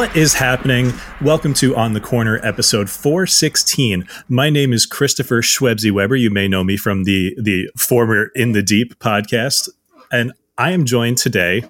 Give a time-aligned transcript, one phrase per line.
[0.00, 0.94] What is happening?
[1.20, 4.08] Welcome to On the Corner episode 416.
[4.30, 6.16] My name is Christopher Schwebsy Weber.
[6.16, 9.68] You may know me from the the former In the Deep podcast.
[10.10, 11.64] And I am joined today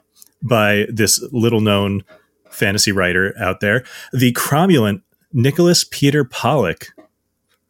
[0.45, 2.04] by this little known
[2.51, 3.82] fantasy writer out there,
[4.13, 6.93] the cromulent Nicholas Peter Pollack.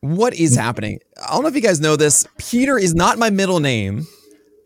[0.01, 1.01] What is happening?
[1.27, 2.27] I don't know if you guys know this.
[2.37, 4.07] Peter is not my middle name.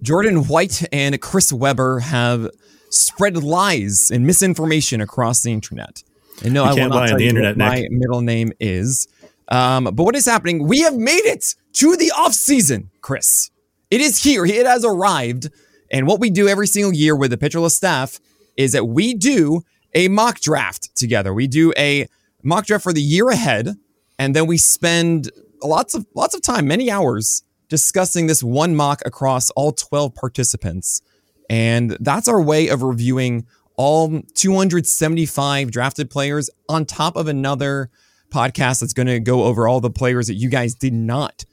[0.02, 2.50] Jordan White and Chris Weber have
[2.94, 6.02] spread lies and misinformation across the internet.
[6.44, 8.20] And no, You I will can't lie on tell the you internet, what my middle
[8.20, 9.08] name is.
[9.48, 10.66] Um, but what is happening?
[10.66, 13.50] We have made it to the off season, Chris.
[13.90, 14.44] It is here.
[14.44, 15.50] It has arrived.
[15.90, 18.18] And what we do every single year with the Pitcher List staff
[18.56, 19.62] is that we do
[19.94, 21.32] a mock draft together.
[21.32, 22.08] We do a
[22.42, 23.76] mock draft for the year ahead,
[24.18, 25.30] and then we spend
[25.62, 31.02] lots of lots of time, many hours, discussing this one mock across all 12 participants.
[31.50, 37.90] And that's our way of reviewing all 275 drafted players on top of another
[38.30, 41.44] podcast that's going to go over all the players that you guys did not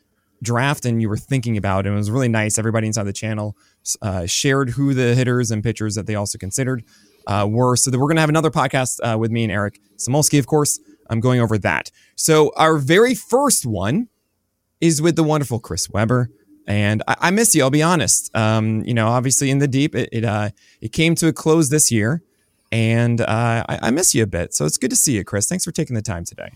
[0.44, 1.86] draft and you were thinking about.
[1.86, 2.58] And it was really nice.
[2.58, 3.56] Everybody inside the channel
[4.02, 6.84] uh, shared who the hitters and pitchers that they also considered
[7.28, 7.76] uh, were.
[7.76, 10.48] So that we're going to have another podcast uh, with me and Eric Samulski, of
[10.48, 10.80] course.
[11.10, 11.92] I'm going over that.
[12.16, 14.08] So our very first one
[14.80, 16.30] is with the wonderful Chris Weber.
[16.72, 17.64] And I, I miss you.
[17.64, 18.34] I'll be honest.
[18.34, 21.68] Um, you know, obviously in the deep, it it, uh, it came to a close
[21.70, 22.24] this year,
[22.72, 24.54] and uh, I, I miss you a bit.
[24.54, 25.50] So it's good to see you, Chris.
[25.50, 26.52] Thanks for taking the time today.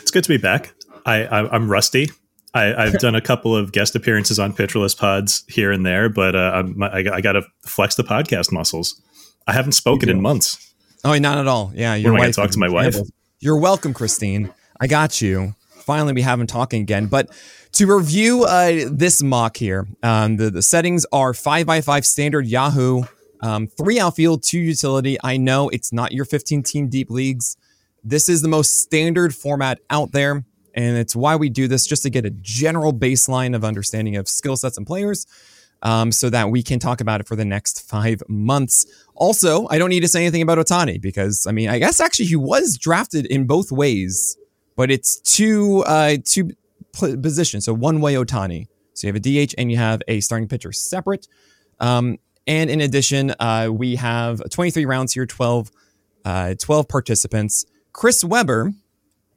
[0.00, 0.74] It's good to be back.
[1.06, 2.10] I, I I'm rusty.
[2.54, 6.08] I, I've done a couple of guest appearances on Pitcher List pods here and there,
[6.08, 9.00] but uh, I'm, I, I got to flex the podcast muscles.
[9.46, 10.74] I haven't spoken in months.
[11.04, 11.72] Oh, not at all.
[11.74, 12.96] Yeah, your am I gonna talk to my wife?
[13.38, 14.52] You're welcome, Christine.
[14.80, 15.54] I got you.
[15.82, 17.06] Finally, we have him talking again.
[17.06, 17.30] But
[17.72, 22.46] to review uh, this mock here, um, the, the settings are five by five standard
[22.46, 23.02] Yahoo,
[23.40, 25.18] um, three outfield, two utility.
[25.22, 27.56] I know it's not your 15 team deep leagues.
[28.04, 30.44] This is the most standard format out there.
[30.74, 34.28] And it's why we do this just to get a general baseline of understanding of
[34.28, 35.26] skill sets and players
[35.82, 38.86] um, so that we can talk about it for the next five months.
[39.14, 42.26] Also, I don't need to say anything about Ohtani because I mean, I guess actually
[42.26, 44.36] he was drafted in both ways,
[44.76, 46.50] but it's two uh, two
[46.92, 47.64] positions.
[47.64, 48.66] So one way Ohtani.
[48.94, 51.26] So you have a DH and you have a starting pitcher separate.
[51.80, 55.70] Um, and in addition, uh, we have 23 rounds here, 12,
[56.24, 57.64] uh, 12 participants.
[57.92, 58.72] Chris Weber,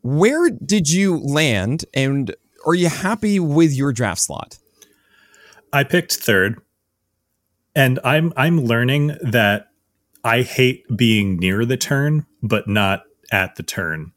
[0.01, 2.35] where did you land, and
[2.65, 4.57] are you happy with your draft slot?
[5.73, 6.61] I picked third,
[7.75, 9.67] and I'm I'm learning that
[10.23, 14.13] I hate being near the turn, but not at the turn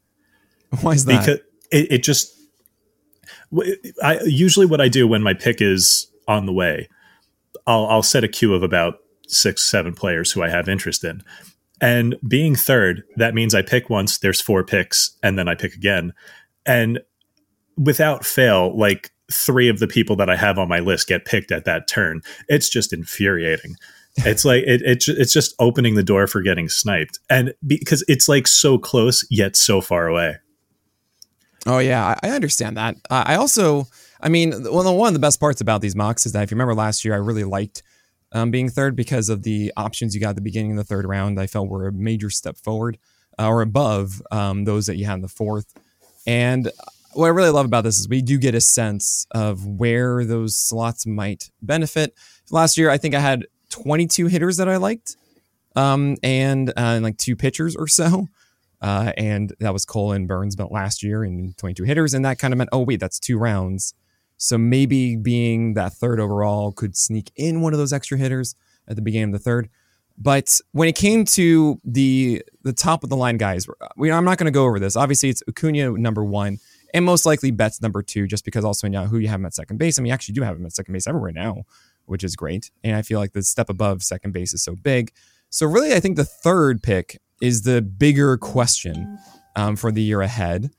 [0.81, 1.19] Why is that?
[1.19, 1.39] because
[1.71, 2.35] it, it just.
[4.03, 6.87] I usually what I do when my pick is on the way,
[7.65, 11.23] I'll I'll set a queue of about six seven players who I have interest in,
[11.81, 14.19] and being third that means I pick once.
[14.19, 16.13] There's four picks, and then I pick again,
[16.65, 16.99] and
[17.75, 21.51] without fail, like three of the people that I have on my list get picked
[21.51, 22.21] at that turn.
[22.47, 23.75] It's just infuriating.
[24.17, 28.27] It's like it, it it's just opening the door for getting sniped, and because it's
[28.27, 30.37] like so close yet so far away.
[31.65, 32.95] Oh yeah, I, understand that.
[33.09, 33.87] I also,
[34.21, 36.55] I mean, well, one of the best parts about these mocks is that if you
[36.55, 37.83] remember last year, I really liked
[38.31, 41.05] um, being third because of the options you got at the beginning of the third
[41.05, 41.39] round.
[41.39, 42.97] I felt were a major step forward
[43.37, 45.73] uh, or above um, those that you had in the fourth.
[46.27, 46.71] And
[47.13, 50.55] what I really love about this is we do get a sense of where those
[50.55, 52.13] slots might benefit.
[52.51, 55.15] Last year, I think I had 22 hitters that I liked,
[55.75, 58.27] um, and, uh, and like two pitchers or so.
[58.81, 62.39] Uh, and that was Cole and Burns, but last year in 22 hitters, and that
[62.39, 63.93] kind of meant, oh wait, that's two rounds.
[64.37, 68.55] So maybe being that third overall could sneak in one of those extra hitters
[68.87, 69.69] at the beginning of the third.
[70.17, 74.37] But when it came to the the top of the line guys, we, I'm not
[74.37, 74.95] going to go over this.
[74.95, 76.57] Obviously, it's Acuna number one,
[76.93, 79.53] and most likely Betts number two, just because also in Yahoo you have him at
[79.53, 79.97] second base.
[79.97, 81.63] I mean, actually do have him at second base everywhere now,
[82.05, 82.69] which is great.
[82.83, 85.11] And I feel like the step above second base is so big.
[85.49, 89.17] So really, I think the third pick is the bigger question
[89.55, 90.71] um, for the year ahead.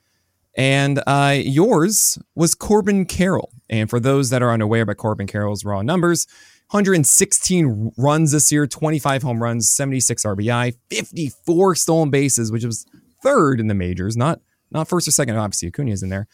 [0.56, 3.52] And uh, yours was Corbin Carroll.
[3.68, 6.26] And for those that are unaware about Corbin Carroll's raw numbers,
[6.70, 12.86] 116 runs this year, 25 home runs, 76 RBI, 54 stolen bases, which was
[13.22, 14.40] third in the majors, not
[14.70, 15.36] not first or second.
[15.36, 16.28] Obviously, Acuna's in there.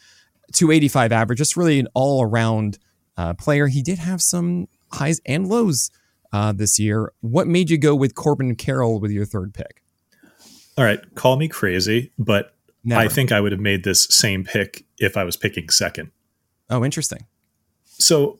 [0.53, 2.77] 285 average, just really an all around
[3.17, 3.67] uh, player.
[3.67, 5.89] He did have some highs and lows
[6.31, 7.11] uh, this year.
[7.21, 9.81] What made you go with Corbin Carroll with your third pick?
[10.77, 12.53] All right, call me crazy, but
[12.87, 13.01] Never.
[13.01, 16.11] I think I would have made this same pick if I was picking second.
[16.69, 17.25] Oh, interesting.
[17.83, 18.39] So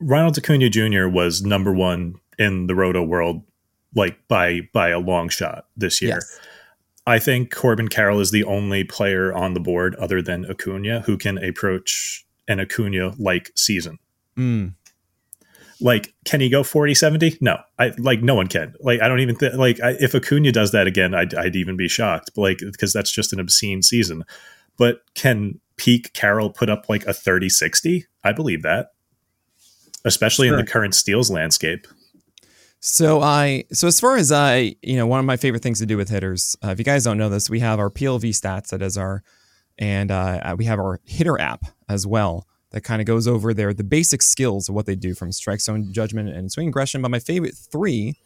[0.00, 1.08] Ronald Acuna Jr.
[1.08, 3.42] was number one in the roto world,
[3.94, 6.16] like by by a long shot this year.
[6.16, 6.40] Yes.
[7.06, 11.16] I think Corbin Carroll is the only player on the board other than Acuna who
[11.16, 13.98] can approach an Acuna like season.
[14.36, 14.74] Mm.
[15.80, 17.38] Like, can he go 40 70?
[17.40, 18.74] No, I like no one can.
[18.80, 21.76] Like, I don't even think, like, I, if Acuna does that again, I'd, I'd even
[21.76, 24.24] be shocked, like, because that's just an obscene season.
[24.78, 28.06] But can peak Carroll put up like a 30 60?
[28.24, 28.92] I believe that,
[30.04, 30.58] especially sure.
[30.58, 31.86] in the current steals landscape.
[32.80, 35.86] So I so as far as I you know one of my favorite things to
[35.86, 38.68] do with hitters, uh, if you guys don't know this, we have our PLV stats
[38.68, 39.22] that is our
[39.78, 42.46] and uh, we have our hitter app as well
[42.76, 45.62] that kind of goes over their the basic skills of what they do from strike
[45.62, 47.00] zone judgment and swing aggression.
[47.00, 48.16] But my favorite three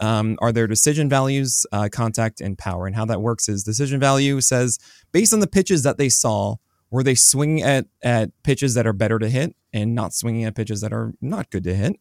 [0.00, 2.88] um, are their decision values, uh, contact, and power.
[2.88, 4.80] And how that works is decision value says
[5.12, 6.56] based on the pitches that they saw,
[6.90, 10.56] were they swinging at at pitches that are better to hit and not swinging at
[10.56, 11.94] pitches that are not good to hit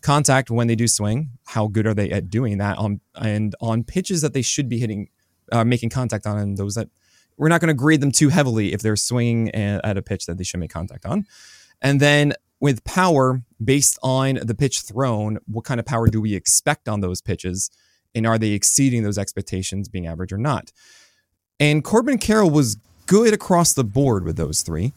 [0.00, 1.32] contact when they do swing.
[1.44, 4.78] How good are they at doing that on and on pitches that they should be
[4.78, 5.10] hitting,
[5.52, 6.88] uh, making contact on, and those that
[7.36, 10.26] we're not going to grade them too heavily if they're swinging eh, at a pitch
[10.26, 11.26] that they should make contact on.
[11.80, 16.34] And then with power, based on the pitch thrown, what kind of power do we
[16.34, 17.70] expect on those pitches?
[18.14, 20.70] And are they exceeding those expectations being average or not?
[21.58, 22.76] And Corbin Carroll was
[23.06, 24.92] good across the board with those three,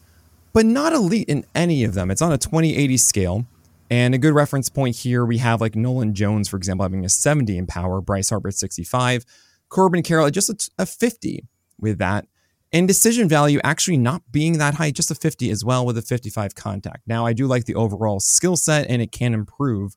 [0.54, 2.12] but not elite in any of them.
[2.12, 3.46] It's on a 2080 scale.
[3.90, 7.10] And a good reference point here, we have like Nolan Jones, for example, having a
[7.10, 9.26] 70 in power, Bryce Harper at 65,
[9.70, 11.46] Corbin Carroll at just a, a 50
[11.80, 12.28] with that.
[12.74, 16.02] And decision value actually not being that high, just a 50 as well with a
[16.02, 17.04] 55 contact.
[17.08, 19.96] Now, I do like the overall skill set and it can improve.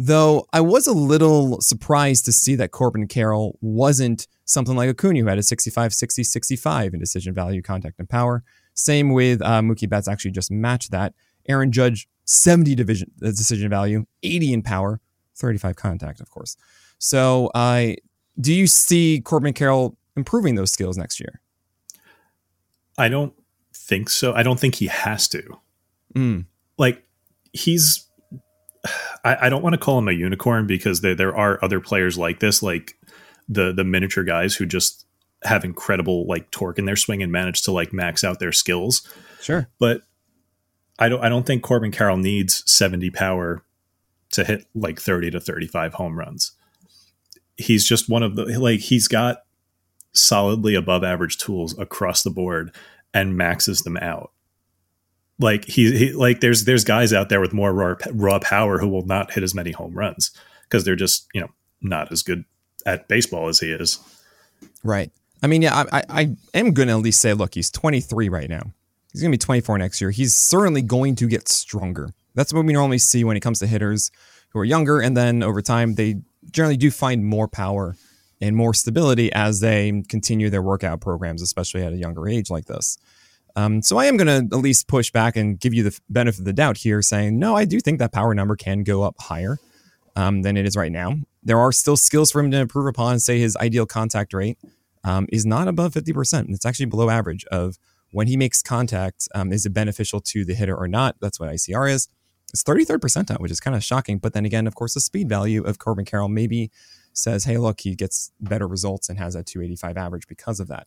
[0.00, 5.20] Though I was a little surprised to see that Corbin Carroll wasn't something like Acuna,
[5.20, 8.44] who had a 65, 60, 65 in decision value, contact, and power.
[8.74, 11.14] Same with uh, Mookie Betts, actually just matched that.
[11.48, 15.00] Aaron Judge 70 division uh, decision value, 80 in power,
[15.34, 16.56] 35 contact, of course.
[16.98, 18.04] So, I uh,
[18.40, 21.40] do you see Corbin Carroll improving those skills next year?
[22.98, 23.32] I don't
[23.74, 24.34] think so.
[24.34, 25.42] I don't think he has to.
[26.14, 26.46] Mm.
[26.76, 27.04] Like
[27.52, 28.06] he's,
[29.24, 32.18] I, I don't want to call him a unicorn because there there are other players
[32.18, 32.96] like this, like
[33.48, 35.06] the the miniature guys who just
[35.44, 39.08] have incredible like torque in their swing and manage to like max out their skills.
[39.40, 40.02] Sure, but
[40.98, 43.62] I don't I don't think Corbin Carroll needs 70 power
[44.32, 46.52] to hit like 30 to 35 home runs.
[47.56, 49.38] He's just one of the like he's got
[50.12, 52.74] solidly above average tools across the board
[53.14, 54.32] and maxes them out.
[55.38, 58.88] Like he, he like there's there's guys out there with more raw raw power who
[58.88, 60.32] will not hit as many home runs
[60.64, 61.48] because they're just, you know,
[61.80, 62.44] not as good
[62.84, 63.98] at baseball as he is.
[64.82, 65.12] Right.
[65.42, 68.28] I mean, yeah, I, I, I am going to at least say, look, he's 23
[68.28, 68.72] right now.
[69.12, 70.10] He's going to be 24 next year.
[70.10, 72.10] He's certainly going to get stronger.
[72.34, 74.10] That's what we normally see when it comes to hitters
[74.50, 75.00] who are younger.
[75.00, 76.16] And then over time, they
[76.50, 77.96] generally do find more power
[78.40, 82.66] and more stability as they continue their workout programs, especially at a younger age like
[82.66, 82.98] this.
[83.56, 86.38] Um, so I am going to at least push back and give you the benefit
[86.40, 89.16] of the doubt here, saying, no, I do think that power number can go up
[89.18, 89.58] higher
[90.14, 91.16] um, than it is right now.
[91.42, 93.18] There are still skills for him to improve upon.
[93.18, 94.58] Say his ideal contact rate
[95.02, 96.50] um, is not above 50%.
[96.50, 97.78] It's actually below average of
[98.12, 101.16] when he makes contact, um, is it beneficial to the hitter or not?
[101.20, 102.08] That's what ICR is.
[102.52, 104.18] It's 33rd percentile, which is kind of shocking.
[104.18, 106.70] But then again, of course, the speed value of Corbin Carroll maybe
[107.18, 110.86] says, hey, look, he gets better results and has a 285 average because of that.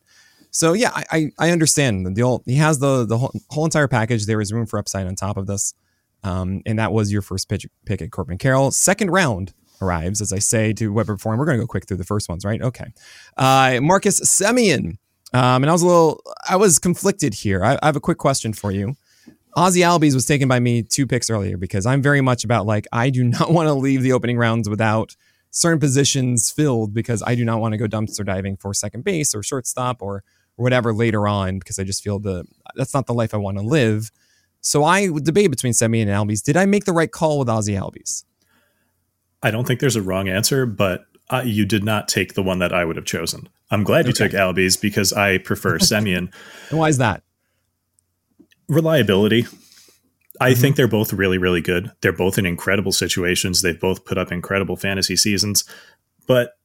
[0.51, 2.43] So yeah, I, I, I understand the deal.
[2.45, 4.25] He has the the whole, whole, entire package.
[4.25, 5.73] There is room for upside on top of this,
[6.23, 8.71] um, and that was your first pitch, pick at Corbin Carroll.
[8.71, 11.97] Second round arrives, as I say to Weber and we're going to go quick through
[11.97, 12.61] the first ones, right?
[12.61, 12.91] Okay,
[13.37, 14.97] uh, Marcus Semien
[15.33, 17.63] um, and I was a little, I was conflicted here.
[17.63, 18.95] I, I have a quick question for you.
[19.55, 22.87] Ozzy Albies was taken by me two picks earlier because I'm very much about like
[22.91, 25.15] I do not want to leave the opening rounds without
[25.51, 29.35] certain positions filled because I do not want to go dumpster diving for second base
[29.35, 30.23] or shortstop or,
[30.57, 33.57] or whatever later on because I just feel the that's not the life I want
[33.57, 34.11] to live.
[34.61, 36.43] So I would debate between Semien and Albies.
[36.43, 38.23] Did I make the right call with Ozzy Albies?
[39.43, 42.59] I don't think there's a wrong answer, but uh, you did not take the one
[42.59, 43.49] that I would have chosen.
[43.71, 46.31] I'm glad you took Albies because I prefer Semien.
[46.69, 47.23] and why is that?
[48.67, 49.47] Reliability.
[50.41, 50.61] I mm-hmm.
[50.61, 51.91] think they're both really, really good.
[52.01, 53.61] They're both in incredible situations.
[53.61, 55.63] They've both put up incredible fantasy seasons.
[56.25, 56.57] But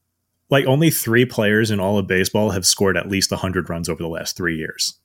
[0.49, 4.01] like only three players in all of baseball have scored at least 100 runs over
[4.01, 4.95] the last three years.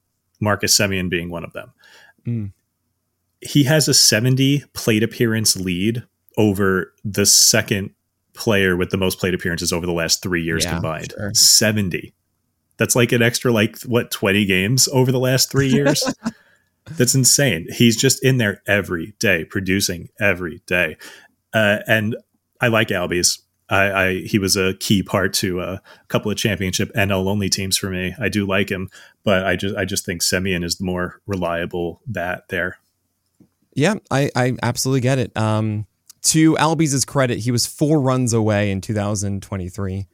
[0.41, 1.73] Marcus Semien being one of them.
[2.27, 2.53] Mm.
[3.43, 6.05] He has a 70 plate appearance lead
[6.39, 7.91] over the second
[8.33, 11.13] player with the most plate appearances over the last three years yeah, combined.
[11.13, 11.35] Sure.
[11.35, 12.15] 70.
[12.79, 16.03] That's like an extra, like, what, 20 games over the last three years?
[16.87, 17.67] That's insane.
[17.71, 20.97] He's just in there every day, producing every day.
[21.55, 22.17] Uh, and
[22.61, 23.41] I like Albies.
[23.69, 27.79] I, I, he was a key part to a couple of championship NL only teams
[27.79, 28.15] for me.
[28.21, 28.91] I do like him,
[29.25, 32.79] but I just I just think Semien is the more reliable bat there.
[33.75, 35.35] Yeah, I, I absolutely get it.
[35.37, 35.87] Um,
[36.23, 40.07] to Albies' credit, he was four runs away in 2023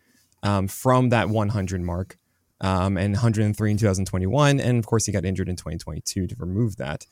[0.42, 2.16] um, from that 100 mark,
[2.61, 6.77] um, and 103 in 2021, and of course he got injured in 2022 to remove
[6.77, 7.07] that.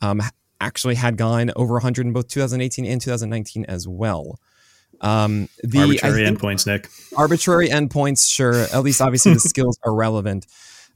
[0.00, 0.22] Um,
[0.60, 4.38] actually had gone over 100 in both 2018 and 2019 as well.
[5.00, 6.88] Um, the arbitrary endpoints, Nick.
[7.16, 8.54] Arbitrary endpoints, sure.
[8.54, 10.46] At least, obviously, the skills are relevant.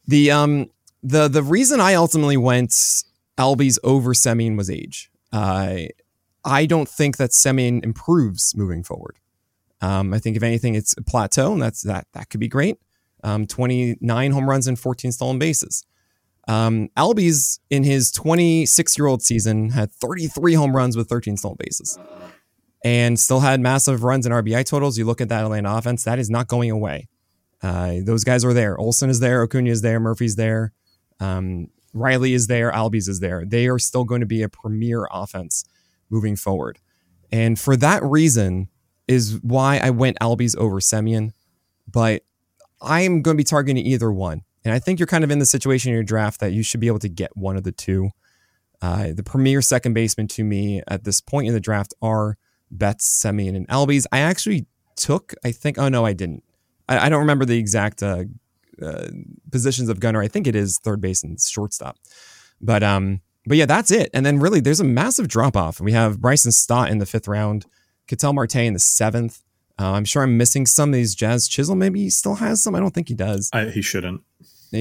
[0.07, 0.71] The um,
[1.03, 2.71] the the reason I ultimately went
[3.39, 5.11] Albies over Semien was age.
[5.33, 5.77] Uh,
[6.45, 9.19] I don't think that Semien improves moving forward.
[9.81, 12.07] Um, I think if anything, it's a plateau, and that's that.
[12.13, 12.79] That could be great.
[13.23, 15.85] Um, 29 home runs and 14 stolen bases.
[16.49, 21.57] Um, Albies in his 26 year old season had 33 home runs with 13 stolen
[21.59, 21.99] bases
[22.85, 24.99] and still had massive runs and RBI totals.
[24.99, 27.09] You look at that Atlanta offense, that is not going away.
[27.63, 28.77] Uh, those guys are there.
[28.77, 30.73] Olson is there, Acuna is there, Murphy's there,
[31.21, 33.45] um, Riley is there, Albies is there.
[33.47, 35.65] They are still going to be a premier offense
[36.11, 36.81] moving forward.
[37.31, 38.69] And for that reason
[39.07, 41.33] is why I went Albies over Semien.
[41.91, 42.25] But
[42.83, 44.43] I am going to be targeting either one.
[44.65, 46.81] And I think you're kind of in the situation in your draft that you should
[46.81, 48.11] be able to get one of the two.
[48.81, 52.37] Uh, the premier second baseman to me at this point in the draft are
[52.71, 54.07] Betts, Semien, and Albies.
[54.13, 56.43] I actually took, I think, oh no, I didn't.
[56.89, 58.25] I, I don't remember the exact uh,
[58.81, 59.09] uh,
[59.51, 60.23] positions of Gunnar.
[60.23, 61.99] I think it is third base and shortstop.
[62.61, 64.11] But um, but yeah, that's it.
[64.15, 65.81] And then really, there's a massive drop off.
[65.81, 67.67] We have Bryson Stott in the fifth round,
[68.07, 69.43] Ketel Marte in the seventh.
[69.79, 71.15] Uh, I'm sure I'm missing some of these.
[71.15, 72.75] Jazz Chisholm maybe he still has some.
[72.75, 73.51] I don't think he does.
[73.53, 74.23] I, he shouldn't.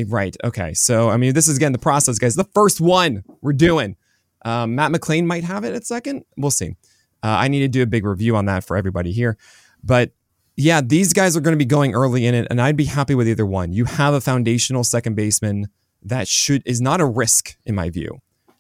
[0.07, 0.36] Right.
[0.43, 0.74] Okay.
[0.74, 2.36] So I mean, this is again the process, guys.
[2.36, 3.98] The first one we're doing.
[4.43, 6.24] Um, Matt McLain might have it at second.
[6.38, 6.75] We'll see.
[7.24, 9.38] Uh, I need to do a big review on that for everybody here.
[9.83, 10.12] But
[10.55, 13.15] yeah, these guys are going to be going early in it, and I'd be happy
[13.15, 13.74] with either one.
[13.74, 15.67] You have a foundational second baseman
[16.03, 18.19] that should is not a risk in my view,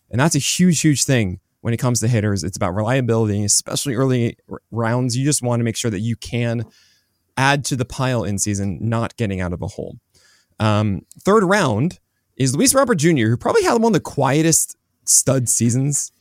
[0.09, 2.43] and that's a huge, huge thing when it comes to hitters.
[2.43, 4.37] It's about reliability, especially early
[4.69, 5.15] rounds.
[5.15, 6.65] You just want to make sure that you can
[7.37, 9.97] add to the pile in season, not getting out of a hole.
[10.59, 11.99] Um, third round
[12.35, 14.75] is Luis Robert Jr., who probably had one of the quietest
[15.05, 16.11] stud seasons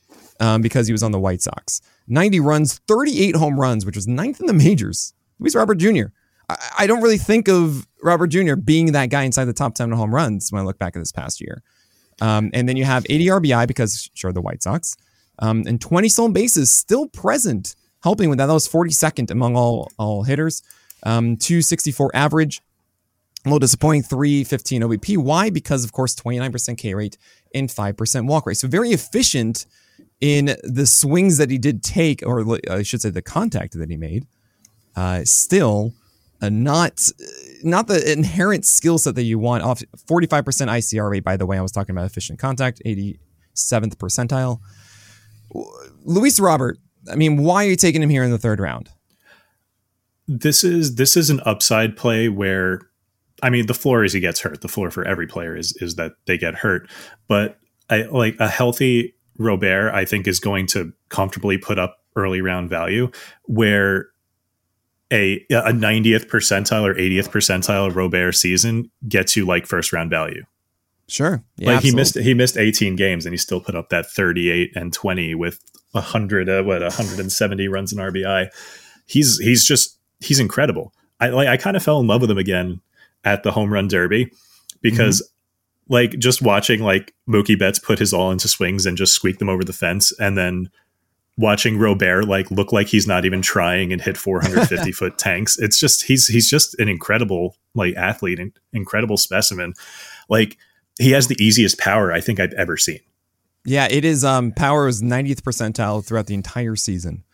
[0.41, 1.81] um, because he was on the White Sox.
[2.09, 5.15] 90 runs, 38 home runs, which was ninth in the majors.
[5.39, 6.07] Luis Robert Jr.
[6.49, 8.57] I, I don't really think of Robert Jr.
[8.57, 11.13] being that guy inside the top 10 home runs when I look back at this
[11.13, 11.63] past year.
[12.21, 14.97] Um, and then you have 80 RBI because, sure, the White Sox,
[15.41, 18.47] um, and 20 stolen bases still present, helping with that.
[18.47, 20.63] That was 42nd among all all hitters.
[21.03, 22.61] Um, 264 average,
[23.45, 24.03] a little disappointing.
[24.03, 25.17] 315 OBP.
[25.19, 25.51] Why?
[25.51, 27.17] Because of course 29% K rate
[27.55, 28.59] and 5% walk rate.
[28.59, 29.67] So very efficient
[30.21, 33.97] in the swings that he did take, or I should say the contact that he
[33.97, 34.27] made,
[34.95, 35.95] uh, still
[36.43, 37.09] uh, not
[37.63, 39.63] not the inherent skill set that you want.
[39.63, 43.17] Off 45% ICR rate, by the way, I was talking about efficient contact, 87th
[43.97, 44.61] percentile.
[46.05, 46.79] Luis Robert,
[47.11, 48.91] I mean, why are you taking him here in the third round?
[50.29, 52.81] This is this is an upside play where
[53.43, 54.61] I mean the floor is he gets hurt.
[54.61, 56.89] The floor for every player is is that they get hurt.
[57.27, 62.41] But I like a healthy Robert, I think, is going to comfortably put up early
[62.41, 63.11] round value
[63.45, 64.09] where
[65.13, 70.45] a a 90th percentile or 80th percentile Robert season gets you like first round value.
[71.11, 71.43] Sure.
[71.57, 71.91] Yeah, like absolutely.
[71.91, 75.35] he missed he missed 18 games and he still put up that 38 and 20
[75.35, 75.61] with
[75.93, 78.49] 100 uh, what 170 runs in RBI.
[79.07, 80.95] He's he's just he's incredible.
[81.19, 82.81] I like I kind of fell in love with him again
[83.25, 84.31] at the home run derby
[84.81, 85.35] because mm-hmm
[85.91, 89.51] like just watching like Mookie Betts put his all into swings and just squeak them
[89.51, 90.71] over the fence, and then
[91.37, 95.59] watching Robert like look like he's not even trying and hit 450 foot tanks.
[95.59, 99.75] It's just he's he's just an incredible like athlete, and incredible specimen.
[100.31, 100.57] Like
[101.01, 103.01] he has the easiest power I think I've ever seen.
[103.65, 104.25] Yeah, it is.
[104.25, 107.25] Um, power is 90th percentile throughout the entire season.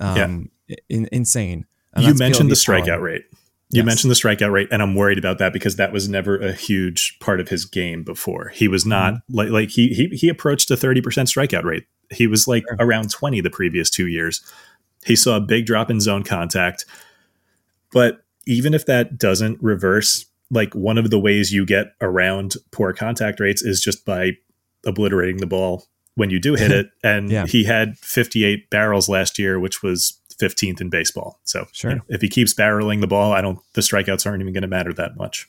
[0.00, 1.66] Um, yeah, in, insane.
[1.94, 3.24] And you mentioned the strikeout rate.
[3.70, 3.86] You yes.
[3.86, 7.18] mentioned the strikeout rate, and I'm worried about that because that was never a huge
[7.18, 8.48] part of his game before.
[8.48, 9.36] He was not mm-hmm.
[9.36, 11.86] like like he he he approached a 30% strikeout rate.
[12.10, 12.76] He was like sure.
[12.78, 14.40] around 20 the previous two years.
[15.04, 16.84] He saw a big drop in zone contact.
[17.92, 22.92] But even if that doesn't reverse, like one of the ways you get around poor
[22.92, 24.32] contact rates is just by
[24.84, 25.84] obliterating the ball
[26.14, 26.86] when you do hit it.
[27.04, 27.46] And yeah.
[27.46, 31.40] he had 58 barrels last year, which was 15th in baseball.
[31.44, 31.90] So sure.
[31.90, 34.62] You know, if he keeps barreling the ball, I don't the strikeouts aren't even going
[34.62, 35.46] to matter that much.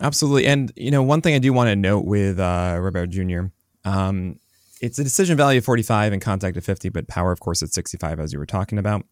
[0.00, 0.46] Absolutely.
[0.46, 3.46] And you know, one thing I do want to note with uh, Robert Jr.
[3.84, 4.38] Um,
[4.80, 7.70] it's a decision value of 45 and contact of 50, but power, of course, at
[7.70, 9.06] 65, as you were talking about.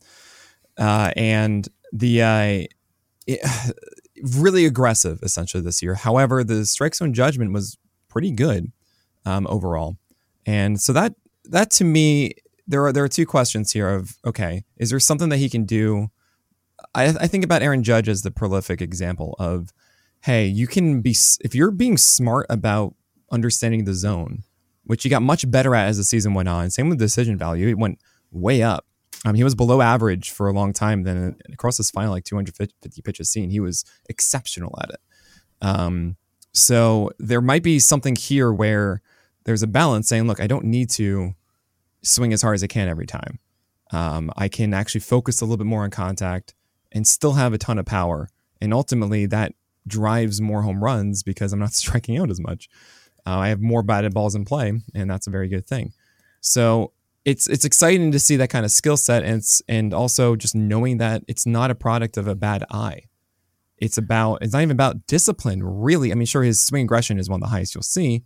[0.76, 2.66] Uh, and the uh,
[3.26, 3.40] it,
[4.22, 5.94] really aggressive essentially this year.
[5.94, 7.76] However, the strike zone judgment was
[8.08, 8.72] pretty good
[9.26, 9.96] um, overall,
[10.46, 11.14] and so that
[11.44, 12.32] that to me
[12.66, 15.64] there are there are two questions here of okay, is there something that he can
[15.64, 16.08] do?
[16.94, 19.72] I, I think about Aaron Judge as the prolific example of
[20.22, 22.94] hey, you can be if you're being smart about
[23.30, 24.42] understanding the zone,
[24.84, 26.70] which he got much better at as the season went on.
[26.70, 27.98] Same with decision value; it went
[28.30, 28.86] way up.
[29.24, 31.04] Um, he was below average for a long time.
[31.04, 35.00] Then across his final, like 250 pitches seen, he was exceptional at it.
[35.60, 36.16] Um,
[36.52, 39.00] so there might be something here where
[39.44, 41.34] there's a balance saying, look, I don't need to
[42.02, 43.38] swing as hard as I can every time.
[43.92, 46.54] Um, I can actually focus a little bit more on contact
[46.90, 48.28] and still have a ton of power.
[48.60, 49.54] And ultimately, that
[49.86, 52.68] drives more home runs because I'm not striking out as much.
[53.24, 55.92] Uh, I have more batted balls in play, and that's a very good thing.
[56.40, 56.92] So
[57.24, 60.98] it's it's exciting to see that kind of skill set, and and also just knowing
[60.98, 63.02] that it's not a product of a bad eye.
[63.78, 66.10] It's about it's not even about discipline, really.
[66.10, 68.24] I mean, sure, his swing aggression is one of the highest you'll see,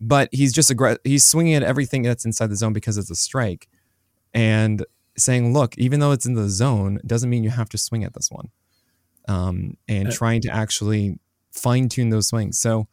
[0.00, 3.14] but he's just aggr- he's swinging at everything that's inside the zone because it's a
[3.14, 3.68] strike,
[4.34, 4.84] and
[5.16, 8.12] saying, look, even though it's in the zone, doesn't mean you have to swing at
[8.12, 8.50] this one,
[9.28, 11.18] um, and uh, trying to actually
[11.52, 12.58] fine tune those swings.
[12.58, 12.88] So.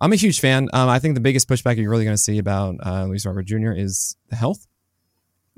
[0.00, 0.68] I'm a huge fan.
[0.72, 3.42] Um, I think the biggest pushback you're really going to see about uh, Luis Robert
[3.46, 3.72] Jr.
[3.72, 4.67] is the health.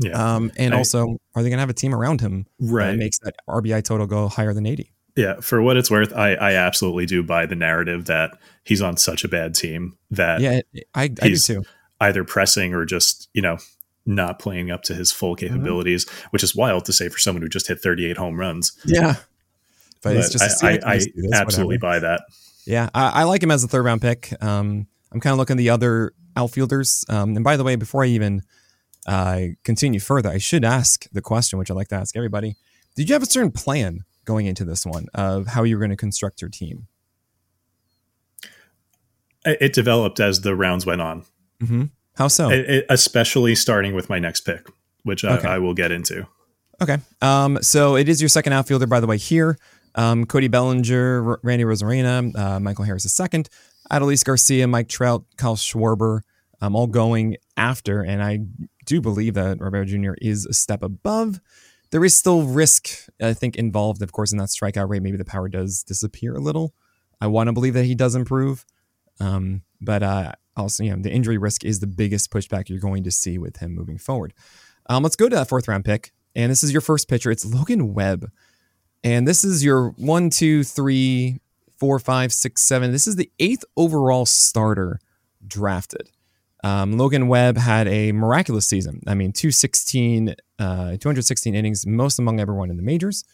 [0.00, 0.12] Yeah.
[0.12, 2.90] Um, and I, also, are they going to have a team around him right.
[2.90, 4.92] that makes that RBI total go higher than 80?
[5.16, 8.96] Yeah, for what it's worth, I, I absolutely do buy the narrative that he's on
[8.96, 10.60] such a bad team that yeah,
[10.94, 11.64] I, I do too.
[12.00, 13.58] Either pressing or just you know
[14.06, 15.52] not playing up to his full mm-hmm.
[15.52, 16.28] capabilities, mm-hmm.
[16.30, 18.72] which is wild to say for someone who just hit 38 home runs.
[18.86, 19.16] Yeah,
[20.02, 21.00] but, but it's just I, I, I
[21.34, 22.22] absolutely buy that.
[22.64, 24.32] Yeah, I, I, like him as a third round pick.
[24.42, 27.04] Um, I'm kind of looking at the other outfielders.
[27.08, 28.42] Um, and by the way, before I even
[29.06, 32.56] uh, continue further, I should ask the question, which I like to ask everybody.
[32.96, 35.90] Did you have a certain plan going into this one of how you were going
[35.90, 36.86] to construct your team?
[39.44, 41.24] It developed as the rounds went on.
[41.62, 41.84] Mm-hmm.
[42.16, 42.50] How so?
[42.50, 44.68] It, it, especially starting with my next pick,
[45.02, 45.48] which okay.
[45.48, 46.26] I, I, will get into.
[46.82, 46.98] Okay.
[47.22, 49.58] Um, so it is your second outfielder, by the way, here.
[49.94, 53.44] Um, Cody Bellinger, R- Randy Arozarena, uh, Michael Harris II,
[53.90, 56.20] Adolis Garcia, Mike Trout, Kyle Schwarber,
[56.60, 58.02] um, all going after.
[58.02, 58.40] And I
[58.90, 60.14] do believe that Robert Jr.
[60.20, 61.40] is a step above.
[61.92, 62.88] There is still risk,
[63.22, 65.00] I think, involved, of course, in that strikeout rate.
[65.00, 66.74] Maybe the power does disappear a little.
[67.20, 68.66] I want to believe that he does improve.
[69.20, 73.04] Um, but uh, also, you know, the injury risk is the biggest pushback you're going
[73.04, 74.34] to see with him moving forward.
[74.88, 76.12] Um, let's go to that fourth round pick.
[76.34, 77.30] And this is your first pitcher.
[77.30, 78.28] It's Logan Webb.
[79.04, 81.38] And this is your one, two, three,
[81.78, 82.90] four, five, six, seven.
[82.90, 84.98] This is the eighth overall starter
[85.46, 86.10] drafted.
[86.62, 89.02] Um, Logan Webb had a miraculous season.
[89.06, 93.24] I mean, 216, uh, 216 innings, most among everyone in the majors.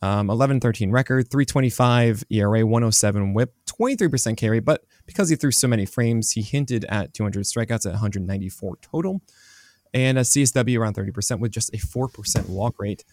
[0.00, 4.60] Um, 11 13 record, 325 ERA, 107 whip, 23% carry.
[4.60, 9.22] But because he threw so many frames, he hinted at 200 strikeouts at 194 total.
[9.92, 13.04] And a CSW around 30% with just a 4% walk rate.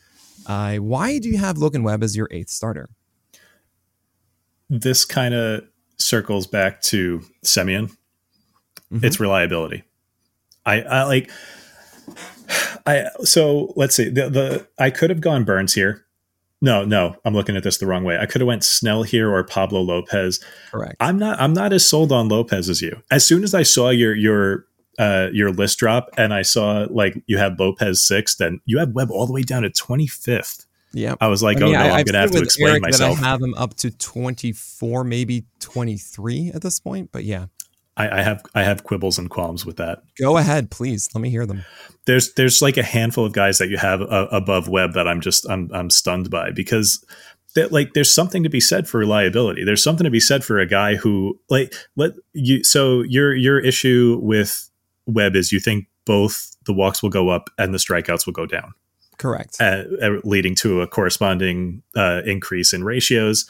[0.45, 2.89] Uh, why do you have Logan Webb as your eighth starter?
[4.69, 5.63] This kind of
[5.97, 7.95] circles back to Semien
[8.95, 9.05] mm-hmm.
[9.05, 9.83] it's reliability.
[10.65, 11.31] I, I like
[12.85, 16.05] I so let's see the the I could have gone Burns here.
[16.61, 18.17] No, no, I'm looking at this the wrong way.
[18.17, 20.43] I could have went Snell here or Pablo Lopez.
[20.71, 20.95] Correct.
[20.99, 23.03] I'm not I'm not as sold on Lopez as you.
[23.11, 24.65] As soon as I saw your your
[24.97, 28.93] uh, your list drop and I saw like you had Lopez sixth and you had
[28.93, 30.65] Webb all the way down to 25th.
[30.93, 31.15] Yeah.
[31.19, 33.19] I was like, I mean, oh no, I, am gonna have to explain Eric myself.
[33.19, 37.47] I have him up to 24, maybe 23 at this point, but yeah.
[37.97, 40.03] I, I, have I have quibbles and qualms with that.
[40.19, 41.09] Go ahead, please.
[41.13, 41.63] Let me hear them.
[42.05, 45.21] There's there's like a handful of guys that you have uh, above Webb that I'm
[45.21, 47.03] just I'm I'm stunned by because
[47.55, 49.63] that like there's something to be said for reliability.
[49.63, 52.63] There's something to be said for a guy who like let you.
[52.63, 54.69] So your your issue with
[55.07, 58.45] Webb is you think both the walks will go up and the strikeouts will go
[58.45, 58.73] down.
[59.17, 59.57] Correct.
[59.59, 63.49] Uh, uh leading to a corresponding uh, increase in ratios.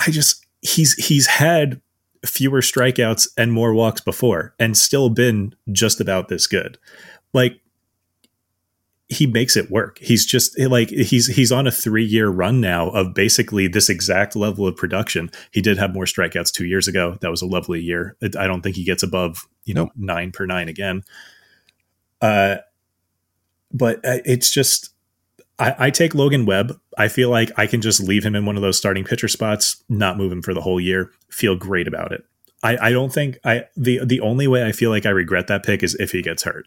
[0.00, 1.80] I just he's he's had
[2.24, 6.78] fewer strikeouts and more walks before and still been just about this good.
[7.32, 7.60] Like
[9.08, 9.98] he makes it work.
[9.98, 14.66] He's just like he's he's on a 3-year run now of basically this exact level
[14.66, 15.30] of production.
[15.50, 17.18] He did have more strikeouts 2 years ago.
[17.20, 18.16] That was a lovely year.
[18.22, 21.02] I don't think he gets above, you know, 9 per 9 again.
[22.20, 22.56] Uh
[23.72, 24.93] but uh, it's just
[25.58, 26.78] I, I, take Logan Webb.
[26.98, 29.82] I feel like I can just leave him in one of those starting pitcher spots,
[29.88, 31.12] not move him for the whole year.
[31.30, 32.24] Feel great about it.
[32.62, 35.64] I, I don't think I the the only way I feel like I regret that
[35.64, 36.66] pick is if he gets hurt.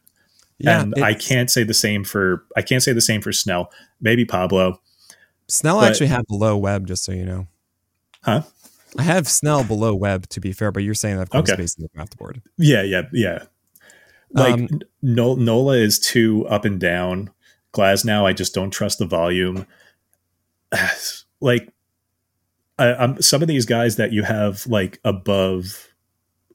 [0.60, 3.72] Yeah, and I can't say the same for I can't say the same for Snell.
[4.00, 4.80] Maybe Pablo.
[5.48, 7.48] Snell But- actually had below Webb, just so you know.
[8.24, 8.44] Huh?
[8.98, 11.62] I have Snell below Webb, to be fair, but you're saying that comes Okay.
[11.62, 12.42] based on the draft board.
[12.58, 13.44] Yeah, yeah, yeah.
[14.32, 14.68] Like Um,
[15.02, 17.30] Nola is too up and down.
[17.74, 19.68] Glasnow, I just don't trust the volume.
[21.42, 21.72] like,
[22.80, 25.88] I, I'm some of these guys that you have like above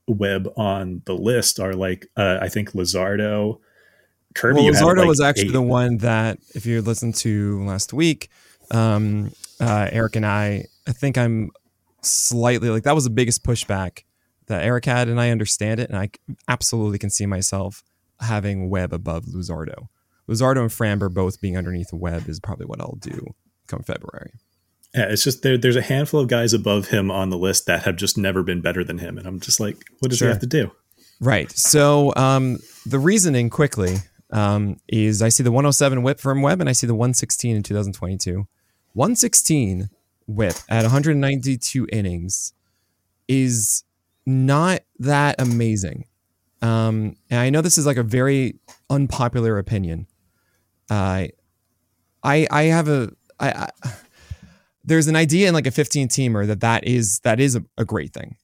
[0.06, 3.58] Webb on the list are like uh, I think Luzardo,
[4.34, 4.56] Kirby.
[4.56, 5.52] well, you Luzardo like, was actually eight.
[5.52, 8.28] the one that, if you listened to last week,
[8.70, 11.50] um, uh, Eric and I, I think I'm
[12.02, 14.04] slightly like that was the biggest pushback
[14.46, 16.10] that Eric had, and I understand it, and I
[16.48, 17.82] absolutely can see myself
[18.20, 19.88] having Webb above Luzardo.
[20.28, 23.34] Luzardo and Framber both being underneath Webb is probably what I'll do
[23.66, 24.32] come February.
[24.94, 25.56] Yeah, it's just there.
[25.56, 28.60] There's a handful of guys above him on the list that have just never been
[28.60, 30.28] better than him, and I'm just like, what does Sure.
[30.28, 30.70] he have to do?
[31.20, 31.50] Right.
[31.52, 33.96] So um, the reasoning quickly
[34.30, 37.62] um, is I see the 107 whip from Webb and I see the 116 in
[37.62, 38.46] 2022.
[38.94, 39.88] 116
[40.26, 42.52] whip at 192 innings
[43.28, 43.84] is
[44.26, 46.06] not that amazing.
[46.60, 48.56] Um, and I know this is like a very
[48.90, 50.06] unpopular opinion.
[52.22, 53.92] I I have a I, I
[54.84, 57.84] there's an idea in like a 15 teamer that that is that is a, a
[57.84, 58.36] great thing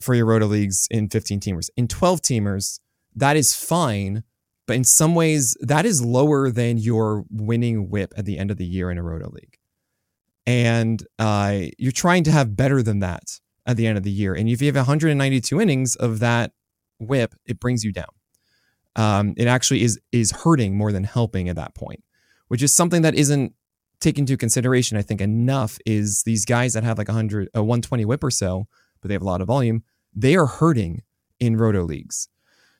[0.00, 1.70] for your roto leagues in 15 teamers.
[1.76, 2.80] In 12 teamers,
[3.14, 4.24] that is fine,
[4.66, 8.56] but in some ways, that is lower than your winning whip at the end of
[8.56, 9.58] the year in a roto league.
[10.46, 14.34] And uh, you're trying to have better than that at the end of the year.
[14.34, 16.52] And if you have 192 innings of that
[16.98, 18.06] whip, it brings you down.
[18.96, 22.02] Um, it actually is is hurting more than helping at that point,
[22.48, 23.54] which is something that isn't
[24.00, 24.96] taken into consideration.
[24.96, 28.66] I think enough is these guys that have like 100, a 120 whip or so,
[29.00, 29.82] but they have a lot of volume,
[30.14, 31.02] they are hurting
[31.40, 32.28] in roto leagues.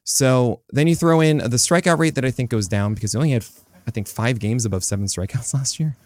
[0.05, 3.19] So then you throw in the strikeout rate that I think goes down because they
[3.19, 3.47] only had,
[3.87, 5.97] I think, five games above seven strikeouts last year,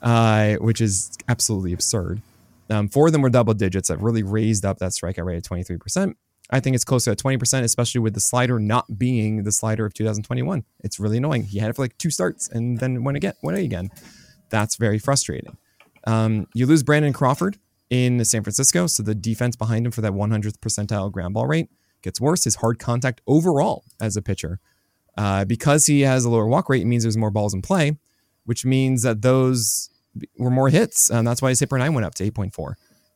[0.00, 2.22] uh, which is absolutely absurd.
[2.70, 5.44] Um, four of them were double digits that really raised up that strikeout rate at
[5.44, 6.14] 23%.
[6.52, 9.94] I think it's closer to 20%, especially with the slider not being the slider of
[9.94, 10.64] 2021.
[10.80, 11.44] It's really annoying.
[11.44, 13.90] He had it for like two starts and then went again, went again.
[14.50, 15.56] That's very frustrating.
[16.06, 20.12] Um, you lose Brandon Crawford in San Francisco, so the defense behind him for that
[20.12, 21.68] 100th percentile ground ball rate
[22.02, 22.44] gets worse.
[22.44, 24.60] His hard contact overall as a pitcher,
[25.16, 27.96] uh, because he has a lower walk rate, it means there's more balls in play,
[28.44, 29.88] which means that those
[30.36, 31.08] were more hits.
[31.10, 32.74] And that's why his hit per nine went up to 8.4.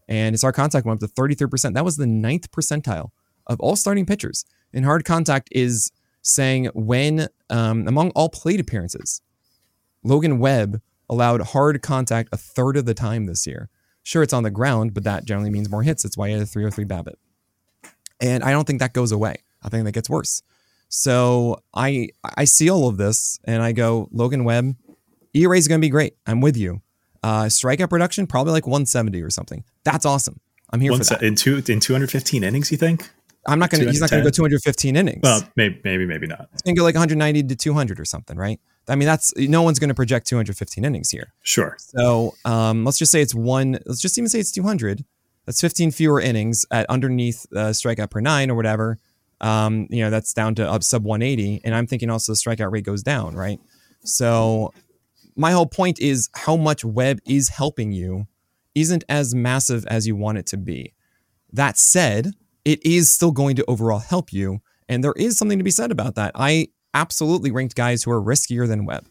[0.08, 1.74] And his hard contact went up to 33%.
[1.74, 3.10] That was the ninth percentile
[3.46, 4.44] of all starting pitchers.
[4.72, 5.90] And hard contact is
[6.22, 9.22] saying when, um, among all plate appearances,
[10.02, 13.68] Logan Webb allowed hard contact a third of the time this year.
[14.02, 16.02] Sure, it's on the ground, but that generally means more hits.
[16.02, 17.14] That's why he had a 303 BABIP.
[18.20, 19.36] And I don't think that goes away.
[19.62, 20.42] I think that gets worse.
[20.88, 24.76] So I I see all of this and I go, Logan Webb,
[25.34, 26.14] ERA is going to be great.
[26.26, 26.82] I'm with you.
[27.22, 29.64] Uh, strikeout production, probably like 170 or something.
[29.82, 30.40] That's awesome.
[30.70, 31.22] I'm here One for that.
[31.22, 33.10] in two in 215 innings, you think?
[33.48, 35.20] I'm not going to, he's not going to go 215 innings.
[35.22, 36.48] Well, maybe, maybe, maybe not.
[36.52, 38.60] It's going to go like 190 to 200 or something, right?
[38.88, 41.32] I mean, that's no one's going to project 215 innings here.
[41.42, 41.76] Sure.
[41.78, 43.78] So um, let's just say it's one.
[43.84, 45.04] Let's just even say it's 200.
[45.44, 48.98] That's 15 fewer innings at underneath uh, strikeout per nine or whatever.
[49.40, 51.62] Um, you know, that's down to up sub 180.
[51.64, 53.60] And I'm thinking also the strikeout rate goes down, right?
[54.02, 54.72] So
[55.36, 58.26] my whole point is how much Webb is helping you
[58.74, 60.94] isn't as massive as you want it to be.
[61.52, 62.32] That said,
[62.66, 64.58] it is still going to overall help you.
[64.88, 66.32] And there is something to be said about that.
[66.34, 69.06] I absolutely ranked guys who are riskier than Webb,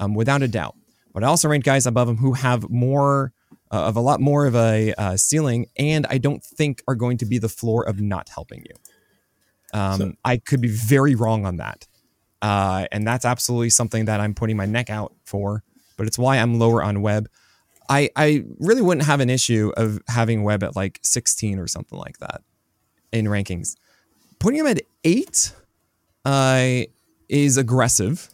[0.00, 0.74] um, without a doubt.
[1.12, 3.32] But I also ranked guys above him who have more
[3.70, 7.18] uh, of a lot more of a uh, ceiling, and I don't think are going
[7.18, 9.78] to be the floor of not helping you.
[9.78, 11.86] Um, So- I could be very wrong on that,
[12.40, 15.62] uh, and that's absolutely something that I'm putting my neck out for.
[15.98, 17.28] But it's why I'm lower on Webb.
[17.90, 21.98] I I really wouldn't have an issue of having Webb at like 16 or something
[21.98, 22.42] like that
[23.18, 23.76] in rankings.
[24.38, 25.52] Putting him at eight
[26.24, 26.82] uh,
[27.28, 28.28] is aggressive.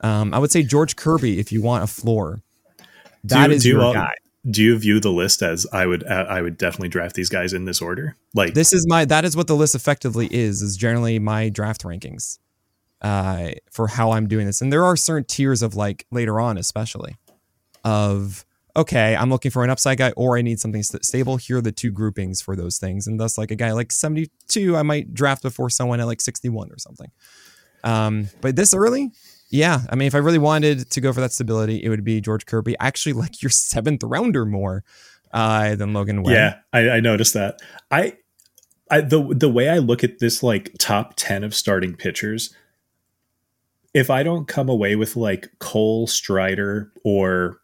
[0.00, 2.42] Um, I would say George Kirby if you want a floor.
[3.24, 4.14] That you- is do you your guy.
[4.50, 7.52] Do you view the list as I would uh, I would definitely draft these guys
[7.52, 8.16] in this order?
[8.34, 10.62] Like This is my that is what the list effectively is.
[10.62, 12.40] Is generally my draft rankings
[13.02, 16.58] uh, for how I'm doing this, and there are certain tiers of like later on,
[16.58, 17.14] especially
[17.84, 18.44] of
[18.76, 21.36] okay, I'm looking for an upside guy or I need something st- stable.
[21.36, 24.76] Here are the two groupings for those things, and thus like a guy like 72,
[24.76, 27.10] I might draft before someone at like 61 or something.
[27.84, 29.10] Um, but this early,
[29.50, 29.80] yeah.
[29.90, 32.46] I mean, if I really wanted to go for that stability, it would be George
[32.46, 32.76] Kirby.
[32.80, 34.84] Actually like your seventh rounder more
[35.32, 36.34] uh, than Logan Webb.
[36.34, 37.60] Yeah, I, I noticed that.
[37.90, 38.16] I,
[38.90, 42.54] I the the way I look at this like top ten of starting pitchers,
[43.94, 47.61] if I don't come away with like Cole Strider or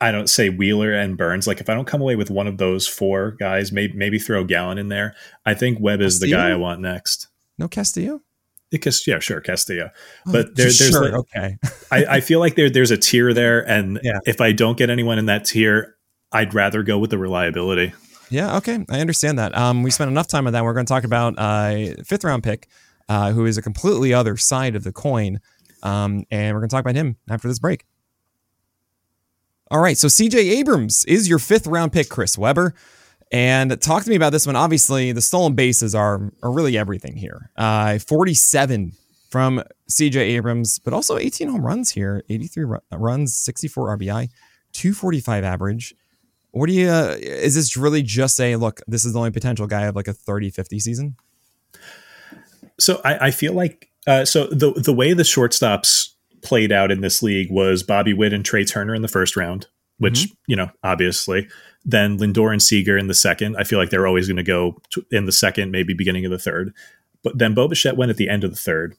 [0.00, 1.46] I don't say Wheeler and Burns.
[1.46, 4.44] Like if I don't come away with one of those four guys, maybe maybe throw
[4.44, 5.14] Gallen in there.
[5.44, 6.36] I think Webb is Castillo?
[6.36, 7.28] the guy I want next.
[7.58, 8.22] No Castillo.
[8.70, 9.90] Because yeah, sure, Castillo.
[10.26, 11.56] Oh, but there, there's sure, like, okay.
[11.90, 14.20] I, I feel like there there's a tier there, and yeah.
[14.26, 15.96] if I don't get anyone in that tier,
[16.32, 17.92] I'd rather go with the reliability.
[18.30, 19.56] Yeah, okay, I understand that.
[19.58, 20.62] Um, we spent enough time on that.
[20.62, 22.68] We're going to talk about uh, fifth round pick,
[23.08, 25.40] uh, who is a completely other side of the coin,
[25.82, 27.84] um, and we're going to talk about him after this break.
[29.72, 32.74] All right, so CJ Abrams is your fifth round pick, Chris Weber.
[33.30, 34.56] And talk to me about this one.
[34.56, 37.50] Obviously, the stolen bases are, are really everything here.
[37.56, 38.90] Uh, 47
[39.30, 44.28] from CJ Abrams, but also 18 home runs here, 83 runs, 64 RBI,
[44.72, 45.94] 245 average.
[46.50, 49.68] What do you, uh, is this really just a look, this is the only potential
[49.68, 51.16] guy of like a 30 50 season?
[52.80, 56.09] So I, I feel like, uh, so the, the way the shortstops
[56.42, 59.66] played out in this league was Bobby Witt and Trea Turner in the first round,
[59.98, 60.34] which, mm-hmm.
[60.46, 61.48] you know, obviously.
[61.84, 63.56] Then Lindor and Seager in the second.
[63.58, 66.38] I feel like they're always going to go in the second, maybe beginning of the
[66.38, 66.74] third.
[67.22, 68.96] But then Bo Bichette went at the end of the third.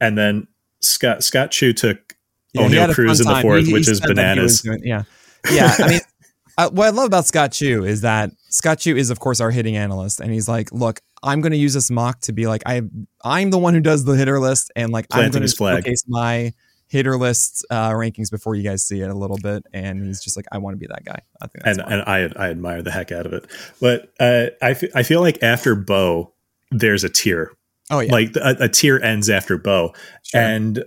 [0.00, 0.48] And then
[0.80, 2.16] Scott Scott Chu took
[2.52, 4.62] yeah, Oneil Cruz in the fourth, he, which he is bananas.
[4.62, 5.04] Doing, yeah.
[5.50, 5.74] Yeah.
[5.78, 6.00] I mean,
[6.58, 9.50] uh, what I love about Scott Chu is that Scott Chu is, of course, our
[9.50, 10.20] hitting analyst.
[10.20, 12.82] And he's like, look, I'm going to use this mock to be like I
[13.24, 16.04] I'm the one who does the hitter list and like Planting I'm going to showcase
[16.08, 16.52] my
[16.90, 19.64] hitter list uh, rankings before you guys see it a little bit.
[19.72, 21.20] And he's just like, I want to be that guy.
[21.40, 23.46] I think and and I I admire the heck out of it.
[23.80, 26.34] But uh, I f- I feel like after Bo,
[26.70, 27.52] there's a tier.
[27.90, 30.40] Oh yeah, like a, a tier ends after Bo, sure.
[30.40, 30.84] and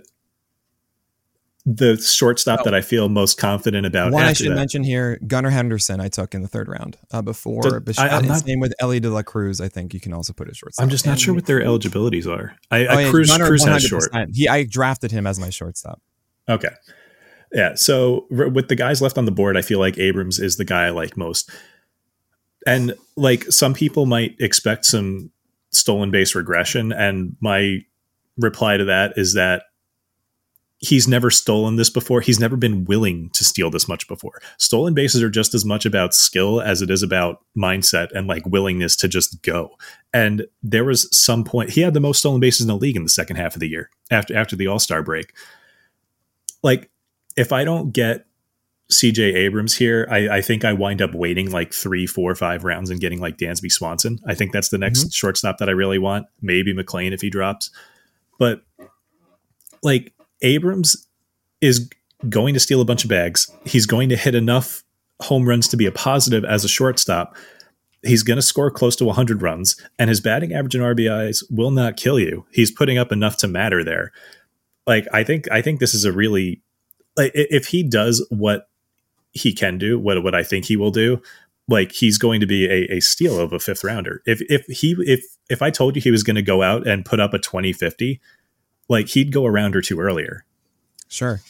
[1.66, 2.64] the shortstop oh.
[2.64, 4.12] that I feel most confident about.
[4.12, 4.54] One I should that.
[4.54, 7.62] mention here, Gunnar Henderson, I took in the third round uh, before.
[7.62, 9.60] The, I, am not, same with Elly De La Cruz.
[9.60, 10.82] I think you can also put a shortstop.
[10.82, 12.56] I'm just not sure what their eligibilities are.
[12.70, 14.10] I, oh, I yeah, Cruz, Gunnar, Cruz has short.
[14.32, 16.02] He, I drafted him as my shortstop.
[16.48, 16.68] Okay.
[17.52, 17.76] Yeah.
[17.76, 20.86] So with the guys left on the board, I feel like Abrams is the guy
[20.86, 21.50] I like most.
[22.66, 25.30] And like some people might expect some
[25.70, 26.92] stolen base regression.
[26.92, 27.78] And my
[28.36, 29.62] reply to that is that
[30.84, 32.20] he's never stolen this before.
[32.20, 34.40] He's never been willing to steal this much before.
[34.58, 38.44] Stolen bases are just as much about skill as it is about mindset and like
[38.46, 39.76] willingness to just go.
[40.12, 43.02] And there was some point he had the most stolen bases in the league in
[43.02, 45.32] the second half of the year after after the All Star break.
[46.62, 46.90] Like
[47.36, 48.26] if I don't get
[48.92, 52.90] CJ Abrams here, I, I, think I wind up waiting like three, four, five rounds
[52.90, 54.20] and getting like Dansby Swanson.
[54.26, 55.08] I think that's the next mm-hmm.
[55.08, 56.26] shortstop that I really want.
[56.42, 57.70] Maybe McLain if he drops.
[58.38, 58.62] But
[59.82, 60.13] like
[60.44, 61.08] Abrams
[61.60, 61.90] is
[62.28, 63.50] going to steal a bunch of bags.
[63.64, 64.84] He's going to hit enough
[65.20, 67.36] home runs to be a positive as a shortstop.
[68.02, 71.70] He's going to score close to 100 runs, and his batting average and RBIs will
[71.70, 72.44] not kill you.
[72.52, 74.12] He's putting up enough to matter there.
[74.86, 76.60] Like I think, I think this is a really
[77.16, 78.68] like if he does what
[79.32, 81.22] he can do, what what I think he will do,
[81.68, 84.20] like he's going to be a, a steal of a fifth rounder.
[84.26, 87.06] If if he if if I told you he was going to go out and
[87.06, 88.20] put up a 2050,
[88.88, 90.44] like he'd go around round or two earlier.
[91.08, 91.40] Sure.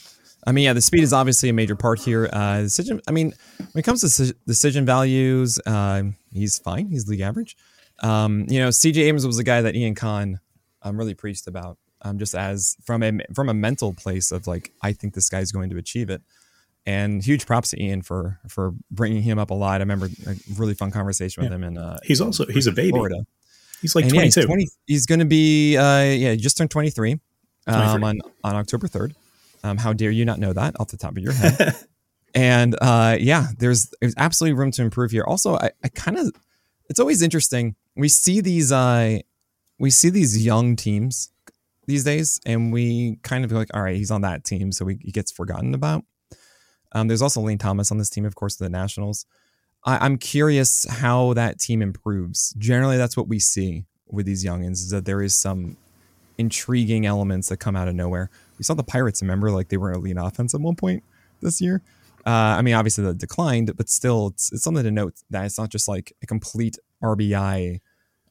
[0.47, 2.29] I mean, yeah, the speed is obviously a major part here.
[2.31, 3.01] Uh, decision.
[3.07, 6.89] I mean, when it comes to decision values, uh, he's fine.
[6.89, 7.57] He's league average.
[8.03, 10.39] Um, you know, CJ Abrams was a guy that Ian Kahn
[10.83, 14.71] um, really preached about, um, just as from a from a mental place of like,
[14.83, 16.21] I think this guy's going to achieve it.
[16.85, 19.75] And huge props to Ian for for bringing him up a lot.
[19.75, 21.55] I remember a really fun conversation with yeah.
[21.55, 21.63] him.
[21.63, 22.91] And uh, he's also he's a baby.
[22.91, 23.25] Florida.
[23.81, 24.15] He's like 22.
[24.15, 27.19] Yeah, he's, 20, he's going to be, uh, yeah, he just turned 23,
[27.67, 29.13] um, on, on October 3rd.
[29.63, 31.75] Um, how dare you not know that off the top of your head?
[32.35, 35.23] and uh, yeah, there's there's absolutely room to improve here.
[35.23, 36.31] Also, I, I kind of,
[36.89, 37.75] it's always interesting.
[37.95, 39.19] We see these, uh,
[39.79, 41.31] we see these young teams
[41.87, 44.99] these days, and we kind of like, all right, he's on that team, so we,
[45.01, 46.03] he gets forgotten about.
[46.91, 49.25] Um, there's also Lane Thomas on this team, of course, the Nationals.
[49.85, 52.53] I, am curious how that team improves.
[52.57, 55.77] Generally, that's what we see with these youngins is that there is some
[56.37, 58.29] intriguing elements that come out of nowhere.
[58.57, 61.03] We saw the Pirates, remember, like they were an elite offense at one point
[61.41, 61.81] this year.
[62.25, 65.59] Uh, I mean, obviously that declined, but still, it's, it's something to note that it's
[65.59, 67.79] not just like a complete RBI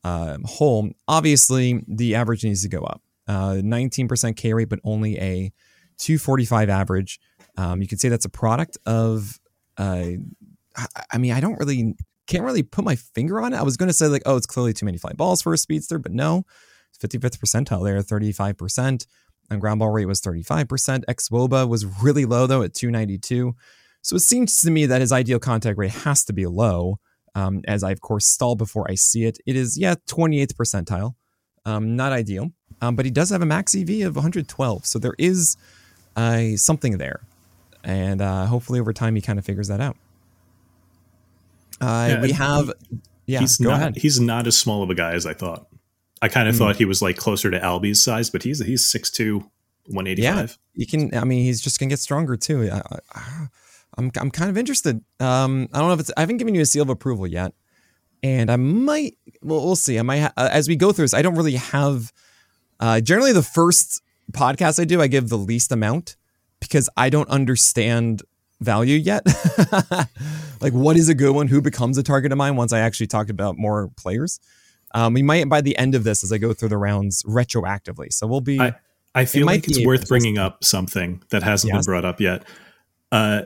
[0.03, 0.91] um, hole.
[1.07, 3.01] Obviously, the average needs to go up.
[3.29, 5.53] Uh, 19% K rate, but only a
[5.99, 7.21] 245 average.
[7.57, 9.39] Um, you can say that's a product of
[9.79, 10.07] uh,
[11.11, 11.95] I, mean, I don't really
[12.27, 13.57] can't really put my finger on it.
[13.57, 15.59] I was going to say like, oh, it's clearly too many fly balls for a
[15.59, 16.45] speedster, but no,
[17.01, 19.07] 55th percentile there, 35%.
[19.51, 21.05] And ground ball rate was 35%.
[21.05, 23.55] xwOBA was really low though at 292.
[24.03, 26.99] So it seems to me that his ideal contact rate has to be low.
[27.37, 29.39] Um, as I of course stall before I see it.
[29.45, 31.15] It is yeah 28th percentile,
[31.65, 35.17] um, not ideal, um, but he does have a max EV of 112, so there
[35.19, 35.57] is
[36.15, 37.23] uh, something there.
[37.83, 39.97] and uh, hopefully over time he kind of figures that out.
[41.81, 42.73] Uh, Yeah, we have,
[43.27, 43.97] yeah, he's go not ahead.
[43.97, 45.67] he's not as small of a guy as I thought.
[46.23, 46.59] I kind of Hmm.
[46.61, 49.45] thought he was like closer to Albies' size, but he's he's 6'2",
[49.89, 50.59] 185.
[50.75, 51.15] You can.
[51.15, 52.69] I mean, he's just gonna get stronger too.
[52.73, 52.83] I,
[53.15, 53.47] I,
[53.99, 55.01] I'm I'm kind of interested.
[55.21, 56.11] Um, I don't know if it's.
[56.17, 57.53] I haven't given you a seal of approval yet,
[58.23, 59.17] and I might.
[59.43, 59.99] Well, we'll see.
[59.99, 61.15] I might ha- uh, as we go through this.
[61.15, 62.13] I don't really have.
[62.81, 66.17] Uh, generally, the first podcast I do, I give the least amount
[66.61, 68.23] because I don't understand
[68.65, 69.25] value yet.
[70.61, 71.49] like, what is a good one?
[71.49, 72.57] Who becomes a target of mine?
[72.57, 74.41] Once I actually talked about more players.
[74.95, 78.13] Um, we might by the end of this, as I go through the rounds, retroactively.
[78.13, 78.61] So we'll be.
[78.61, 78.75] I-
[79.17, 81.87] I feel might like it's worth bringing up something that hasn't Yes.
[81.87, 82.43] been brought up yet.
[83.13, 83.43] Uh,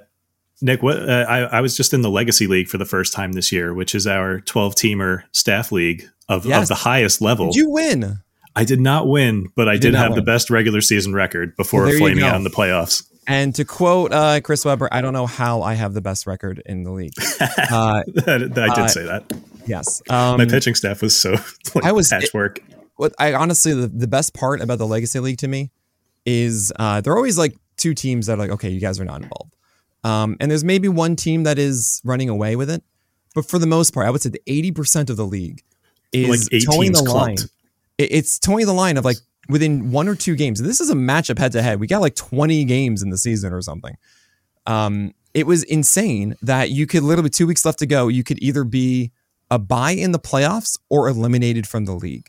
[0.62, 3.32] Nick, what uh, I, I was just in the Legacy League for the first time
[3.32, 6.62] this year, which is our 12 teamer staff league of, Yes.
[6.62, 7.48] of the highest level.
[7.52, 8.20] did you win?
[8.56, 11.82] I did not win, but I did did, have the best regular season record before
[11.84, 13.04] Well, flaming out in the playoffs.
[13.28, 16.62] And to quote uh, Chris Weber, I don't know how I have the best record
[16.66, 17.12] in the league.
[17.70, 19.24] Uh, I did Uh, say that.
[19.66, 20.00] yes.
[20.08, 21.32] Um, My pitching staff was so
[21.74, 22.60] like, I was- patchwork.
[22.96, 25.70] what I honestly, the, the best part about the Legacy League to me
[26.24, 29.22] is uh, they're always like two teams that are like, okay, you guys are not
[29.22, 29.54] involved.
[30.04, 32.82] Um, and there's maybe one team that is running away with it.
[33.34, 35.62] But for the most part, I would say that 80% of the league
[36.12, 37.36] is like toeing the teams line.
[37.98, 40.60] It- it's toeing the line of like within one or two games.
[40.60, 41.80] This is a matchup head to head.
[41.80, 43.96] We got like 20 games in the season or something.
[44.66, 48.08] Um, it was insane that you could literally two weeks left to go.
[48.08, 49.12] You could either be
[49.50, 52.28] a buy in the playoffs or eliminated from the league.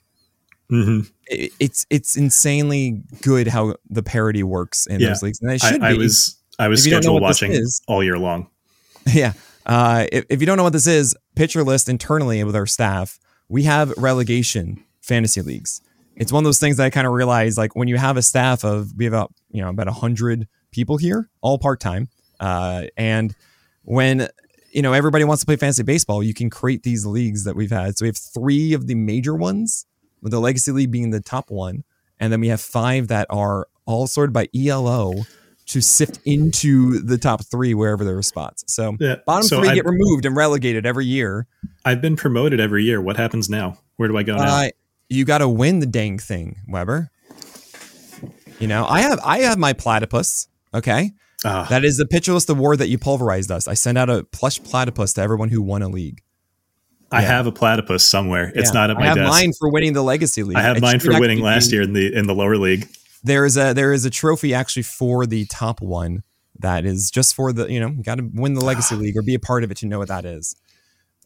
[0.69, 5.09] hmm It- it's it's insanely good how the parity works in Yeah.
[5.09, 5.97] those leagues, and it I, should I be.
[5.97, 8.47] was I was don't know scheduled watching all year long.
[9.13, 9.33] yeah.
[9.65, 13.19] Uh, if, if you don't know what this is, pitcher list internally with our staff,
[13.49, 15.81] we have relegation fantasy leagues.
[16.19, 18.21] It's one of those things that I kind of realize, like when you have a
[18.21, 22.09] staff of we have about you know about a hundred people here, all part time,
[22.39, 23.33] uh, and
[23.83, 24.27] when
[24.71, 27.71] you know everybody wants to play fantasy baseball, you can create these leagues that we've
[27.71, 27.97] had.
[27.97, 29.85] So we have three of the major ones,
[30.21, 31.83] with the Legacy League being the top one,
[32.19, 35.23] and then we have five that are all sorted by ELO
[35.67, 38.63] to sift into the top three wherever there are spots.
[38.67, 39.17] So Yeah.
[39.25, 41.45] bottom so 3 I've, get removed and relegated every year.
[41.85, 42.99] I've been promoted every year.
[42.99, 43.77] What happens now?
[43.97, 44.63] Where do I go now?
[44.63, 44.69] Uh,
[45.09, 47.09] you got to win the dang thing, Weber.
[48.59, 50.47] You know, I have I have my platypus.
[50.73, 51.11] Okay,
[51.45, 53.67] Ah, that is the pitcher list award that you pulverized us.
[53.67, 56.21] I sent out a plush platypus to everyone who won a league.
[57.11, 57.27] I yeah.
[57.29, 58.51] have a platypus somewhere.
[58.53, 58.73] It's Yeah.
[58.81, 59.29] not at my I have desk.
[59.31, 60.57] mine for winning the legacy league.
[60.57, 62.87] I have It mine for winning last year in the in the lower league.
[63.23, 66.23] There is a there is a trophy actually for the top one
[66.59, 69.21] that is just for the you know you got to win the legacy league or
[69.23, 70.55] be a part of it to know what that is.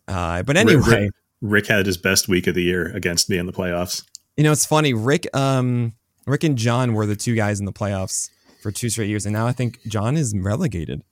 [0.07, 1.09] Uh, but anyway,
[1.43, 4.03] Rick, had his best week of the year against me in the playoffs.
[4.37, 4.93] You know, it's funny.
[4.93, 5.93] Rick, um,
[6.25, 8.29] Rick and John were the two guys in the playoffs
[8.61, 11.03] for two straight years, and now I think John is relegated,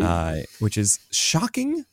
[0.00, 1.84] uh, which is shocking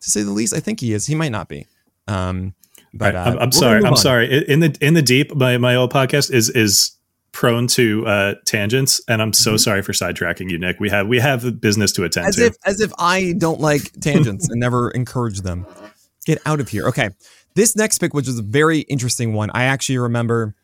[0.00, 0.52] to say the least.
[0.54, 1.06] I think he is.
[1.06, 1.66] He might not be.
[2.08, 2.54] Um,
[2.92, 3.84] but uh, I, am we're gonna sorry.
[3.84, 4.48] I'm sorry.
[4.48, 6.90] In the in the deep, my my old podcast is is
[7.30, 9.60] prone to uh, tangents, and I'm so Mhm.
[9.60, 10.78] sorry for sidetracking you, Nick.
[10.80, 12.46] We have we have business to attend As to.
[12.46, 15.64] if as if I don't like tangents and never encourage them.
[16.26, 16.86] Get out of here.
[16.88, 17.10] Okay.
[17.54, 20.54] This next pick, which is a very interesting one, I actually remember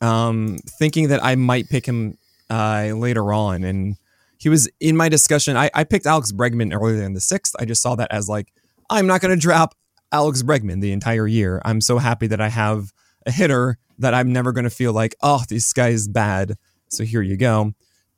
[0.00, 2.18] um, thinking that I might pick him
[2.50, 3.64] uh, later on.
[3.64, 3.96] And
[4.38, 5.56] he was in my discussion.
[5.56, 7.56] I, I picked Alex Bregman earlier in the sixth.
[7.58, 8.52] I just saw that as like,
[8.90, 9.74] I'm not going to drop
[10.12, 11.60] Alex Bregman the entire year.
[11.64, 12.92] I'm so happy that I have
[13.24, 16.56] a hitter that I'm never going to feel like, oh, this guy is bad.
[16.90, 17.72] So here you go.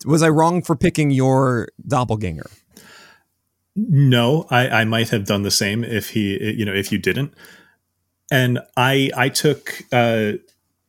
[0.05, 2.51] Was I wrong for picking your doppelganger?
[3.87, 7.33] No, I, I might have done the same if he, you know, if you didn't.
[8.31, 10.33] And I, I took uh,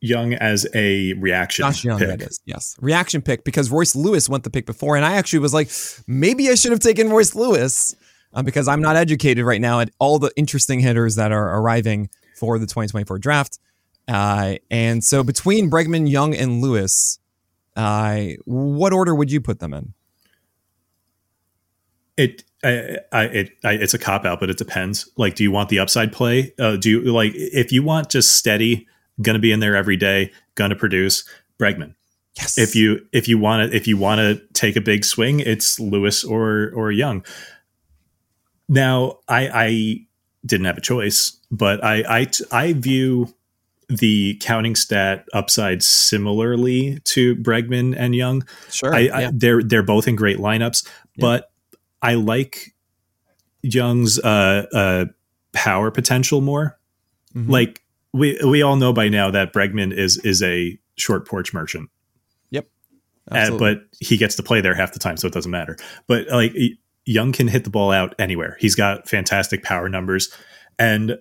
[0.00, 2.08] Jung as a reaction Josh Jung, pick.
[2.08, 2.40] that is.
[2.46, 2.76] Yes.
[2.80, 4.96] Reaction pick because Royce Lewis went the pick before.
[4.96, 5.70] And I actually was like,
[6.08, 7.94] maybe I should have taken Royce Lewis
[8.32, 12.10] uh, because I'm not educated right now at all the interesting hitters that are arriving
[12.36, 13.60] for the 2024 draft.
[14.08, 17.20] Uh, and so between Bregman, Jung, and Lewis,
[17.76, 19.94] uh, what order would you put them in?
[22.16, 25.08] It, I, I, it, I, it's a cop out, but it depends.
[25.16, 26.52] Like, do you want the upside play?
[26.58, 28.86] Uh, do you like if you want just steady,
[29.22, 31.24] going to be in there every day, going to produce
[31.58, 31.94] Bregman.
[32.36, 32.58] Yes.
[32.58, 35.80] If you if you want to if you want to take a big swing, it's
[35.80, 37.24] Lewis or or Jung.
[38.68, 39.96] Now, I, I
[40.46, 43.34] didn't have a choice, but I, I I view
[43.88, 48.46] the counting stat upside similarly to Bregman and Jung.
[48.70, 48.94] sure.
[48.94, 49.16] I, yeah.
[49.16, 50.86] I, they're they're both in great lineups,
[51.16, 51.20] Yeah.
[51.20, 51.49] but
[52.02, 52.74] I like
[53.62, 55.04] Jung's uh, uh,
[55.52, 56.78] power potential more.
[57.34, 57.48] Mhm.
[57.48, 57.82] Like
[58.12, 61.90] we we all know by now that Bregman is is a short porch merchant.
[62.50, 62.66] Yep.
[63.30, 65.76] uh, but he gets to play there half the time, so it doesn't matter.
[66.06, 66.54] But like
[67.04, 68.56] Young can hit the ball out anywhere.
[68.60, 70.32] He's got fantastic power numbers,
[70.78, 71.18] and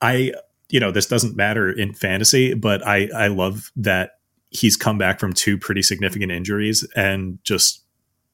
[0.00, 0.32] I,
[0.68, 4.18] you know, this doesn't matter in fantasy, but I I love that
[4.50, 7.82] he's come back from two pretty significant injuries and just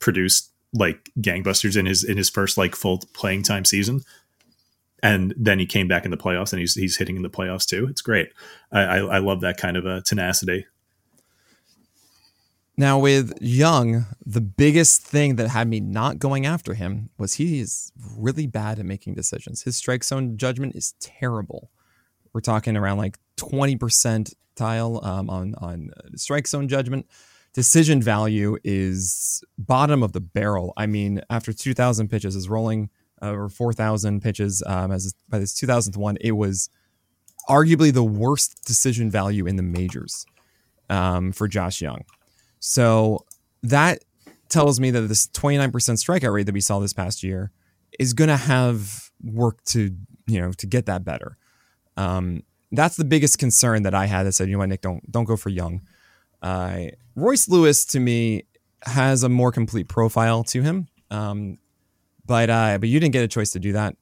[0.00, 4.02] produced like gangbusters in his in his first like full playing time season.
[5.00, 7.66] And then he came back in the playoffs and he's he's hitting in the playoffs
[7.66, 7.86] too.
[7.88, 8.28] It's great.
[8.72, 10.66] I i, I love that kind of a tenacity.
[12.76, 17.60] Now with Jung the biggest thing that had me not going after him was he
[17.60, 19.62] is really bad at making decisions.
[19.62, 21.70] His strike zone judgment is terrible.
[22.32, 27.06] We're talking around like 20% tile um, on on strike zone judgment
[27.58, 30.72] decision value is bottom of the barrel.
[30.76, 32.88] I mean, after 2,000 pitches, is rolling
[33.20, 36.70] uh, or 4,000 pitches um, as by this 2001, it was
[37.48, 40.24] arguably the worst decision value in the majors
[40.88, 42.04] um, for Josh Jung.
[42.60, 43.26] So
[43.64, 44.04] that
[44.48, 47.50] tells me that this 29% strikeout rate that we saw this past year
[47.98, 49.96] is going to have work to
[50.28, 51.36] you know to get that better.
[51.96, 54.26] Um, that's the biggest concern that I had.
[54.26, 55.82] That said, you know what, Nick, don't don't go for Jung.
[56.42, 58.44] Uh, Royce Lewis to me
[58.82, 61.58] has a more complete profile to him, um,
[62.24, 63.96] but uh, but you didn't get a choice to do that.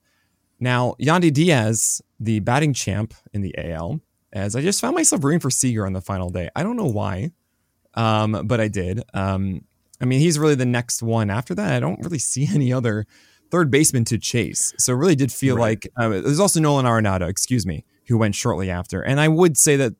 [0.61, 4.01] Now Yandy Diaz, the batting champ in the AL,
[4.33, 6.51] as I just found myself rooting for Seager on the final day.
[6.55, 7.31] I don't know why,
[7.95, 9.03] um, but I did.
[9.15, 9.63] Um,
[10.01, 11.73] I mean, he's really the next one after that.
[11.73, 13.07] I don't really see any other
[13.51, 14.75] third baseman to chase.
[14.79, 15.83] So it really did feel right.
[15.85, 19.01] like uh, there's also Nolan Arenado, excuse me, who went shortly after.
[19.03, 19.95] And I would say that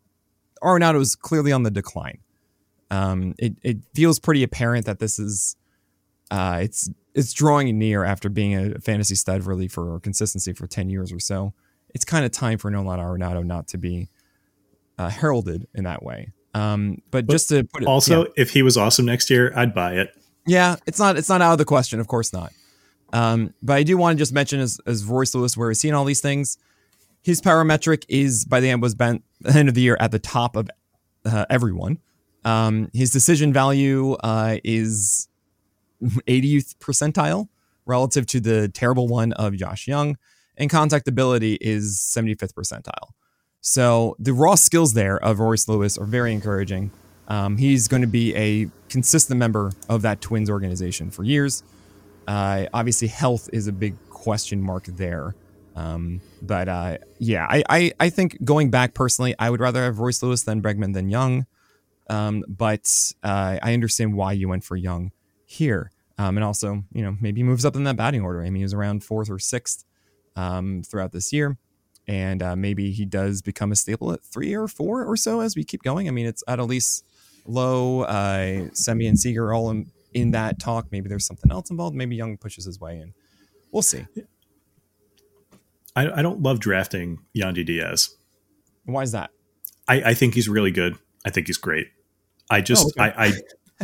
[0.63, 2.19] Arenado is clearly on the decline.
[2.91, 5.57] Um, it it feels pretty apparent that this is
[6.31, 10.89] uh, it's it's drawing near after being a fantasy stud really for consistency for ten
[10.89, 11.53] years or so.
[11.95, 14.09] It's kind of time for Nolan Arenado not to be
[14.99, 16.33] uh, heralded in that way.
[16.55, 18.31] Um, but, but, just to put it also, yeah.
[18.37, 20.11] if he was awesome next year, I'd buy it.
[20.47, 22.53] Yeah, it's not it's not out of the question, of course not.
[23.13, 25.95] Um, but I do want to just mention as as Royce Lewis, where he's seen
[25.95, 26.59] all these things,
[27.23, 30.19] his power metric is by the end was bent end of the year at the
[30.19, 30.71] top of
[31.25, 31.99] uh, everyone.
[32.47, 35.29] Um, his decision value uh, is
[36.03, 37.49] 80th percentile
[37.87, 40.17] relative to the terrible one of Josh Jung,
[40.57, 43.11] and contact ability is 75th percentile.
[43.61, 46.93] So the raw skills there of Royce Lewis are very encouraging.
[47.27, 51.65] Um, he's going to be a consistent member of that Twins organization for years.
[52.29, 55.35] Uh, obviously, health is a big question mark there.
[55.75, 59.99] Um, but uh, yeah, I, I, I, think going back personally, I would rather have
[59.99, 61.45] Royce Lewis than Bregman than Jung.
[62.09, 62.89] Um, but
[63.23, 65.13] uh, I understand why you went for Jung
[65.45, 65.91] here.
[66.19, 68.41] Um, and also, you know, maybe he moves up in that batting order.
[68.41, 69.85] I mean, he was around fourth or sixth
[70.35, 71.59] um, throughout this year.
[72.09, 75.57] And uh, maybe he does become a staple at three or four or so as
[75.57, 76.09] we keep going.
[76.09, 77.05] I mean, it's at least
[77.45, 80.87] Lowe, uh, Semien, and Seager all in, in that talk.
[80.93, 81.97] Maybe there's something else involved.
[81.97, 83.13] Maybe Jung pushes his way in.
[83.73, 84.07] We'll see.
[85.97, 88.17] I, I don't love drafting Yandy Diaz.
[88.85, 89.31] Why is that?
[89.89, 90.97] I, I think he's really good.
[91.25, 91.89] I think he's great.
[92.51, 93.15] I just oh, okay.
[93.17, 93.33] I, I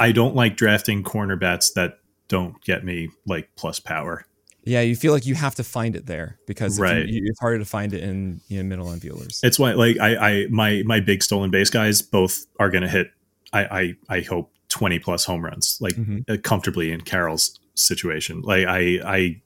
[0.09, 1.99] I don't like drafting corner bats that
[2.29, 4.25] don't get me like plus power.
[4.65, 7.07] Yeah, you feel like you have to find it there because right.
[7.07, 9.41] You, it's harder to find it in you know, middle infielders.
[9.43, 12.89] It's why like I, I my my big stolen base guys both are going to
[12.89, 13.11] hit.
[13.53, 13.65] I,
[14.09, 16.21] I I hope twenty plus home runs like mm-hmm.
[16.29, 18.43] Uh, comfortably in Carroll's situation.
[18.43, 19.41] Like I I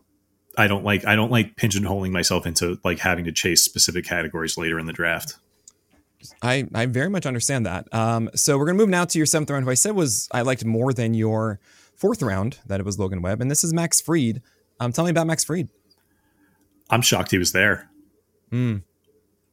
[0.58, 4.58] I don't like I don't like pigeonholing myself into like having to chase specific categories
[4.58, 5.38] later in the draft.
[6.42, 7.92] I, I very much understand that.
[7.92, 10.42] Um, so we're gonna move now to your seventh round, who I said was I
[10.42, 11.60] liked more than your
[11.94, 14.42] fourth round, that it was Logan Webb, and this is Max Fried.
[14.80, 15.68] Um, tell me about Max Fried.
[16.90, 17.90] I'm shocked he was there.
[18.52, 18.82] Mm.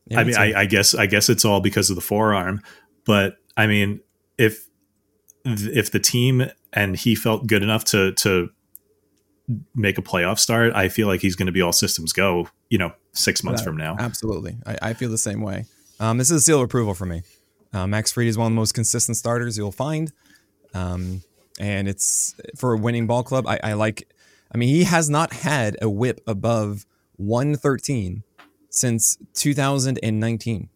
[0.08, 2.62] Yeah, I mean, I, I, guess I guess it's all because of the forearm,
[3.06, 4.02] but I mean,
[4.38, 4.68] if
[5.46, 8.50] if the team and he felt good enough to to
[9.76, 12.50] make a playoff start, I feel like he's going to be all systems go.
[12.70, 13.96] You know, six months from now.
[13.98, 15.66] Absolutely, I, I feel the same way.
[16.00, 17.24] Um, this is a seal of approval for me.
[17.72, 20.12] Uh, Max Fried is one of the most consistent starters you'll find.
[20.74, 21.24] Um,
[21.60, 23.48] and it's for a winning ball club.
[23.48, 24.08] I, I, like,
[24.54, 26.86] I mean, he has not had a whip above
[27.18, 28.24] 113
[28.70, 30.70] since 2019.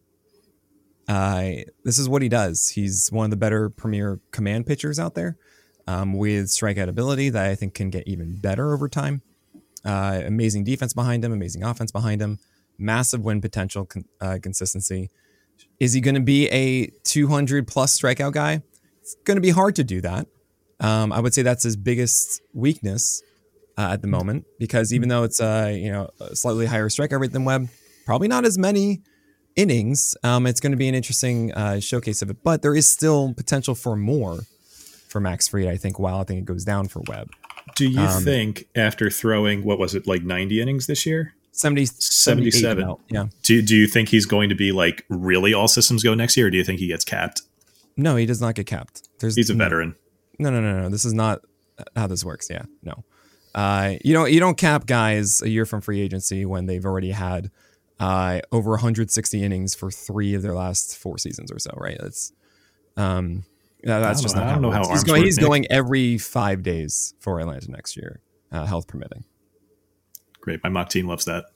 [1.08, 1.50] Uh,
[1.84, 2.70] this is what he does.
[2.70, 5.36] He's one of the better premier command pitchers out there
[5.86, 9.22] um, with strikeout ability that I think can get even better over time.
[9.84, 12.38] Uh, amazing defense behind him, amazing offense behind him
[12.78, 15.10] massive win potential, con- uh, consistency.
[15.80, 18.62] Is he going to be a 200 plus strikeout guy?
[19.00, 20.26] It's going to be hard to do that.
[20.80, 23.22] Um, I would say that's his biggest weakness
[23.76, 27.20] uh, at the moment because even though it's a you know a slightly higher strikeout
[27.20, 27.68] rate than Webb,
[28.06, 29.02] probably not as many
[29.56, 30.16] innings.
[30.22, 33.34] Um, it's going to be an interesting uh, showcase of it, but there is still
[33.34, 34.40] potential for more.
[35.08, 35.66] for Max Fried.
[35.66, 37.30] I think while I think it goes down for Webb.
[37.74, 41.34] Do you um, think after throwing what was it like 90 innings this year?
[41.58, 42.94] 70, 77.
[43.08, 43.26] Yeah.
[43.42, 46.46] Do, do you think he's going to be like really all systems go next year
[46.46, 47.42] or do you think he gets capped?
[47.96, 49.08] No, he does not get capped.
[49.18, 49.96] There's He's a no, veteran.
[50.38, 50.88] No, no, no, no.
[50.88, 51.40] This is not
[51.96, 52.48] how this works.
[52.48, 52.62] Yeah.
[52.84, 53.04] No.
[53.56, 57.10] Uh, you don't you don't cap guys a year from free agency when they've already
[57.10, 57.50] had
[57.98, 61.96] uh, over 160 innings for three of their last four seasons or so, right?
[62.00, 62.32] That's
[62.96, 63.42] um,
[63.82, 65.24] that's just know, not I don't know how he's going.
[65.24, 68.20] He's going every five days for Atlanta next year,
[68.52, 69.24] uh, health permitting.
[70.40, 71.46] Great, my mock team loves that.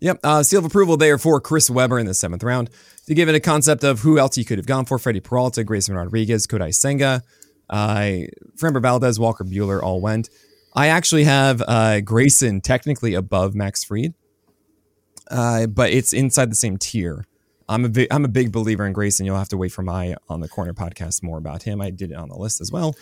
[0.00, 2.70] Yep, uh, seal of approval there for Chris Weber in the seventh round.
[3.06, 5.64] To give it a concept of who else he could have gone for, Freddie Peralta,
[5.64, 7.22] Grayson Rodriguez, Kodai Senga,
[7.68, 8.26] uh,
[8.56, 10.28] Framber Valdez, Walker Buehler all went.
[10.74, 14.14] I actually have uh, Grayson technically above Max Fried,
[15.30, 17.24] uh, but it's inside the same tier.
[17.68, 19.26] I'm a big, I'm a big believer in Grayson.
[19.26, 21.80] You'll have to wait for my on the corner podcast more about him.
[21.80, 22.94] I did it on the list as well.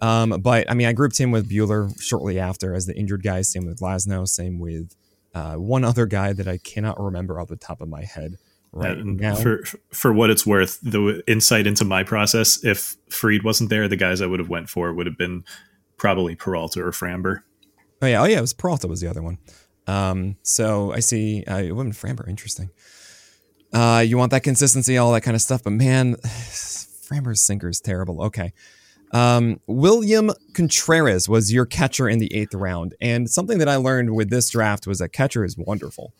[0.00, 3.42] Um, but I mean, I grouped him with Buehler shortly after as the injured guy.
[3.42, 4.28] Same with Glasnow.
[4.28, 4.94] Same with
[5.34, 8.36] uh, one other guy that I cannot remember off the top of my head
[8.72, 9.34] right now.
[9.34, 13.96] For for what it's worth, the insight into my process, if Fried wasn't there, the
[13.96, 15.44] guys I would have went for would have been
[15.96, 17.42] probably Peralta or Framber.
[18.00, 19.38] Oh yeah, oh yeah, it was Peralta was the other one.
[19.86, 22.28] Um, so I see uh, it wasn't Framber.
[22.28, 22.70] Interesting.
[23.72, 27.80] Uh, you want that consistency, all that kind of stuff, but man, Framber's sinker is
[27.80, 28.22] terrible.
[28.22, 28.52] Okay.
[29.12, 34.14] Um, William Contreras was your catcher in the eighth round, and something that I learned
[34.14, 36.12] with this draft was that catcher is wonderful.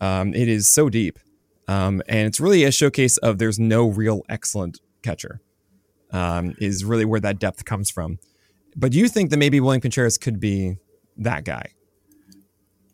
[0.00, 1.18] Um, it is so deep,
[1.66, 5.40] um, and it's really a showcase of there's no real excellent catcher.
[6.12, 8.18] Um, is really where that depth comes from.
[8.76, 10.76] But do you think that maybe William Contreras could be
[11.16, 11.70] that guy?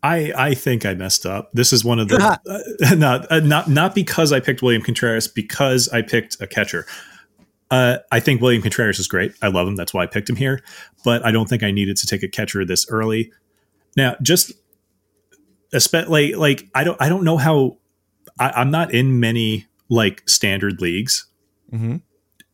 [0.01, 1.51] I, I think I messed up.
[1.53, 5.27] This is one of the uh, not uh, not not because I picked William Contreras,
[5.27, 6.85] because I picked a catcher.
[7.71, 9.33] Uh, I think William Contreras is great.
[9.41, 9.75] I love him.
[9.75, 10.61] That's why I picked him here.
[11.03, 13.31] But I don't think I needed to take a catcher this early.
[13.95, 14.51] Now, just
[15.71, 17.77] like like I don't I don't know how
[18.39, 21.27] I, am not in many like standard leagues.
[21.71, 21.97] Mm-hmm.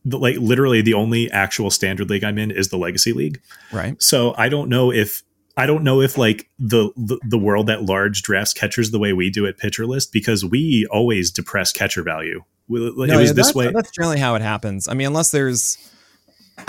[0.04, 3.40] The, like literally the only actual standard league I'm in is the Legacy League.
[3.72, 4.00] Right.
[4.02, 5.22] So I don't know if
[5.60, 9.12] I don't know if like the, the, the world at large drafts catchers the way
[9.12, 12.42] we do at pitcher list because we always depress catcher value.
[12.70, 13.70] It no, was yeah, this way.
[13.72, 14.88] That's generally how it happens.
[14.88, 15.76] I mean, unless there's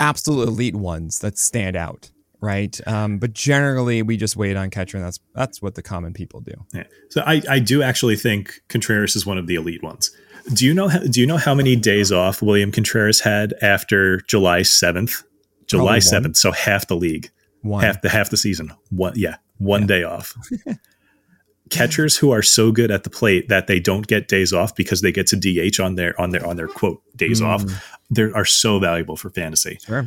[0.00, 2.78] absolute elite ones that stand out, right?
[2.86, 6.40] Um, but generally, we just wait on catcher, and that's that's what the common people
[6.40, 6.54] do.
[6.74, 6.84] Yeah.
[7.10, 10.10] So I, I do actually think Contreras is one of the elite ones.
[10.52, 14.20] Do you know how, do you know how many days off William Contreras had after
[14.22, 15.22] July seventh?
[15.68, 17.30] July seventh, so half the league.
[17.62, 17.84] One.
[17.84, 18.72] Half the half the season.
[18.90, 19.86] One yeah, one yeah.
[19.86, 20.36] day off.
[21.70, 25.00] Catchers who are so good at the plate that they don't get days off because
[25.00, 27.46] they get to DH on their on their on their quote days mm.
[27.46, 27.64] off,
[28.10, 29.78] they are so valuable for fantasy.
[29.86, 30.06] Sure.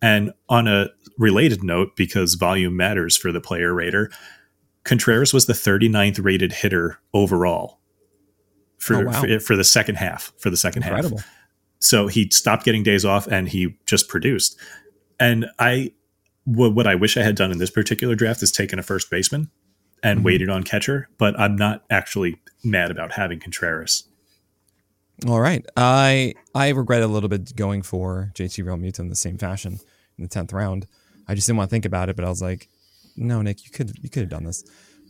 [0.00, 4.10] And on a related note, because volume matters for the player rater,
[4.84, 7.80] Contreras was the 39th rated hitter overall
[8.78, 9.20] for, oh, wow.
[9.20, 10.32] for, for the second half.
[10.38, 11.18] For the second Incredible.
[11.18, 11.28] half,
[11.78, 14.58] so he stopped getting days off and he just produced.
[15.18, 15.92] And I
[16.46, 19.10] what, what I wish I had done in this particular draft is taken a first
[19.10, 19.50] baseman
[20.02, 20.26] and mm-hmm.
[20.26, 24.08] waited on catcher, but I'm not actually mad about having Contreras.
[25.26, 25.64] All right.
[25.76, 29.80] I I regret a little bit going for JT Realmuto in the same fashion
[30.18, 30.86] in the tenth round.
[31.26, 32.68] I just didn't want to think about it, but I was like,
[33.16, 34.64] no, Nick, you could you could have done this.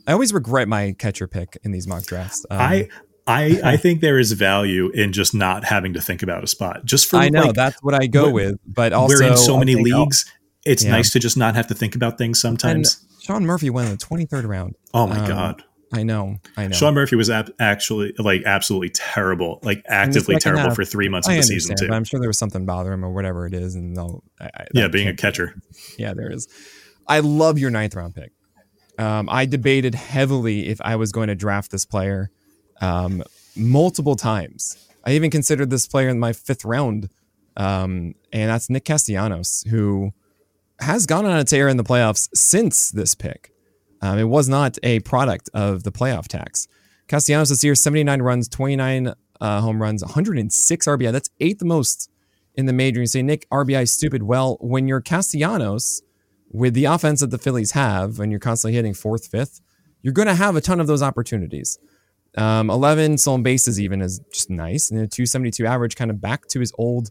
[0.07, 2.47] I always regret my catcher pick in these mock drafts.
[2.51, 2.89] Um, I
[3.27, 6.85] I I think there is value in just not having to think about a spot.
[6.85, 9.59] Just for I know like, that's what I go with, but also we're in so
[9.59, 10.25] many leagues
[10.67, 10.91] it's yeah.
[10.91, 13.01] nice to just not have to think about things sometimes.
[13.17, 14.75] And Sean Murphy went in the 23rd round.
[14.93, 15.63] Oh my um, god.
[15.93, 16.75] I know, I know.
[16.75, 21.29] Sean Murphy was ab- actually like absolutely terrible, like actively terrible half, for three months
[21.29, 21.89] of the season too.
[21.93, 24.25] I'm sure there was something bothering him or whatever it is, and they'll.
[24.41, 25.55] I, yeah, being a catcher.
[25.97, 26.49] Yeah, there is.
[27.07, 28.33] I love your ninth round pick.
[28.99, 32.31] Um, I debated heavily if I was going to draft this player
[32.81, 33.23] um,
[33.55, 34.89] multiple times.
[35.05, 37.11] I even considered this player in my fifth round,
[37.57, 40.13] um, and that's Nick Castellanos, who
[40.81, 43.53] has gone on a tear in the playoffs since this pick.
[44.03, 46.69] Um, it was not a product of the playoff tax.
[47.09, 51.13] Castellanos this year, 79 runs, 29 uh, home runs, 106 RBI.
[51.13, 52.11] That's eighth most
[52.55, 53.01] in the major.
[53.01, 54.25] You say, Nick, RBI stupid.
[54.25, 56.03] Well, when you're Castellanos,
[56.51, 59.61] with the offense that the Phillies have, and you're constantly hitting fourth, fifth,
[60.03, 61.79] you're going to have a ton of those opportunities.
[62.37, 64.91] Um, 11 stolen bases even is just nice.
[64.91, 67.11] And a 272 average, kind of back to his old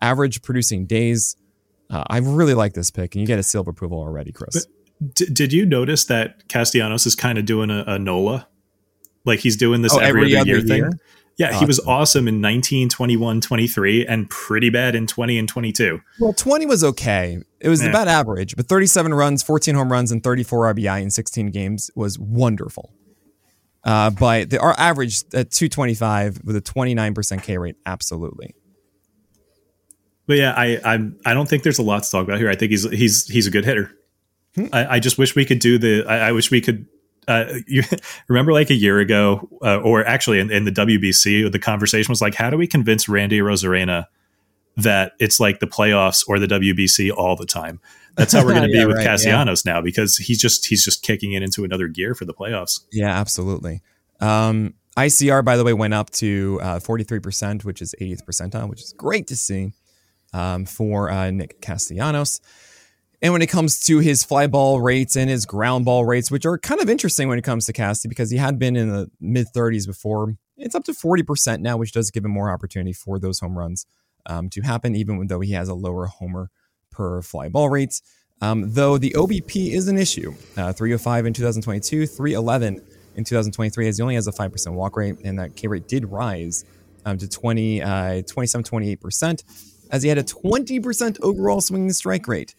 [0.00, 1.36] average producing days.
[1.92, 4.66] Uh, I really like this pick, and you get a seal of approval already, Chris.
[5.14, 8.48] D- did you notice that Castellanos is kind of doing a, a, Nola?
[9.24, 11.00] Like he's doing this oh, every, every, other, year, year, thing.
[11.38, 16.00] Yeah, he was awesome in 19, 21, 23, and pretty bad in 20 and 22.
[16.20, 17.38] Well, 20 was okay.
[17.60, 17.90] It was yeah.
[17.90, 22.18] about average, but 37 runs, 14 home runs, and 34 RBI in 16 games was
[22.18, 22.92] wonderful.
[23.84, 28.54] Uh, but the, our average at 225 with a 29% K rate, absolutely.
[30.26, 32.48] But yeah, I I'm I don't think there's a lot to talk about here.
[32.48, 33.90] I think he's he's he's a good hitter.
[34.54, 34.66] Hmm.
[34.72, 36.04] I, I, just wish we could do the.
[36.06, 36.86] I, I wish we could.
[37.26, 37.82] Uh, you
[38.28, 42.20] remember like a year ago, uh, or actually in, in, the WBC, the conversation was
[42.20, 44.06] like, how do we convince Randy Arozarena
[44.76, 47.80] that it's like the playoffs or the WBC all the time?
[48.16, 49.72] That's how we're going to yeah, be with right, Castellanos yeah.
[49.72, 52.80] now because he's just he's just kicking it into another gear for the playoffs.
[52.92, 53.80] Yeah, absolutely.
[54.20, 58.82] Um, ICR, by the way, went up to uh, 43%, which is 80th percentile, which
[58.82, 59.72] is great to see
[60.32, 62.40] um, for uh, Nick Castellanos.
[63.20, 66.44] And when it comes to his fly ball rates and his ground ball rates, which
[66.44, 69.10] are kind of interesting when it comes to Casty because he had been in the
[69.20, 73.20] mid 30s before, it's up to 40% now, which does give him more opportunity for
[73.20, 73.86] those home runs
[74.26, 76.50] um, to happen, even though he has a lower homer
[76.90, 78.02] per fly ball rates.
[78.40, 80.34] Um, though the OBP is an issue.
[80.56, 82.82] Uh, 305 in 2022, 311
[83.14, 86.06] in 2023, as he only has a 5% walk rate, and that K rate did
[86.06, 86.64] rise
[87.04, 89.44] um, to 20, uh, 27, 28%,
[89.92, 92.54] as he had a 20% overall swinging strike rate.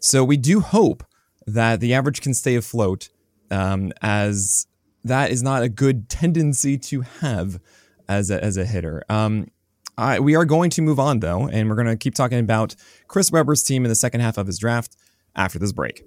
[0.00, 1.04] So we do hope
[1.46, 3.08] that the average can stay afloat,
[3.50, 4.66] um, as
[5.04, 7.60] that is not a good tendency to have
[8.08, 9.04] as a, as a hitter.
[9.08, 9.46] Um,
[9.96, 12.74] I, we are going to move on though, and we're going to keep talking about
[13.08, 14.96] Chris Weber's team in the second half of his draft
[15.34, 16.04] after this break.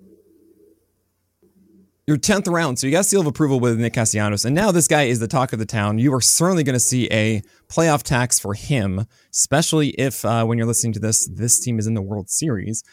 [2.10, 4.88] Your 10th round, so you got seal of approval with Nick Castellanos, and now this
[4.88, 6.00] guy is the talk of the town.
[6.00, 10.58] You are certainly going to see a playoff tax for him, especially if uh, when
[10.58, 12.84] you're listening to this, this team is in the World Series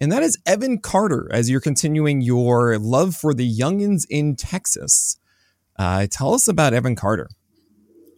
[0.00, 5.18] and that is Evan Carter as you're continuing your love for the youngins in Texas.
[5.78, 7.28] Uh, tell us about Evan Carter.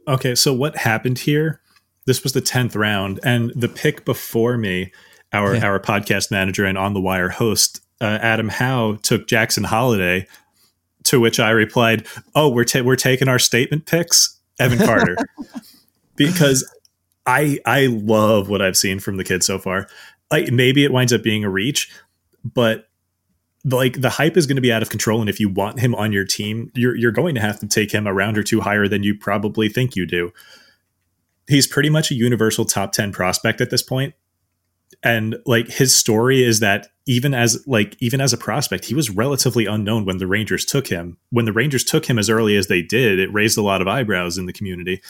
[0.06, 1.60] Okay, so what happened here?
[2.06, 4.92] This was the 10th round, and the pick before me,
[5.32, 5.66] our, yeah.
[5.66, 10.26] our podcast manager and on the wire host, uh, Adam Howe, took Jackson Holliday,
[11.08, 15.16] to which I replied, Oh, we're, ta- we're taking our statement picks, Evan Carter.
[16.16, 16.68] because
[17.26, 19.86] I I love what I've seen from the kid so far
[20.30, 21.90] like maybe it winds up being a reach,
[22.44, 22.88] but
[23.64, 25.92] like the hype is going to be out of control and if you want him
[25.96, 28.60] on your team you're you're going to have to take him a round or two
[28.60, 30.32] higher than you probably think you do
[31.48, 34.14] he's pretty much a universal top 10 prospect at this point
[35.02, 39.10] and like his story is that even as like even as a prospect he was
[39.10, 42.68] relatively unknown when the rangers took him when the rangers took him as early as
[42.68, 45.02] they did it raised a lot of eyebrows in the community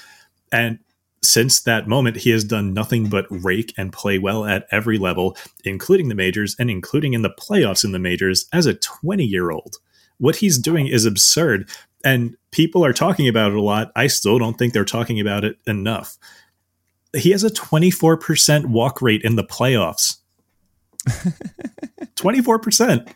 [0.50, 0.78] and
[1.22, 5.36] since that moment, he has done nothing but rake and play well at every level,
[5.64, 9.50] including the majors and including in the playoffs in the majors as a 20 year
[9.50, 9.76] old.
[10.18, 11.68] What he's doing is absurd,
[12.04, 13.92] and people are talking about it a lot.
[13.94, 16.18] I still don't think they're talking about it enough.
[17.16, 20.16] He has a 24% walk rate in the playoffs.
[22.20, 23.12] 24%.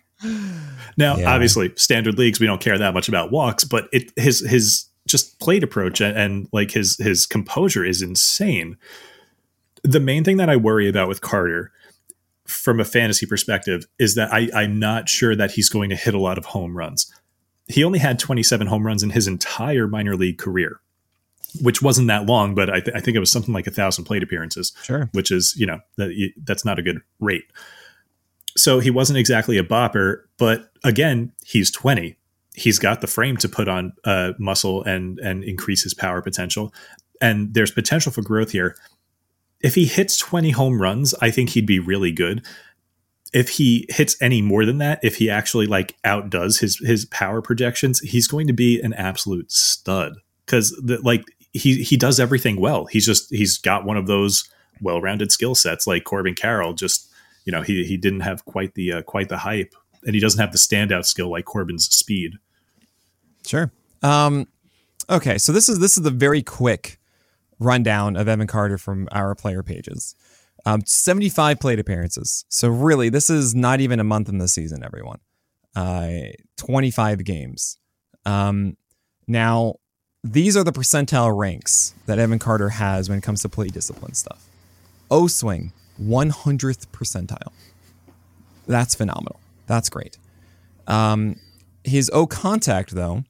[0.97, 1.33] Now, yeah.
[1.33, 5.41] obviously, standard leagues, we don't care that much about walks, but it his his just
[5.41, 8.77] plate approach and, and like his his composure is insane.
[9.83, 11.73] The main thing that I worry about with Carter
[12.47, 16.15] from a fantasy perspective is that I, I'm not sure that he's going to hit
[16.15, 17.13] a lot of home runs.
[17.69, 20.81] He only had 27 home runs in his entire minor league career,
[21.63, 24.05] which wasn't that long, but I, th- I think it was something like a thousand
[24.05, 25.09] plate appearances, sure.
[25.13, 27.45] which is, you know, that, that's not a good rate.
[28.57, 32.17] So he wasn't exactly a bopper, but again, he's 20
[32.55, 36.73] he's got the frame to put on uh, muscle and and increase his power potential.
[37.21, 38.77] And there's potential for growth here.
[39.61, 42.45] If he hits 20 home runs, I think he'd be really good.
[43.33, 47.41] If he hits any more than that, if he actually like outdoes his his power
[47.41, 50.15] projections, he's going to be an absolute stud.
[50.45, 52.87] Because like he he does everything well.
[52.87, 54.49] He's just he's got one of those
[54.81, 56.75] well-rounded skill sets like Corbin Carroll.
[56.75, 57.09] Just
[57.45, 59.75] you know he he didn't have quite the uh, quite the hype
[60.05, 62.35] and he doesn't have the standout skill like Corbin's speed.
[63.47, 63.73] Sure.
[64.03, 64.49] Um,
[65.09, 66.99] okay, so this is this is the very quick
[67.59, 70.15] rundown of Evan Carter from our player pages.
[70.65, 72.45] Um, 75 plate appearances.
[72.49, 75.19] So really, this is not even a month in the season, everyone.
[75.75, 77.79] Uh, 25 games.
[78.25, 78.77] Um,
[79.27, 79.77] now,
[80.23, 84.15] these are the percentile ranks that Evan Carter has when it comes to plate discipline
[84.15, 84.47] stuff.
[85.11, 85.73] O swing,
[86.03, 87.53] 100th percentile.
[88.67, 89.41] That's phenomenal.
[89.67, 90.19] That's great.
[90.87, 91.37] Um,
[91.85, 93.25] his O contact, though,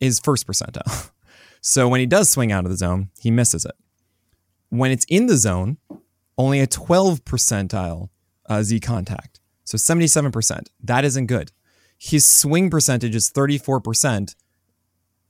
[0.00, 1.10] is first percentile.
[1.60, 3.74] so when he does swing out of the zone, he misses it.
[4.70, 5.78] When it's in the zone,
[6.38, 8.08] only a 12 percentile
[8.48, 9.40] uh, Z contact.
[9.64, 10.68] So 77%.
[10.82, 11.52] That isn't good.
[11.98, 14.34] His swing percentage is 34%,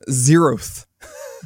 [0.09, 0.87] zeroth.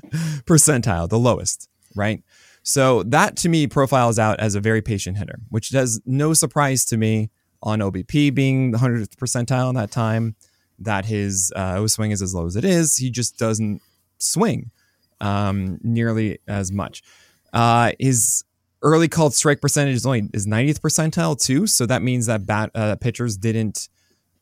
[0.46, 2.22] percentile, the lowest, right?
[2.66, 6.84] So that to me profiles out as a very patient hitter, which does no surprise
[6.86, 7.30] to me
[7.62, 10.34] on OBP being the 100th percentile in that time,
[10.80, 12.96] that his uh, O swing is as low as it is.
[12.96, 13.82] He just doesn't
[14.18, 14.72] swing
[15.20, 17.04] um, nearly as much.
[17.52, 18.42] Uh, his
[18.82, 22.72] early called strike percentage is only is 90th percentile too, so that means that bat
[22.74, 23.88] uh, pitchers didn't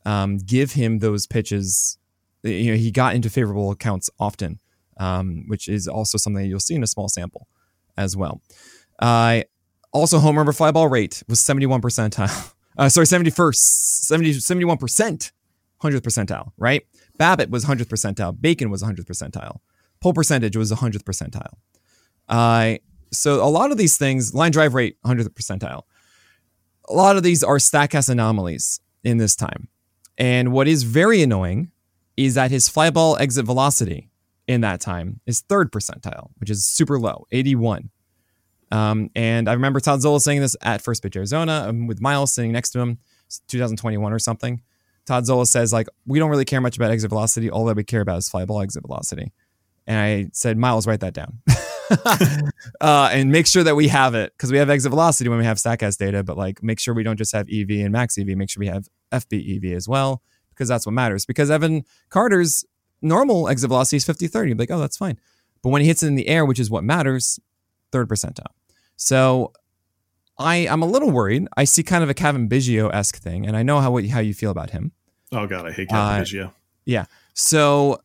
[0.07, 1.99] um, give him those pitches.
[2.43, 4.61] You know, he got into favorable accounts often,
[4.97, 7.49] um, which is also something you'll see in a small sample
[7.97, 8.43] as well.
[8.99, 9.43] Uh,
[9.93, 12.53] also, home run fly ball rate was 71 percentile.
[12.77, 15.31] Uh, sorry, 71st, 70, 71%,
[15.81, 16.83] 100th percentile, right?
[17.21, 18.37] BABIP was 100th percentile.
[18.41, 19.61] Bacon was 100th percentile.
[20.01, 21.53] Pull percentage was 100th percentile.
[22.29, 22.79] Uh,
[23.13, 25.83] so a lot of these things, line drive rate, 100th percentile.
[26.89, 29.69] A lot of these are Statcast anomalies in this time.
[30.19, 31.71] And what is very annoying
[32.17, 34.11] is that his fly ball exit velocity
[34.47, 37.91] in that time is third percentile, which is super low, 81.
[38.71, 42.35] Um, and I remember Todd Zola saying this at First Pitch Arizona um, with Miles
[42.35, 42.99] sitting next to him,
[43.49, 44.63] 2021 or something.
[45.07, 47.51] Todd Zola says, like, we don't really care much about exit velocity.
[47.51, 49.33] All that we care about is fly ball exit velocity.
[49.87, 51.41] And I said, Miles, write that down.
[52.81, 55.45] uh, and make sure that we have it because we have exit velocity when we
[55.45, 58.29] have Statcast data, but like make sure we don't just have EV and max EV,
[58.29, 61.27] make sure we have FB EV as well because that's what matters.
[61.27, 62.65] Because Evan Carter's
[63.05, 64.49] normal exit velocity is 50 30.
[64.49, 65.19] You'd be Like, oh, that's fine.
[65.63, 67.39] But when he hits it in the air, which is what matters,
[67.93, 68.53] third percentile.
[68.97, 69.53] So
[70.39, 71.47] I, I'm a little worried.
[71.57, 74.35] I see kind of a Cavan Biggio esque thing, and I know how how you
[74.35, 74.93] feel about him.
[75.33, 76.53] Oh God, I hate Cavan uh, Biggio.
[76.85, 77.07] Yeah.
[77.35, 78.01] So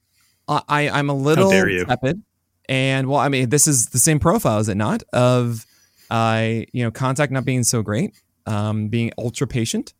[0.47, 2.22] I, I'm a little tepid.
[2.68, 5.04] And well, I mean, this is the same profile, is it not?
[5.12, 5.66] Of
[6.10, 8.14] uh, you know, contact not being so great,
[8.45, 9.93] um, being ultra patient,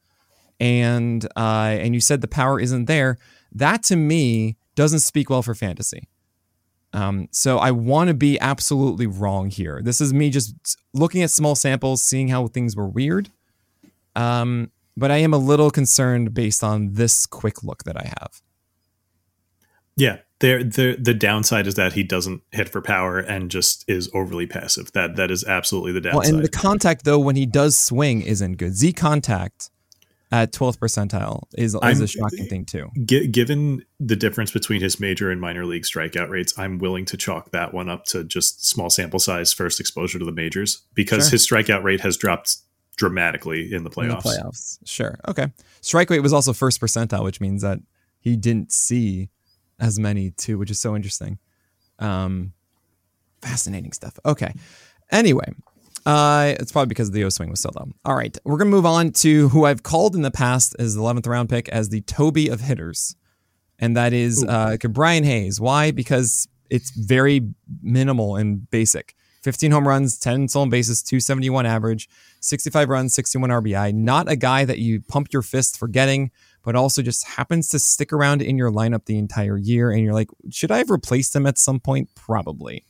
[0.60, 3.18] and uh, and you said the power isn't there.
[3.52, 6.08] That to me doesn't speak well for fantasy.
[6.94, 9.82] Um, so I want to be absolutely wrong here.
[9.84, 10.56] This is me just
[10.94, 13.30] looking at small samples, seeing how things were weird.
[14.16, 18.42] Um, but I am a little concerned based on this quick look that I have.
[19.98, 24.10] Yeah, there the the downside is that he doesn't hit for power and just is
[24.14, 24.94] overly passive.
[24.94, 26.32] That that is absolutely the downside.
[26.32, 28.76] Well, and the contact though, when he does swing, isn't good.
[28.76, 29.72] Z contact
[30.32, 32.90] at 12th percentile is, is a shocking thing too.
[33.06, 37.18] G- given the difference between his major and minor league strikeout rates, I'm willing to
[37.18, 41.26] chalk that one up to just small sample size first exposure to the majors because
[41.26, 41.32] sure.
[41.32, 42.58] his strikeout rate has dropped
[42.96, 44.04] dramatically in the playoffs.
[44.04, 45.48] In the playoffs, sure, okay.
[45.82, 47.80] Strike rate was also first percentile, which means that
[48.20, 49.30] he didn't see
[49.80, 51.40] as many too, which is so interesting.
[51.98, 52.54] Um,
[53.42, 54.20] fascinating stuff.
[54.26, 54.54] Okay.
[55.12, 55.54] Anyway,
[56.10, 57.88] uh, it's probably because the O swing was so low.
[58.04, 61.02] All right, we're gonna move on to who I've called in the past as the
[61.02, 63.16] 11th round pick as the Toby of hitters,
[63.78, 65.62] and that is uh, Brian Hayes.
[65.62, 65.92] Why?
[65.92, 69.16] Because it's very minimal and basic.
[69.44, 72.10] 15 home runs, 10 stolen bases, 271 average,
[72.42, 73.94] 65 runs, 61 RBI.
[73.94, 76.32] Not a guy that you pump your fist for getting,
[76.64, 79.92] but also just happens to stick around in your lineup the entire year.
[79.92, 82.10] And you're like, should I have replaced him at some point?
[82.16, 82.86] Probably.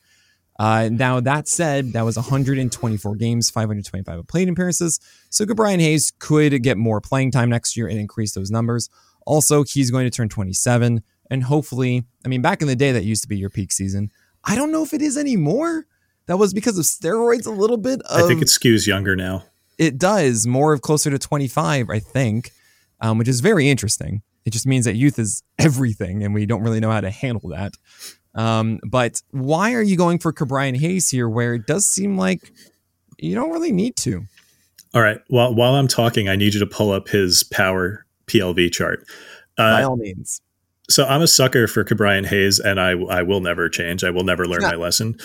[0.59, 4.99] Uh, now, that said, that was 124 games, 525 plate appearances.
[5.29, 8.89] So Brian Hayes could get more playing time next year and increase those numbers.
[9.25, 11.01] Also, he's going to turn 27.
[11.31, 14.11] And hopefully, I mean, back in the day, that used to be your peak season.
[14.43, 15.85] I don't know if it is anymore.
[16.25, 18.01] That was because of steroids a little bit.
[18.01, 19.45] Of, I think it skews younger now.
[19.77, 22.51] It does, more of closer to 25, I think,
[22.99, 24.23] um, which is very interesting.
[24.43, 27.49] It just means that youth is everything, and we don't really know how to handle
[27.51, 27.73] that.
[28.35, 32.51] Um, but why are you going for Ke'Bryan Hayes here, where it does seem like
[33.17, 34.25] you don't really need to?
[34.93, 35.19] All right.
[35.27, 39.05] While while I'm talking, I need you to pull up his power PLV chart.
[39.57, 40.41] Uh, By all means.
[40.89, 44.03] So I'm a sucker for Ke'Bryan Hayes, and I I will never change.
[44.03, 44.71] I will never learn yeah.
[44.71, 45.17] my lesson.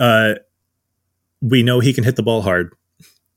[0.00, 0.34] Uh,
[1.40, 2.72] we know he can hit the ball hard.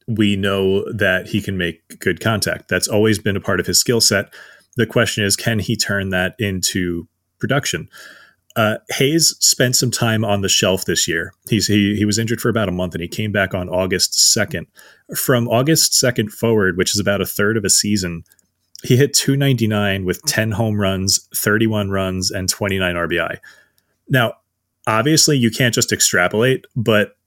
[0.08, 2.70] We know that he can make good contact.
[2.70, 4.34] That's always been a part of his skill set.
[4.78, 7.08] The question is, can he turn that into
[7.40, 7.90] production?
[8.56, 11.34] Uh, Hayes spent some time on the shelf this year.
[11.50, 14.32] He's he he was injured for about a month, and he came back on August
[14.32, 14.68] second.
[15.16, 18.24] From August second forward, which is about a third of a season,
[18.84, 23.40] he hit 299 with 10 home runs, 31 runs, and 29 RBI.
[24.08, 24.36] Now,
[24.88, 27.18] obviously, you can't just extrapolate, but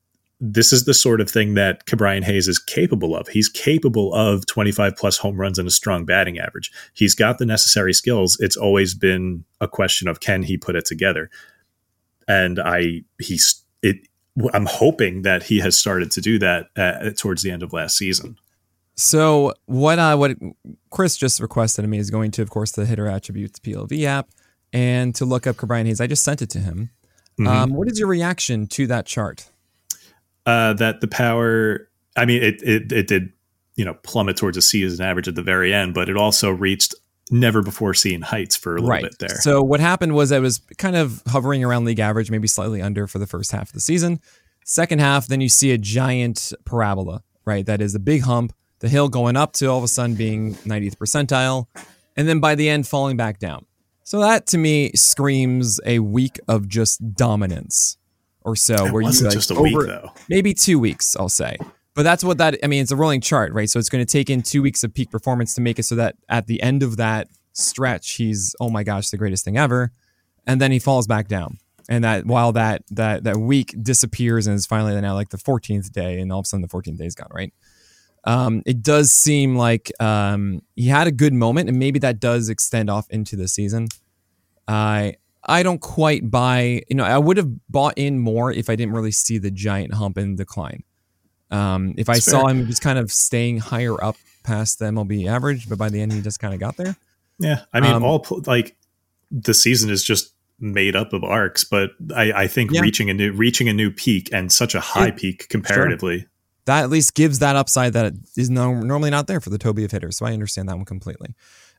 [0.41, 3.29] this is the sort of thing that Ke'Bryan Hayes is capable of.
[3.29, 6.71] He's capable of 25 plus home runs and a strong batting average.
[6.95, 8.37] He's got the necessary skills.
[8.41, 11.29] It's always been a question of can he put it together.
[12.29, 13.97] And I he's it
[14.55, 17.97] I'm hoping that he has started to do that uh, towards the end of last
[17.97, 18.37] season.
[18.95, 20.37] So what uh, what
[20.91, 24.29] Chris just requested of me is going to, of course, the hitter attributes PLV app
[24.73, 26.01] and to look up Ke'Bryan Hayes.
[26.01, 26.91] I just sent it to him.
[27.41, 27.47] Mm-hmm.
[27.49, 29.51] Um, what is your reaction to that chart?
[30.49, 33.35] Uh, that the power, I mean, it, it, it did,
[33.77, 36.95] you know, plummet towards a season average at the very end, but it also reached
[37.31, 39.03] never before seen heights for a little right.
[39.03, 39.41] bit there.
[39.43, 43.07] So what happened was I was kind of hovering around league average, maybe slightly under
[43.07, 44.23] for the first half of the season.
[44.65, 47.67] Second half, then you see a giant parabola, right?
[47.67, 50.55] That is a big hump, the hill going up to all of a sudden being
[50.55, 51.67] 90th percentile,
[52.17, 53.67] and then by the end falling back down.
[54.03, 57.99] So that to me screams a week of just dominance
[58.49, 58.87] or so.
[58.87, 60.13] It where wasn't you like, just a over, week though.
[60.29, 61.57] Maybe two weeks, I'll say.
[61.95, 63.69] But that's what that I mean, it's a rolling chart, right?
[63.69, 65.97] So it's going to take in two weeks of peak performance to make it so
[65.97, 69.93] that at the end of that stretch, he's oh my gosh, the greatest thing ever.
[70.47, 71.59] And then he falls back down.
[71.89, 75.91] And that while that that that week disappears and is finally now like the 14th
[75.91, 77.53] day, and all of a sudden the 14th day is gone, right?
[78.25, 82.49] Um, it does seem like um, he had a good moment, and maybe that does
[82.49, 83.89] extend off into the season.
[84.67, 85.15] I
[85.49, 86.83] I don't quite buy.
[86.89, 89.95] You know, I would have bought in more if I didn't really see the giant
[89.95, 90.85] hump and decline.
[91.51, 92.41] Um, if That's I fair.
[92.41, 96.01] saw him just kind of staying higher up past the MLB average, but by the
[96.01, 96.97] end he just kind of got there.
[97.39, 98.77] Yeah, I mean, um, all like
[99.31, 102.81] the season is just made up of arcs, but I, I think yeah.
[102.81, 106.21] reaching a new reaching a new peak and such a high it, peak comparatively.
[106.21, 106.29] Sure.
[106.67, 109.85] That at least gives that upside that is no, normally not there for the Toby
[109.85, 110.19] of hitters.
[110.19, 111.35] So I understand that one completely.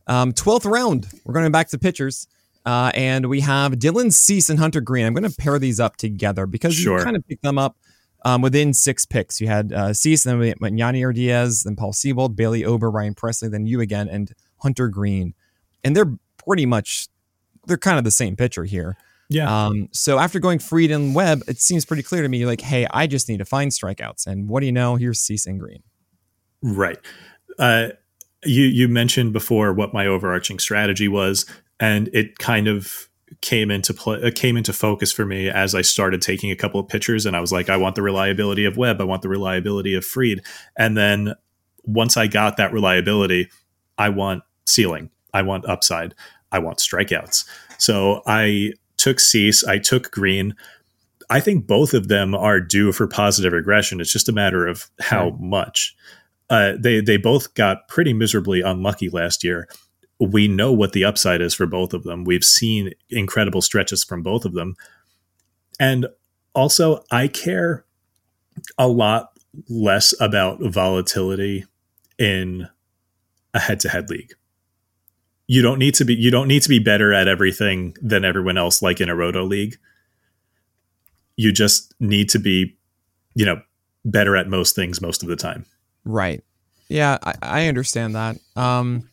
[0.08, 2.26] Um, 12th round, we're going back to pitchers.
[2.70, 5.04] Uh, and we have Dylan Cease and Hunter Greene.
[5.04, 7.00] I'm going to pair these up together because sure.
[7.00, 7.76] you kind of pick them up
[8.26, 9.42] um, within six picks.
[9.42, 10.78] You had uh, Cease, then we went
[11.12, 15.34] Diaz, then Paul Sewald, Bailey Ober, Ryan Pressly, then you again, and Hunter Greene.
[15.84, 16.14] And they're
[16.46, 17.08] pretty much,
[17.66, 18.98] they're kind of the same pitcher here.
[19.30, 19.66] Yeah.
[19.66, 22.86] Um, so after going Fried and Webb, it seems pretty clear to me, like, hey,
[22.92, 24.28] I just need to find strikeouts.
[24.28, 24.96] And what do you know?
[24.96, 25.82] Here's Cease and Greene.
[26.62, 27.00] Right.
[27.58, 27.90] Uh,
[28.46, 31.48] you you mentioned before what my overarching strategy was,
[31.80, 33.10] and it kind of
[33.42, 36.88] came into play came into focus for me as I started taking a couple of
[36.88, 39.94] pictures and I was like I want the reliability of Webb I want the reliability
[39.94, 40.42] of Fried.
[40.76, 41.36] And then
[41.84, 43.50] once I got that reliability
[44.00, 45.10] I want ceiling.
[45.34, 46.16] I want upside.
[46.52, 47.46] I want strikeouts.
[47.78, 49.64] So I took Cease.
[49.64, 50.56] I took Greene.
[51.30, 54.02] I think both of them are due for positive regression.
[54.02, 55.40] It's just a matter of how right.
[55.40, 55.96] much.
[56.50, 59.68] Uh, they they both got pretty miserably unlucky last year
[60.20, 62.26] we know what the upside is for both of them.
[62.26, 64.76] We've seen incredible stretches from both of them.
[65.80, 66.08] And
[66.54, 67.86] also, I care
[68.78, 69.32] a lot
[69.70, 71.66] less about volatility
[72.18, 72.68] in
[73.54, 74.34] a head-to-head league.
[75.48, 78.58] You don't need to be you don't need to be better at everything than everyone
[78.58, 79.78] else like in a roto league.
[81.38, 82.78] You just need to be,
[83.34, 83.62] you know,
[84.06, 85.66] better at most things most of the time.
[86.06, 86.44] Right.
[86.88, 88.38] Yeah, I, I understand that.
[88.56, 89.09] Um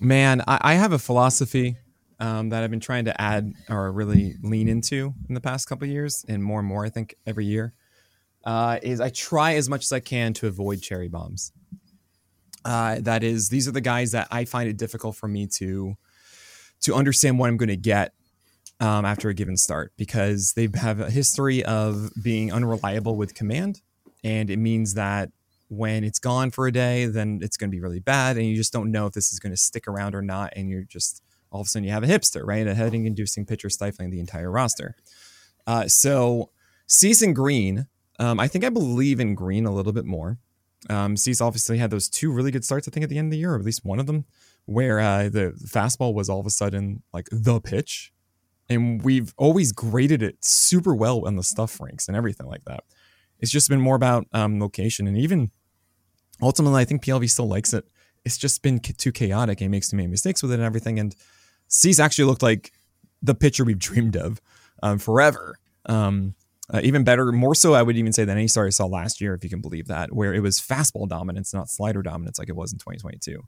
[0.00, 1.76] Man, I, I have a philosophy
[2.20, 5.86] um, that I've been trying to add or really lean into in the past couple
[5.86, 7.74] years, and more and more, I think, every year.
[8.44, 11.52] Uh, is I try as much as I can to avoid cherry bombs.
[12.64, 15.96] Uh, that is, these are the guys that I find it difficult for me to
[16.80, 18.12] to understand what I'm going to get
[18.78, 23.80] um, after a given start because they have a history of being unreliable with command,
[24.22, 25.30] and it means that
[25.68, 28.56] when it's gone for a day, then it's going to be really bad, and you
[28.56, 31.22] just don't know if this is going to stick around or not, and you're just
[31.50, 32.66] all of a sudden you have a hipster, right?
[32.66, 34.96] A heading-inducing pitcher stifling the entire roster.
[35.66, 36.50] Uh, so
[36.86, 37.86] Cease Greene,
[38.18, 40.38] um, I think I believe in Greene a little bit more.
[40.90, 43.30] Um, Cease obviously had those two really good starts, I think, at the end of
[43.32, 44.24] the year, or at least one of them,
[44.66, 48.12] where uh, the fastball was all of a sudden like the pitch.
[48.68, 52.84] And we've always graded it super well on the stuff ranks and everything like that.
[53.40, 55.06] It's just been more about um, location.
[55.06, 55.50] And even
[56.42, 57.84] ultimately, I think PLV still likes it.
[58.24, 59.60] It's just been too chaotic.
[59.60, 60.98] He makes too many mistakes with it and everything.
[60.98, 61.14] And
[61.68, 62.72] Cease actually looked like
[63.22, 64.40] the pitcher we've dreamed of
[64.82, 65.56] um, forever.
[65.86, 66.34] Um,
[66.72, 69.22] uh, even better, more so, I would even say than any start I saw last
[69.22, 72.50] year, if you can believe that, where it was fastball dominance, not slider dominance like
[72.50, 73.42] it was in 2022.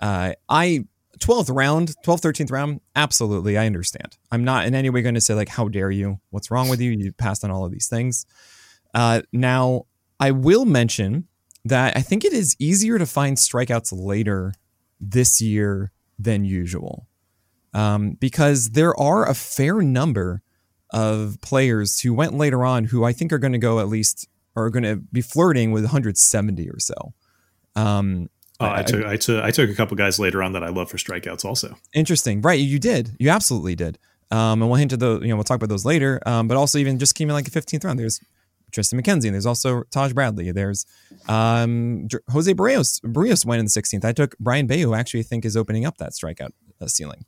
[0.00, 0.84] Uh, I
[1.20, 4.16] 12th round, 12th, 13th round, absolutely, I understand.
[4.32, 6.20] I'm not in any way going to say like, how dare you?
[6.30, 6.90] What's wrong with you?
[6.90, 8.26] You passed on all of these things.
[8.92, 9.86] Uh, now,
[10.18, 11.28] I will mention
[11.64, 14.52] that I think it is easier to find strikeouts later
[15.00, 17.06] this year than usual.
[17.72, 20.42] Um, because there are a fair number
[20.90, 24.28] of players who went later on who I think are going to go at least
[24.54, 27.14] are going to be flirting with 170 or so.
[27.74, 30.62] Um, oh, I, I, took I took I took a couple guys later on that
[30.62, 31.76] I love for strikeouts also.
[31.92, 32.60] Interesting, right?
[32.60, 33.98] You did, you absolutely did.
[34.30, 35.22] Um, and we'll hint to those.
[35.22, 36.20] You know, we'll talk about those later.
[36.26, 37.98] Um, but also, even just came in like a 15th round.
[37.98, 38.20] There's
[38.74, 39.26] Triston McKenzie.
[39.26, 40.50] And there's also Taj Bradley.
[40.50, 40.86] There's
[41.28, 43.00] um, Jose Berrios.
[43.04, 44.04] Barrios went in the 16th.
[44.04, 46.50] I took Brayan Bello, who actually I think is opening up that strikeout
[46.80, 47.24] uh, ceiling.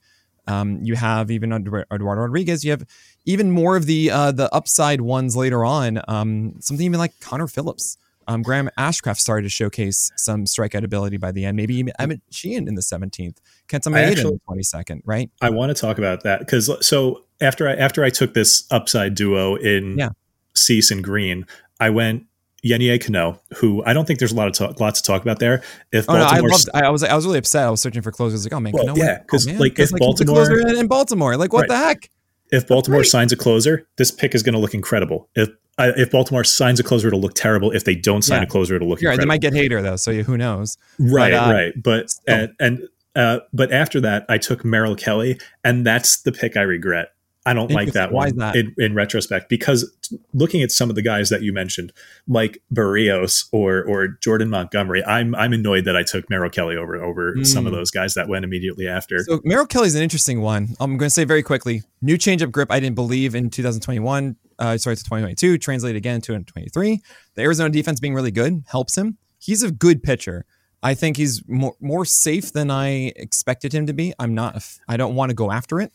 [0.48, 2.64] Um, you have even Eduardo Rodriguez.
[2.64, 2.86] You have
[3.24, 6.00] even more of the uh, the upside ones later on.
[6.06, 7.98] Um, something even like Connor Phillips.
[8.28, 11.56] Um, Graham Ashcraft started to showcase some strikeout ability by the end.
[11.56, 13.36] Maybe even Emmet Sheehan in the 17th,
[13.68, 15.30] Kenta Maeda in the 22nd, right?
[15.40, 19.14] I want to talk about that because so after I after I took this upside
[19.14, 20.10] duo in yeah.
[20.56, 21.46] Cease and Greene,
[21.80, 22.26] I went
[22.64, 25.38] Yennier Cano, who I don't think there's a lot of talk, lots to talk about
[25.38, 25.62] there.
[25.92, 27.66] If oh, no, I loved, I was I was really upset.
[27.66, 28.44] I was searching for closers.
[28.44, 31.36] Like, oh man, well, Cano, yeah, because oh, like if like, Baltimore in, in, Baltimore,
[31.36, 31.68] like what right.
[31.68, 32.10] the heck?
[32.50, 35.28] If Baltimore signs a closer, this pick is going to look incredible.
[35.34, 37.70] If if Baltimore signs a closer, it'll look terrible.
[37.70, 38.46] If they don't sign yeah.
[38.46, 39.10] a closer, it'll look You're.
[39.10, 40.78] Right, they might get Hader though, so who knows?
[40.98, 41.72] Right, but, uh, right.
[41.76, 46.56] But and, and uh, but after that, I took Merrill Kelly, and that's the pick
[46.56, 47.08] I regret.
[47.46, 48.56] I don't like that Why one that?
[48.56, 49.90] In, in, retrospect because
[50.34, 51.92] looking at some of the guys that you mentioned,
[52.26, 57.02] like Berrios or or Jordan Montgomery, I'm I'm annoyed that I took Merrill Kelly over
[57.02, 57.46] over mm.
[57.46, 59.20] some of those guys that went immediately after.
[59.20, 60.70] So Merrill Kelly's an interesting one.
[60.80, 62.70] I'm going to say very quickly: new changeup grip.
[62.70, 64.36] I didn't believe in 2021.
[64.58, 65.58] Uh, sorry, to 2022.
[65.58, 67.00] Translated again to 2023.
[67.34, 69.18] The Arizona defense being really good helps him.
[69.38, 70.44] He's a good pitcher.
[70.82, 74.12] I think he's more more safe than I expected him to be.
[74.18, 74.62] I'm not.
[74.88, 75.92] I don't want to go after it.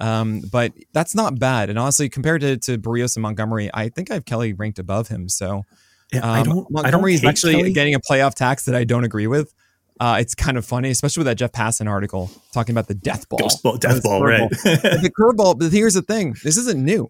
[0.00, 1.70] Um, but that's not bad.
[1.70, 5.08] And honestly, compared to, to Berrios and Montgomery, I think I have Kelly ranked above
[5.08, 5.28] him.
[5.28, 5.62] So
[6.12, 7.72] yeah, um, I don't, Montgomery I is actually Kelly.
[7.72, 9.54] getting a playoff tax that I don't agree with.
[10.00, 13.28] Uh, it's kind of funny, especially with that Jeff Passan article talking about the death
[13.28, 13.38] ball.
[13.38, 14.50] Ghost ball, death ball, right.
[14.50, 16.34] the curveball, but here's the thing.
[16.42, 17.08] This isn't new.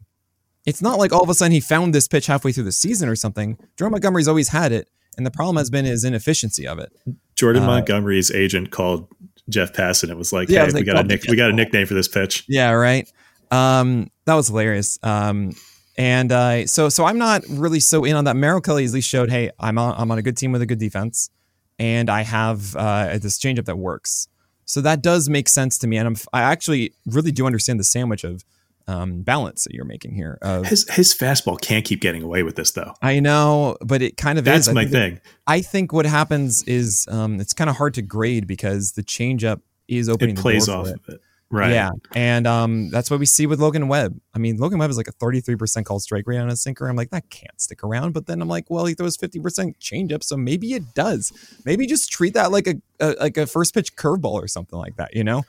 [0.66, 3.08] It's not like all of a sudden he found this pitch halfway through the season
[3.08, 3.58] or something.
[3.78, 4.88] Jordan Montgomery's always had it.
[5.16, 6.92] And the problem has been his inefficiency of it.
[7.36, 9.06] Jordan uh, Montgomery's agent called
[9.48, 10.10] Jeff Passan.
[10.10, 11.86] It was like, yeah, hey, was like, we got a nick, we got a nickname
[11.86, 12.44] for this pitch.
[12.48, 13.10] Yeah, right.
[13.50, 14.98] Um, that was hilarious.
[15.02, 15.52] Um,
[15.96, 18.36] and uh, so so I'm not really so in on that.
[18.36, 20.66] Merrill Kelly at least showed, hey, I'm on I'm on a good team with a
[20.66, 21.30] good defense,
[21.78, 24.28] and I have uh, this changeup that works.
[24.64, 27.84] So that does make sense to me, and I'm I actually really do understand the
[27.84, 28.44] sandwich of
[28.86, 30.38] um, balance that you're making here.
[30.42, 32.94] Of, his his fastball can't keep getting away with this though.
[33.02, 34.74] I know, but it kind of that's is.
[34.74, 35.14] my thing.
[35.14, 39.02] That, I think what happens is um, it's kind of hard to grade because the
[39.02, 40.36] changeup is opening.
[40.36, 41.20] It plays off of it.
[41.54, 41.70] Right.
[41.70, 41.90] Yeah.
[42.16, 44.20] And um, that's what we see with Logan Webb.
[44.34, 46.88] I mean, Logan Webb is like a 33% called strike rate on a sinker.
[46.88, 48.12] I'm like, that can't stick around.
[48.12, 51.32] But then I'm like, well, he throws 50% changeup, so maybe it does.
[51.64, 54.96] Maybe just treat that like a, a like a first pitch curveball or something like
[54.96, 55.44] that, you know?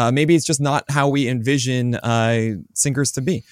[0.00, 3.44] Uh, maybe it's just not how we envision uh, sinkers to be.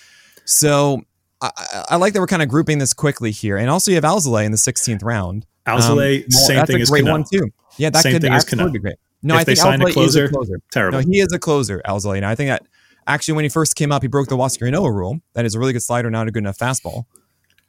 [0.46, 1.02] So
[1.42, 1.50] I,
[1.90, 3.58] I, like that we're kind of grouping this quickly here.
[3.58, 5.44] And also you have Alzolay in the 16th round.
[5.66, 7.50] Alzolay, um, same that's thing a great one too.
[7.76, 8.96] Yeah, that same could thing absolutely be great.
[9.22, 10.98] No, if I think sign a closer, closer, a closer, terrible.
[11.00, 12.16] No, he is a closer, Alzolay.
[12.16, 12.62] And I think that
[13.06, 15.20] actually when he first came up, he broke the Huascar Ynoa rule.
[15.34, 17.04] That is a really good slider, not a good enough fastball.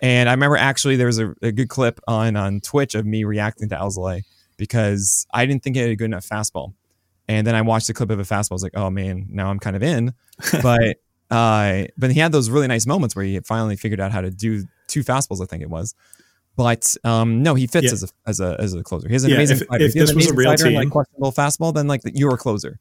[0.01, 3.25] And I remember actually there was a, a good clip on on Twitch of me
[3.25, 4.21] reacting to Alzolay
[4.55, 6.75] because I didn't think he had a good enough fastball.
[7.29, 8.51] And then I watched the clip of a fastball.
[8.51, 10.13] I was like, oh man, now I'm kind of in.
[10.61, 10.97] but
[11.31, 14.31] uh, but he had those really nice moments where he finally figured out how to
[14.31, 15.41] do two fastballs.
[15.41, 15.93] I think it was.
[16.57, 17.91] But um, no, he fits Yeah.
[17.93, 19.07] as a as a as a closer.
[19.07, 19.85] He has an Yeah, amazing if- slider.
[19.85, 22.37] if this was a real slider and, like team- questionable fastball, then like you're a
[22.37, 22.79] closer.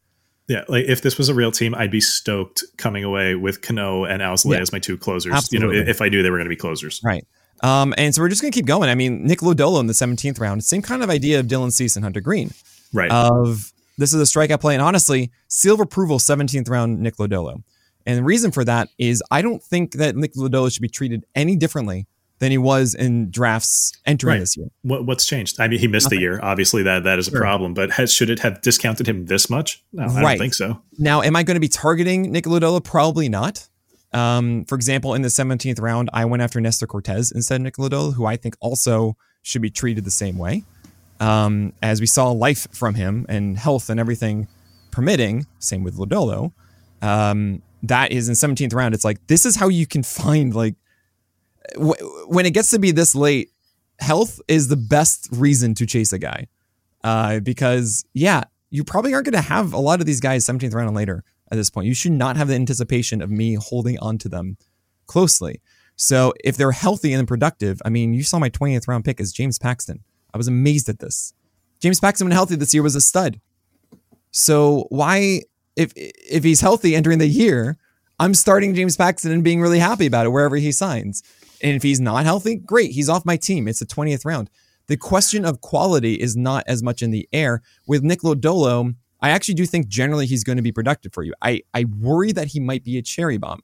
[0.49, 4.05] Yeah, like if this was a real team, I'd be stoked coming away with Cano
[4.05, 4.61] and Alzolay Yeah.
[4.63, 5.35] as my two closers.
[5.35, 5.77] Absolutely.
[5.77, 7.03] You know, if I knew they were going to be closers.
[7.05, 7.27] Right.
[7.63, 8.89] Um, and so we're just gonna keep going.
[8.89, 11.97] I mean, Nick Lodolo in the 17th round, same kind of idea of Dylan Cease
[11.97, 12.53] and Hunter Greene.
[12.95, 13.11] Right.
[13.11, 17.63] Of this is a strikeout play, and honestly, seal of approval 17th round Nick Lodolo.
[18.07, 21.27] And the reason for that is I don't think that Nick Lodolo should be treated
[21.35, 22.07] any differently
[22.39, 24.39] than he was in drafts entering Right.
[24.41, 24.69] this year.
[24.83, 25.61] what, what's changed?
[25.61, 26.39] I mean, he missed the year.
[26.43, 27.41] Obviously, that that is a Sure.
[27.41, 27.75] problem.
[27.75, 29.83] But has, should it have discounted him this much?
[29.93, 30.29] No, I Right.
[30.35, 30.81] don't think so.
[30.99, 32.83] Now, am I going to be targeting Nick Lodolo?
[32.83, 33.69] Probably not.
[34.13, 37.75] Um, for example, in the 17th round, I went after Nestor Cortes instead of Nick
[37.77, 40.63] Lodolo, who I think also should be treated the same way.
[41.21, 44.47] Um, as we saw life from him and health and everything
[44.91, 46.53] permitting, same with Lodolo.
[47.03, 48.95] Um, that is in 17th round.
[48.95, 50.75] It's like, this is how you can find, like,
[51.75, 53.51] w- when it gets to be this late,
[54.01, 56.47] health is the best reason to chase a guy.
[57.05, 60.75] Uh, because, yeah, you probably aren't going to have a lot of these guys 17th
[60.75, 61.87] round and later at this point.
[61.87, 64.57] You should not have the anticipation of me holding on to them
[65.07, 65.61] closely.
[65.97, 69.33] So if they're healthy and productive, I mean, you saw my 20th round pick is
[69.33, 70.05] James Paxton.
[70.33, 71.33] I was amazed at this.
[71.81, 73.41] James Paxton, when healthy this year, was a stud.
[74.31, 75.43] So why,
[75.76, 77.79] if if he's healthy entering the year,
[78.18, 81.22] I'm starting James Paxton and being really happy about it wherever he signs.
[81.62, 83.68] And if he's not healthy, great, he's off my team.
[83.68, 84.51] It's the 20th round.
[84.87, 87.62] The question of quality is not as much in the air.
[87.87, 91.35] With Nick Lodolo, I actually do think generally he's going to be productive for you.
[91.43, 93.61] I, I worry that he might be a cherry bomb.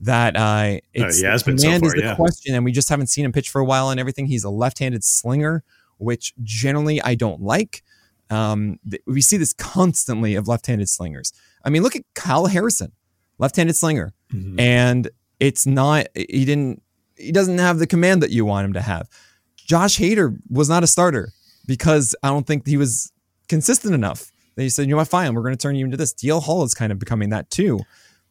[0.00, 2.14] That uh, it's he has been so far, is the yeah.
[2.14, 4.26] question, and we just haven't seen him pitch for a while and everything.
[4.26, 5.64] He's a left-handed slinger,
[5.98, 7.82] which generally I don't like.
[8.30, 11.32] Um, th- we see this constantly of left-handed slingers.
[11.64, 12.92] I mean, look at Kyle Harrison,
[13.38, 14.58] left-handed slinger, mm-hmm.
[14.60, 16.82] and it's not he didn't
[17.16, 19.08] he doesn't have the command that you want him to have.
[19.56, 21.32] Josh Hader was not a starter
[21.66, 23.12] because I don't think he was
[23.48, 24.30] consistent enough.
[24.56, 26.12] They said, you know what, fine, we're going to turn you into this.
[26.12, 27.80] DL Hall is kind of becoming that too.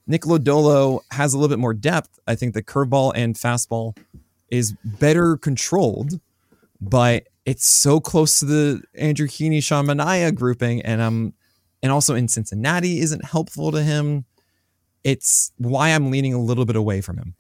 [0.08, 2.20] Nick Lodolo has a little bit more depth.
[2.28, 3.98] I think the curveball and fastball
[4.50, 6.20] is better controlled,
[6.80, 11.34] but it's so close to the Andrew Heaney, Sean Manaea grouping, and I'm
[11.82, 14.26] and also in Cincinnati isn't helpful to him.
[15.06, 17.36] It's why I'm leaning a little bit away from him.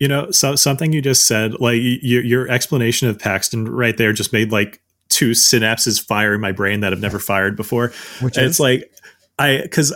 [0.00, 4.12] You know, so something you just said, like your, your explanation of Paxton right there,
[4.12, 7.92] just made like two synapses fire in my brain that have never fired before.
[8.20, 8.92] Which it's like
[9.38, 9.94] I because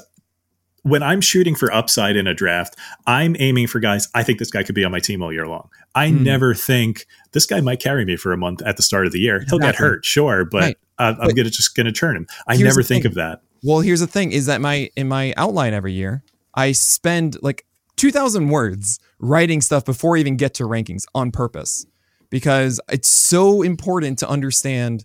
[0.88, 2.76] when I'm shooting for upside in a draft,
[3.06, 4.08] I'm aiming for guys.
[4.14, 5.68] I think this guy could be on my team all year long.
[5.94, 6.20] I mm.
[6.20, 9.20] never think this guy might carry me for a month at the start of the
[9.20, 9.44] year.
[9.48, 10.78] He'll get hurt, sure, but right.
[10.98, 12.26] I, am gonna just gonna turn him.
[12.46, 13.10] I never think thing.
[13.10, 13.42] of that.
[13.62, 16.22] Well, here's the thing: is that my in my outline every year,
[16.54, 17.64] I spend like
[17.96, 21.86] two thousand words writing stuff before I even get to rankings on purpose
[22.30, 25.04] because it's so important to understand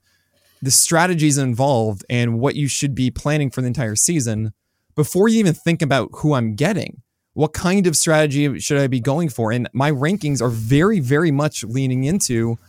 [0.62, 4.54] the strategies involved and what you should be planning for the entire season
[4.96, 7.02] before you even think about who I'm getting.
[7.34, 9.52] What kind of strategy should I be going for?
[9.52, 12.60] And my rankings are very, very much leaning into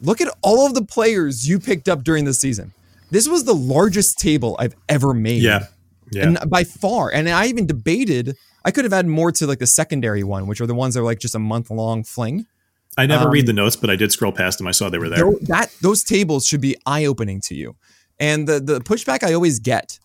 [0.00, 2.72] look at all of the players you picked up during the season.
[3.10, 5.42] This was the largest table I've ever made.
[5.42, 5.66] Yeah.
[6.12, 6.28] Yeah.
[6.28, 7.10] And by far.
[7.12, 10.60] And I even debated, I could have added more to like the secondary one, which
[10.60, 12.46] are the ones that are like just a month long fling.
[12.96, 14.66] I never um, read the notes, but I did scroll past them.
[14.66, 15.30] I saw they were there.
[15.42, 17.76] That those tables should be eye opening to you.
[18.18, 19.98] And the the pushback I always get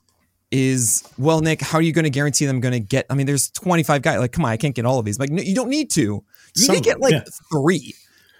[0.51, 3.05] is, well, Nick, how are you going to guarantee them going to get?
[3.09, 4.19] I mean, there's 25 guys.
[4.19, 5.19] Like, come on, I can't get all of these.
[5.19, 6.01] Like, no, you don't need to.
[6.01, 6.23] You
[6.55, 7.23] Some, need to get like yeah.
[7.51, 7.93] three.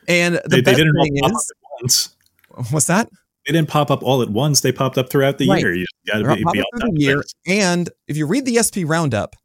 [0.07, 1.51] And the they, best they thing is,
[1.81, 2.15] once.
[2.71, 3.09] what's that?
[3.47, 4.61] They didn't pop up all at once.
[4.61, 5.61] They popped up throughout the right.
[5.61, 5.73] year.
[5.73, 7.23] You got to be, be the year.
[7.47, 9.35] And if you read the SP roundup,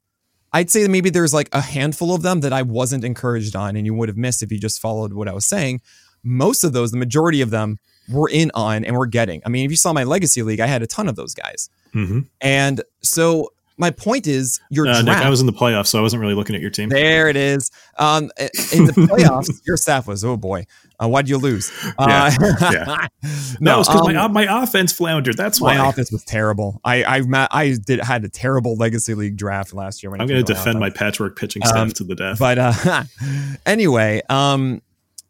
[0.53, 3.87] I'd say maybe there's like a handful of them that I wasn't encouraged on and
[3.87, 5.81] you would have missed if you just followed what I was saying.
[6.23, 9.43] Most of those, the majority of them, were in on and we're getting.
[9.45, 11.69] I mean, if you saw my legacy league, I had a ton of those guys.
[11.95, 12.21] Mm-hmm.
[12.41, 16.03] And so my point is, your uh, Nick, I was in the playoffs, so I
[16.03, 16.89] wasn't really looking at your team.
[16.89, 17.71] There it is.
[17.99, 18.31] Um,
[18.73, 20.67] in the playoffs, your staff was oh boy,
[20.99, 21.71] uh, why'd you lose?
[21.99, 22.71] Uh, yeah.
[22.73, 23.07] yeah.
[23.61, 25.37] no, it's because um, my my offense floundered.
[25.37, 26.81] That's why my offense was terrible.
[26.85, 30.13] I I I did had a terrible legacy league draft last year.
[30.13, 32.39] I'm going to defend my patchwork pitching staff um, to the death.
[32.39, 33.05] But uh,
[33.67, 34.81] anyway, um,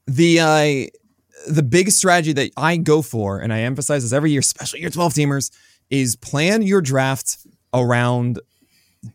[0.06, 4.40] the uh, the big strategy that I go for, and I emphasize this every year,
[4.40, 5.50] especially your 12 teamers,
[5.90, 8.40] is plan your draft around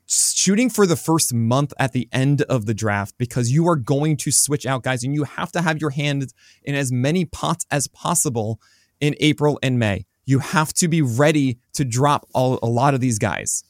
[0.07, 4.15] shooting for the first month at the end of the draft because you are going
[4.17, 7.65] to switch out guys and you have to have your hand in as many pots
[7.72, 8.59] as possible
[8.99, 10.05] in April and May.
[10.26, 13.63] You have to be ready to drop all, a lot of these guys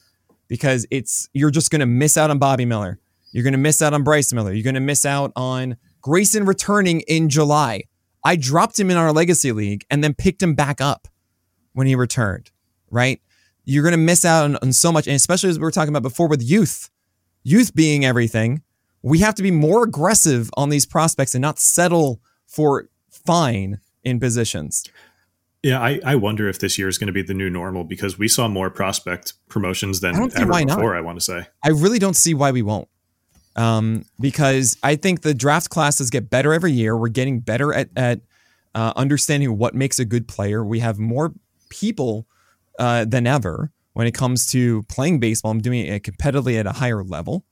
[0.48, 3.00] because it's you're just going to miss out on Bobby Miller.
[3.32, 4.52] You're going to miss out on Bryce Miller.
[4.52, 7.84] You're going to miss out on Grayson returning in July.
[8.24, 11.08] I dropped him in our legacy league and then picked him back up
[11.74, 12.52] when he returned,
[12.92, 13.22] right?
[13.66, 15.08] you're going to miss out on, on so much.
[15.08, 16.90] And especially as we were talking about before with youth,
[17.44, 18.62] youth being everything,
[19.02, 24.20] we have to be more aggressive on these prospects and not settle for fine in
[24.20, 24.84] positions.
[25.64, 28.18] Yeah, I, I wonder if this year is going to be the new normal because
[28.18, 30.96] we saw more prospect promotions than ever before, not.
[30.96, 31.48] I want to say.
[31.64, 32.88] I really don't see why we won't.
[33.56, 36.98] Um, because I think the draft classes get better every year.
[36.98, 38.22] We're getting better at, at
[38.74, 40.64] uh, understanding what makes a good player.
[40.66, 41.34] We have more
[41.70, 42.28] people
[42.80, 45.52] uh, than ever when it comes to playing baseball.
[45.52, 47.46] I'm doing it competitively at a higher level.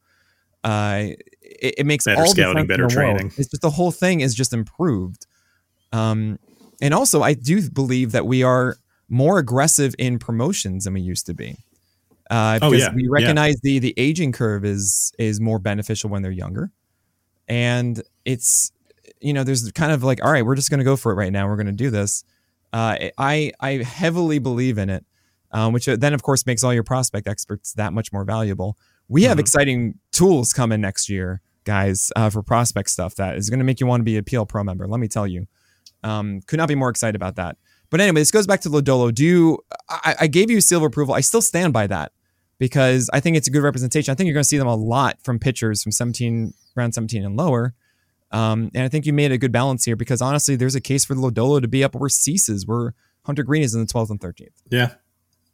[0.64, 1.10] Uh,
[1.42, 3.28] it, it, makes better all scouting, better training.
[3.28, 3.34] World.
[3.38, 5.26] It's just the whole thing is just improved.
[5.94, 6.38] Um,
[6.82, 8.78] and also, I do believe that we are
[9.10, 11.58] more aggressive in promotions than we used to be.
[12.30, 12.96] Uh, oh, because oh, yeah.
[12.96, 13.74] we recognize yeah.
[13.74, 16.72] the the aging curve is is more beneficial when they're younger,
[17.48, 18.72] and it's
[19.20, 21.16] you know there's kind of like all right, we're just going to go for it
[21.16, 21.48] right now.
[21.48, 22.24] We're going to do this.
[22.72, 25.06] Uh, I I heavily believe in it,
[25.52, 28.78] um, which uh, then of course makes all your prospect experts that much more valuable.
[29.08, 29.40] We have mm-hmm.
[29.40, 33.80] exciting tools coming next year, guys, uh, for prospect stuff that is going to make
[33.80, 34.88] you want to be a PL Pro member.
[34.88, 35.48] Let me tell you,
[36.04, 37.58] um, could not be more excited about that.
[37.90, 39.14] But anyway, this goes back to Lodolo.
[39.14, 39.60] Do you?
[39.90, 41.16] I, I gave you silver approval.
[41.16, 42.12] I still stand by that
[42.60, 44.12] because I think it's a good representation.
[44.12, 47.26] I think you're going to see them a lot from pitchers from 17 round 17
[47.26, 47.74] and lower.
[48.32, 51.06] Um, and I think you made a good balance here because honestly, there's a case
[51.06, 52.94] for Lodolo to be up where Cease's, where
[53.24, 54.50] Hunter Greene is in the 12th and 13th.
[54.70, 54.94] Yeah,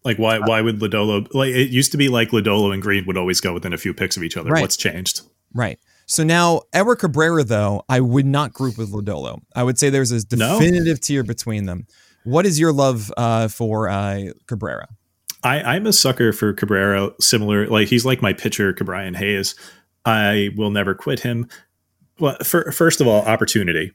[0.06, 3.18] like why why would Lodolo like it used to be like Lodolo and Greene would
[3.18, 4.52] always go within a few picks of each other.
[4.52, 4.62] Right.
[4.62, 5.22] What's changed?
[5.54, 5.80] Right.
[6.06, 9.42] So now Edward Cabrera though, I would not group with Lodolo.
[9.56, 11.02] I would say there's a definitive no?
[11.02, 11.88] tier between them.
[12.24, 14.88] What is your love uh, for uh, Cabrera?
[15.44, 17.12] I, I'm a sucker for Cabrera.
[17.20, 19.54] Similar, like he's like my pitcher, Ke'Bryan Hayes.
[20.06, 21.48] I will never quit him.
[22.20, 23.94] Well, for, first of all, opportunity.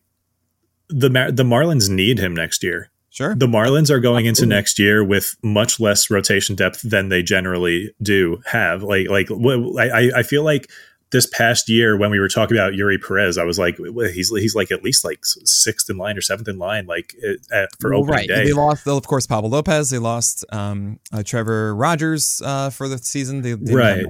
[0.88, 2.90] The the Marlins need him next year.
[3.10, 3.34] Sure.
[3.34, 4.28] The Marlins are going Absolutely.
[4.28, 8.84] into next year with much less rotation depth than they generally do have.
[8.84, 10.70] Like, like I, I feel like
[11.12, 13.76] this past year when we were talking about Eury Perez, I was like,
[14.12, 17.14] he's he's like at least like sixth in line or seventh in line, like
[17.52, 18.28] at, for opening right.
[18.28, 18.44] day.
[18.44, 19.90] They lost, of course, Pablo Lopez.
[19.90, 23.42] They lost um, uh, Trevor Rogers uh, for the season.
[23.42, 24.06] They, they right.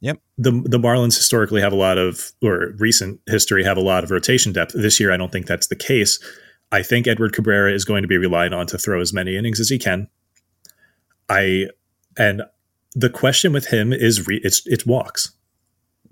[0.00, 0.20] Yep.
[0.38, 4.10] The the Marlins historically have a lot of, or recent history have a lot of
[4.10, 4.72] rotation depth.
[4.74, 6.20] This year, I don't think that's the case.
[6.70, 9.60] I think Edward Cabrera is going to be relied on to throw as many innings
[9.60, 10.08] as he can.
[11.28, 11.66] I
[12.16, 12.42] and
[12.94, 15.32] the question with him is re, it's it's walks.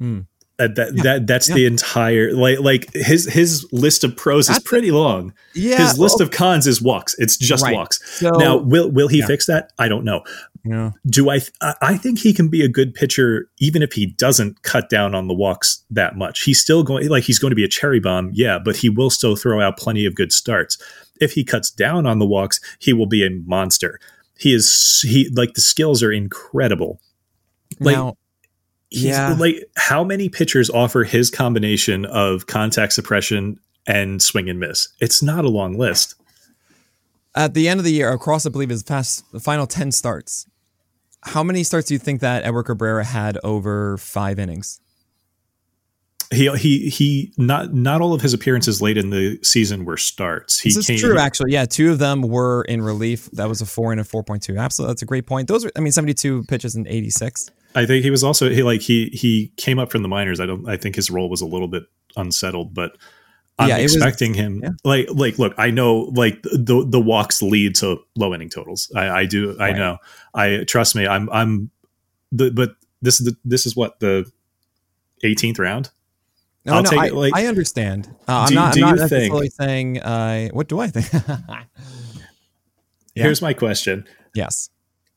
[0.00, 0.26] Mm.
[0.56, 1.02] Uh, that yeah.
[1.02, 1.54] that that's yeah.
[1.56, 5.34] the entire like like his his list of pros that's is pretty long.
[5.52, 7.16] Yeah, his list well, of cons is walks.
[7.18, 7.74] It's just right.
[7.74, 8.20] walks.
[8.20, 9.26] So, now, will will he yeah.
[9.26, 9.72] fix that?
[9.80, 10.22] I don't know.
[10.64, 10.92] Yeah.
[11.06, 11.40] Do I?
[11.40, 11.52] Th-
[11.82, 15.26] I think he can be a good pitcher even if he doesn't cut down on
[15.26, 16.44] the walks that much.
[16.44, 19.10] He's still going like he's going to be a cherry bomb, yeah, but he will
[19.10, 20.78] still throw out plenty of good starts.
[21.20, 23.98] If he cuts down on the walks, he will be a monster.
[24.38, 27.00] He is he like the skills are incredible.
[27.80, 28.16] Like now,
[29.02, 29.36] yeah.
[29.38, 34.88] like how many pitchers offer his combination of contact suppression and swing and miss?
[35.00, 36.14] It's not a long list.
[37.34, 40.46] At the end of the year, across I believe his past the final ten starts,
[41.22, 44.80] how many starts do you think that Edward Cabrera had over five innings?
[46.32, 50.60] He he he not not all of his appearances late in the season were starts.
[50.60, 51.52] He this is true, actually.
[51.52, 53.30] Yeah, two of them were in relief.
[53.32, 54.56] That was a four and a four point two.
[54.56, 55.48] Absolutely, that's a great point.
[55.48, 57.50] Those are, I mean, seventy two pitches in eighty six.
[57.74, 60.40] I think he was also he like he he came up from the minors.
[60.40, 61.84] I don't I think his role was a little bit
[62.16, 62.96] unsettled, but
[63.59, 64.70] I'm yeah, expecting was, him yeah.
[64.84, 68.90] like like look, I know like the the walks lead to low inning totals.
[68.94, 69.98] I, I do I know.
[70.34, 71.70] I trust me, I'm I'm
[72.32, 74.30] the but this is the this is what the
[75.24, 75.90] 18th round.
[76.64, 78.09] No, I'll no, I, like, I understand.
[78.26, 81.12] Uh, do, I'm not, I'm not necessarily think, saying uh, what do I think?
[81.28, 81.64] yeah.
[83.14, 84.06] Here's my question.
[84.34, 84.70] Yes.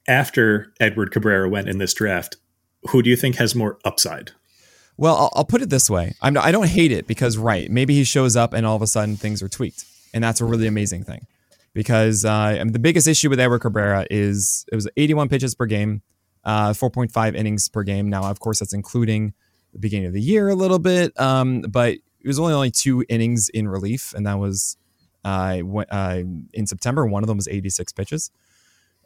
[0.10, 2.36] After Edward Cabrera went in this draft,
[2.88, 4.32] who do you think has more upside?
[4.98, 7.94] Well, I'll, I'll put it this way: I'm, I don't hate it because, right, maybe
[7.94, 10.68] he shows up and all of a sudden things are tweaked, and that's a really
[10.68, 11.28] amazing thing.
[11.74, 16.02] Because uh, the biggest issue with Edward Cabrera is it was 81 pitches per game,
[16.44, 18.10] uh, 4.5 innings per game.
[18.10, 19.34] Now, of course, that's including
[19.74, 23.06] the beginning of the year a little bit, um, but it was only only two
[23.10, 24.78] innings in relief, and that was
[25.24, 25.62] uh,
[25.92, 26.24] uh,
[26.54, 27.06] in September.
[27.06, 28.32] One of them was 86 pitches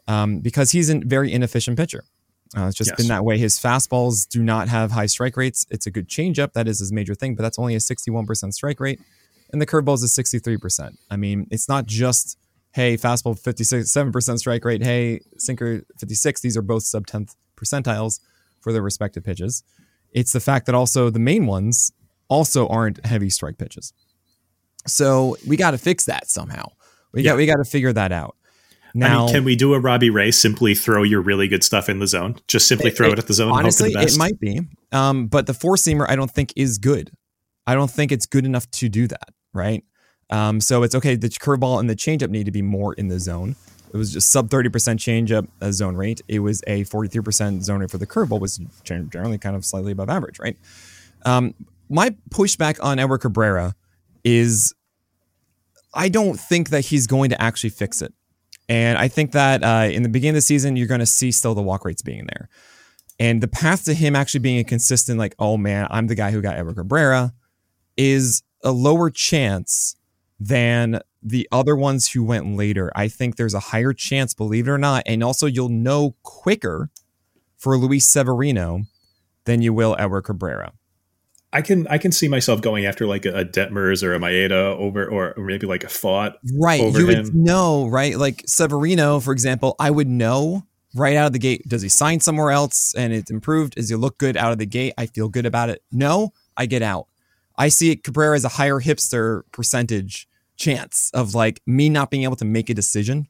[0.08, 2.04] um, because he's a very inefficient pitcher.
[2.56, 2.96] Uh, it's just yes.
[2.96, 3.38] been that way.
[3.38, 5.66] His fastballs do not have high strike rates.
[5.70, 6.52] It's a good changeup.
[6.52, 9.00] That is his major thing, but that's only a 61% strike rate.
[9.52, 10.96] And the curveball is a 63%.
[11.10, 12.38] I mean, it's not just,
[12.72, 14.82] hey, fastball 57% strike rate.
[14.82, 16.40] Hey, sinker 56.
[16.40, 18.20] These are both sub 10th percentiles
[18.60, 19.62] for their respective pitches.
[20.12, 21.92] It's the fact that also the main ones
[22.28, 23.92] also aren't heavy strike pitches.
[24.86, 26.66] So we got to fix that somehow.
[27.12, 27.32] We yeah.
[27.32, 28.36] got we got to figure that out.
[28.94, 30.30] Now, I mean, can we do a Robbie Ray?
[30.30, 32.36] Simply throw your really good stuff in the zone.
[32.48, 33.50] Just simply throw it, it at the zone.
[33.50, 34.60] Honestly, the it might be.
[34.90, 37.10] Um, but the four seamer, I don't think is good.
[37.66, 39.30] I don't think it's good enough to do that.
[39.52, 39.84] Right.
[40.30, 41.14] Um, so it's okay.
[41.14, 43.56] The curveball and the changeup need to be more in the zone.
[43.92, 46.22] It was just sub 30% changeup uh, zone rate.
[46.26, 50.08] It was a 43% zone rate for the curveball, was generally kind of slightly above
[50.08, 50.56] average, right?
[51.26, 51.54] Um,
[51.90, 53.74] my pushback on Edward Cabrera
[54.24, 54.74] is
[55.92, 58.14] I don't think that he's going to actually fix it.
[58.72, 61.30] And I think that uh, in the beginning of the season, you're going to see
[61.30, 62.48] still the walk rates being there.
[63.20, 66.30] And the path to him actually being a consistent, like, oh man, I'm the guy
[66.30, 67.34] who got Edward Cabrera,
[67.98, 69.96] is a lower chance
[70.40, 72.90] than the other ones who went later.
[72.96, 75.02] I think there's a higher chance, believe it or not.
[75.04, 76.88] And also, you'll know quicker
[77.58, 78.84] for Luis Severino
[79.44, 80.72] than you will Edward Cabrera.
[81.52, 84.76] I can I can see myself going after like a, a Detmers or a Maeda
[84.76, 86.34] over or, maybe like a Pfaadt.
[86.54, 86.80] Right.
[86.80, 87.24] you him.
[87.24, 88.16] would know, right?
[88.16, 90.64] Like Severino, for example, I would know
[90.94, 91.68] right out of the gate.
[91.68, 93.74] Does he sign somewhere else and it's improved?
[93.74, 94.94] Does he look good out of the gate?
[94.96, 95.82] I feel good about it.
[95.92, 97.06] No, I get out.
[97.56, 100.26] I see Cabrera as a higher hipster percentage
[100.56, 103.28] chance of like me not being able to make a decision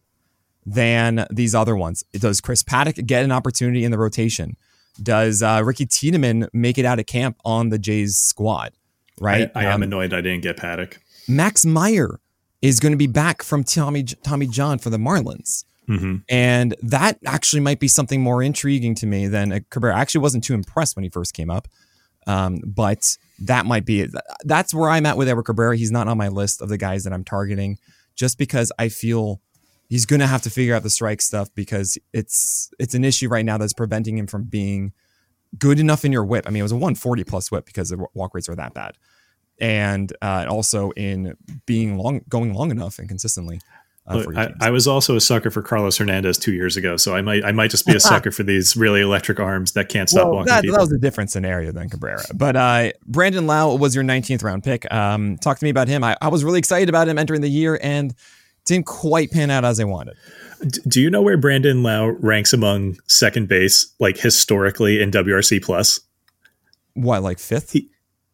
[0.65, 2.05] than these other ones.
[2.13, 4.57] Does Chris Paddack get an opportunity in the rotation?
[5.01, 8.73] Does uh, Ricky Tiedemann make it out of camp on the Jays squad?
[9.21, 9.51] Right.
[9.55, 10.99] I, I am um, annoyed I didn't get Paddack.
[11.29, 12.21] Max Meyer
[12.61, 15.65] is going to be back from Tommy Tommy John for the Marlins.
[15.89, 16.17] Mm-hmm.
[16.29, 19.97] And that actually might be something more intriguing to me than a Cabrera.
[19.97, 21.67] I actually wasn't too impressed when he first came up,
[22.27, 24.11] um, but that might be it.
[24.45, 25.77] That's where I'm at with Edward Cabrera.
[25.77, 27.79] He's not on my list of the guys that I'm targeting,
[28.15, 29.41] just because I feel
[29.93, 33.29] he's going to have to figure out the strike stuff because it's it's an issue
[33.29, 34.91] right now that's preventing him from being
[35.59, 36.47] good enough in your whip.
[36.47, 38.97] I mean, it was a 140 plus whip because the walk rates are that bad,
[39.61, 41.37] and uh, also in
[41.67, 43.61] being long, going long enough and consistently.
[44.05, 47.21] Uh, I, I, was also a sucker for Carlos Hernandez two years ago, so I
[47.21, 50.25] might I might just be a sucker for these really electric arms that can't stop
[50.25, 50.47] well, walking.
[50.47, 52.25] That, that was a different scenario than Cabrera.
[52.35, 54.91] But uh, Brandon Lowe was your 19th round pick.
[54.91, 56.03] Um, talk to me about him.
[56.03, 58.15] I, I was really excited about him entering the year and
[58.65, 60.17] didn't quite pan out as I wanted.
[60.87, 66.01] Do you know where Brandon Lowe ranks among second base, like historically in WRC plus?
[66.95, 67.77] What, like fifth?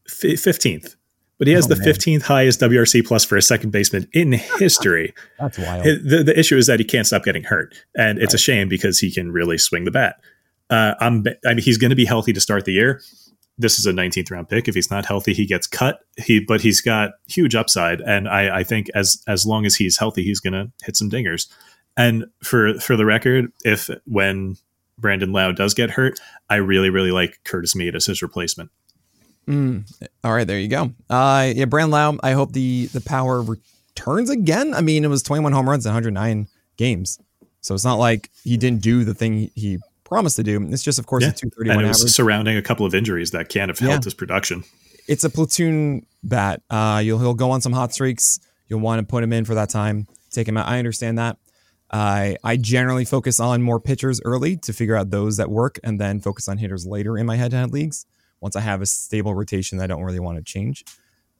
[0.06, 0.96] Fifteenth
[1.38, 1.86] but he has oh, the man.
[1.86, 5.14] 15th highest WRC plus for a second baseman in history.
[5.38, 5.84] That's wild.
[5.84, 8.34] The, the issue is that he can't stop getting hurt, and it's right.
[8.34, 10.16] a shame because he can really swing the bat.
[10.68, 13.00] Uh, I'm, I mean, he's going to be healthy to start the year.
[13.58, 14.68] This is a 19th round pick.
[14.68, 16.00] If he's not healthy, he gets cut.
[16.16, 19.98] He, but he's got huge upside, and I, I think as as long as he's
[19.98, 21.48] healthy, he's to hit some dingers.
[21.96, 24.56] And for for the record, if when
[24.96, 28.70] Brandon Lowe does get hurt, I really really like Curtis Mead as his replacement.
[29.48, 29.90] Mm.
[30.22, 30.92] All right, there you go.
[31.08, 32.18] Uh, yeah, Brand Lowe.
[32.22, 34.74] I hope the the power returns again.
[34.74, 37.18] I mean, it was 21 home runs, 109 games,
[37.60, 39.78] so it's not like he didn't do the thing he
[40.08, 40.66] promised to do.
[40.70, 41.30] It's just, of course, yeah.
[41.30, 42.12] a 231 and it was average.
[42.14, 44.04] surrounding a couple of injuries that can't have helped yeah.
[44.04, 44.64] his production.
[45.06, 46.62] It's a platoon bat.
[46.68, 48.40] Uh, you'll he'll go on some hot streaks.
[48.66, 50.06] You'll want to put him in for that time.
[50.30, 50.66] Take him out.
[50.66, 51.38] I understand that.
[51.90, 55.98] I I generally focus on more pitchers early to figure out those that work, and
[55.98, 58.04] then focus on hitters later in my head-to-head leagues
[58.40, 60.84] once I have a stable rotation, that I don't really want to change.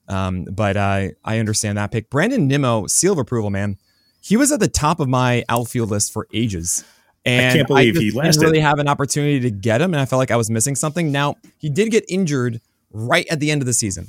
[0.08, 2.08] Um, but I I understand that pick.
[2.10, 3.76] Brandon Nimmo, seal of approval, man.
[4.20, 6.84] He was at the top of my outfield list for ages.
[7.28, 8.40] And I can't believe I he lasted.
[8.40, 10.74] didn't really have an opportunity to get him, and I felt like I was missing
[10.74, 11.12] something.
[11.12, 12.60] Now he did get injured
[12.92, 14.08] right at the end of the season,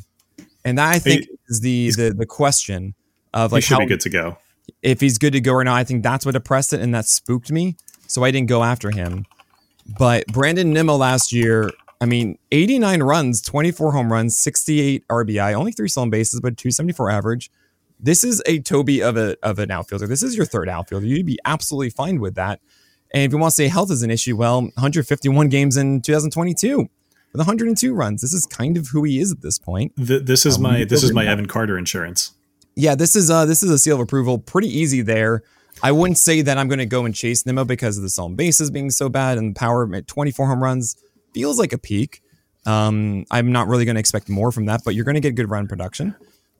[0.63, 2.95] and that I think he, is the, the the question
[3.33, 4.37] of like he should how, be good to go.
[4.81, 7.05] If he's good to go or not, I think that's what depressed it, and that
[7.05, 7.75] spooked me.
[8.07, 9.25] So I didn't go after him.
[9.97, 11.71] But Brandon Nimmo last year
[12.01, 17.09] I mean, 89 runs, 24 home runs, 68 RBI, only three stolen bases, but 274
[17.09, 17.51] average.
[17.99, 20.07] This is a Toby of a of an outfielder.
[20.07, 21.05] This is your third outfielder.
[21.05, 22.61] You'd be absolutely fine with that.
[23.13, 26.89] And if you want to say health is an issue, well, 151 games in 2022
[27.31, 28.21] with 102 runs.
[28.21, 29.93] This is kind of who he is at this point.
[29.95, 32.33] The, this is um, my this is my Evan Carter insurance.
[32.75, 34.37] Yeah, this is uh this is a seal of approval.
[34.37, 35.43] Pretty easy there.
[35.81, 38.35] I wouldn't say that I'm going to go and chase Nimmo because of the stolen
[38.35, 40.97] bases being so bad and the power at 24 home runs
[41.33, 42.21] feels like a peak.
[42.65, 45.35] Um, I'm not really going to expect more from that, but you're going to get
[45.35, 46.15] good run production.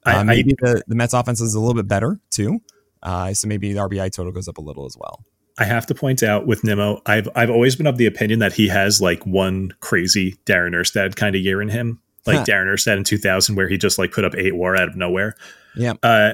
[0.06, 2.62] Uh, maybe I, the, the Mets offense is a little bit better too.
[3.04, 5.26] Uh, so maybe the RBI total goes up a little as well.
[5.60, 8.54] I have to point out with Nimmo, I've I've always been of the opinion that
[8.54, 12.46] he has like one crazy Darren Erstad kind of year in him, like huh.
[12.46, 15.36] Darren Erstad in 2000, where he just like put up eight WAR out of nowhere.
[15.76, 15.94] Yeah.
[16.02, 16.34] Uh,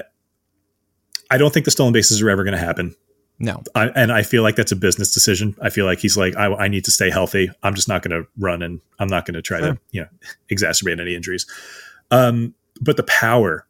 [1.28, 2.94] I don't think the stolen bases are ever going to happen.
[3.38, 3.62] No.
[3.74, 5.56] I, and I feel like that's a business decision.
[5.60, 7.50] I feel like he's like, I, I need to stay healthy.
[7.62, 9.74] I'm just not going to run and I'm not going to try sure.
[9.74, 10.08] to, you know,
[10.50, 11.46] exacerbate any injuries.
[12.10, 13.65] Um, but the power,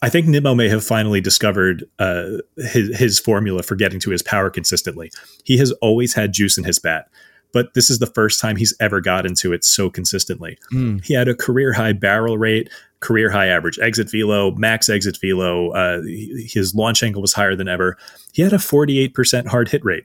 [0.00, 4.22] I think Nimmo may have finally discovered uh, his, his formula for getting to his
[4.22, 5.10] power consistently.
[5.44, 7.08] He has always had juice in his bat
[7.52, 10.58] but this is the first time he's ever got into it so consistently.
[10.72, 11.04] Mm.
[11.04, 12.70] He had a career high barrel rate,
[13.00, 15.70] career high average exit velo, max exit velo.
[15.70, 17.96] Uh, his launch angle was higher than ever.
[18.32, 20.04] He had a 48% hard hit rate.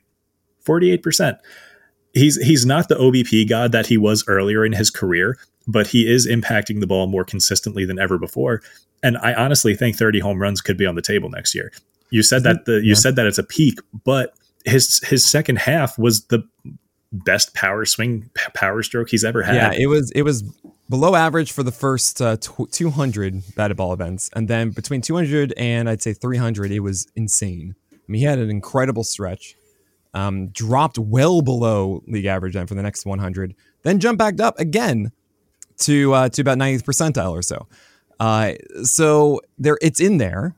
[0.65, 1.37] 48%.
[2.13, 5.35] He's he's not the OBP god that he was earlier in his career,
[5.67, 8.61] but he is impacting the ball more consistently than ever before.
[9.01, 11.71] And I honestly think 30 home runs could be on the table next year.
[12.09, 12.95] You said that the you yeah.
[12.95, 14.33] said that it's a peak, but
[14.65, 16.43] his his second half was the
[17.11, 19.55] best power swing power stroke he's ever had.
[19.55, 20.43] Yeah, it was it was
[20.89, 25.89] below average for the first uh, 200 batted ball events, and then between 200 and
[25.89, 27.75] I'd say 300, it was insane.
[27.91, 29.55] I mean, he had an incredible stretch.
[30.15, 34.59] Um, dropped well below league average then for the next 100, then jumped back up
[34.59, 35.11] again
[35.79, 37.67] to uh, to about 90th percentile or so.
[38.19, 40.55] Uh, so there, it's in there,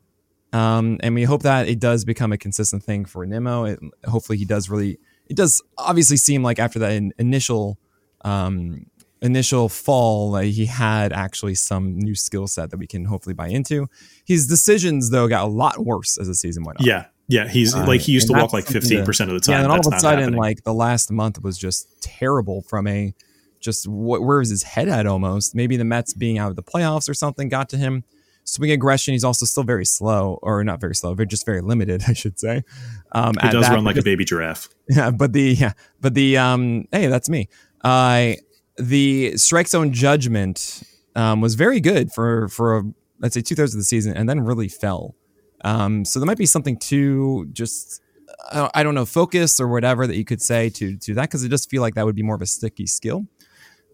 [0.54, 3.66] um, and we hope that it does become a consistent thing for Nimmo.
[3.66, 7.78] It, hopefully, he does really it does obviously seem like after that initial
[8.22, 8.86] um,
[9.22, 13.48] initial fall, like he had actually some new skill set that we can hopefully buy
[13.48, 13.88] into.
[14.26, 16.86] His decisions though got a lot worse as the season went on.
[16.86, 17.06] Yeah.
[17.28, 19.54] Yeah, he's uh, like he used to walk like fifteen percent of the time.
[19.54, 20.40] Yeah, and all of a sudden, happening.
[20.40, 23.16] like the last month was just terrible from a
[23.60, 25.56] just wh- where was his head at almost.
[25.56, 28.04] Maybe the Mets being out of the playoffs or something got to him
[28.46, 29.14] swing aggression.
[29.14, 32.40] He's also still very slow, or not very slow, but just very limited, I should
[32.40, 32.64] say.
[33.12, 34.70] Um, he does that, run like just, a baby giraffe.
[34.90, 37.50] Yeah, but the yeah, but the um, hey, that's me.
[37.82, 38.34] Uh,
[38.78, 40.84] the strike zone judgment
[41.16, 42.84] um, was very good for for
[43.20, 45.16] let's say two thirds of the season, and then really fell.
[45.64, 48.02] Um, so there might be something to just
[48.52, 51.50] I don't know focus or whatever that you could say to to that because it
[51.50, 53.26] just feel like that would be more of a sticky skill.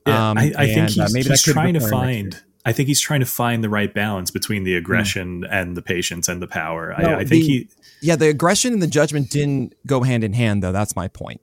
[0.07, 2.41] Yeah, um, I, I and, think he's, uh, maybe he's trying to find.
[2.63, 5.47] I think he's trying to find the right balance between the aggression mm.
[5.51, 6.95] and the patience and the power.
[6.99, 7.69] No, I, I, think the, he.
[8.01, 10.71] Yeah, the aggression and the judgment didn't go hand in hand, though.
[10.71, 11.41] That's my point.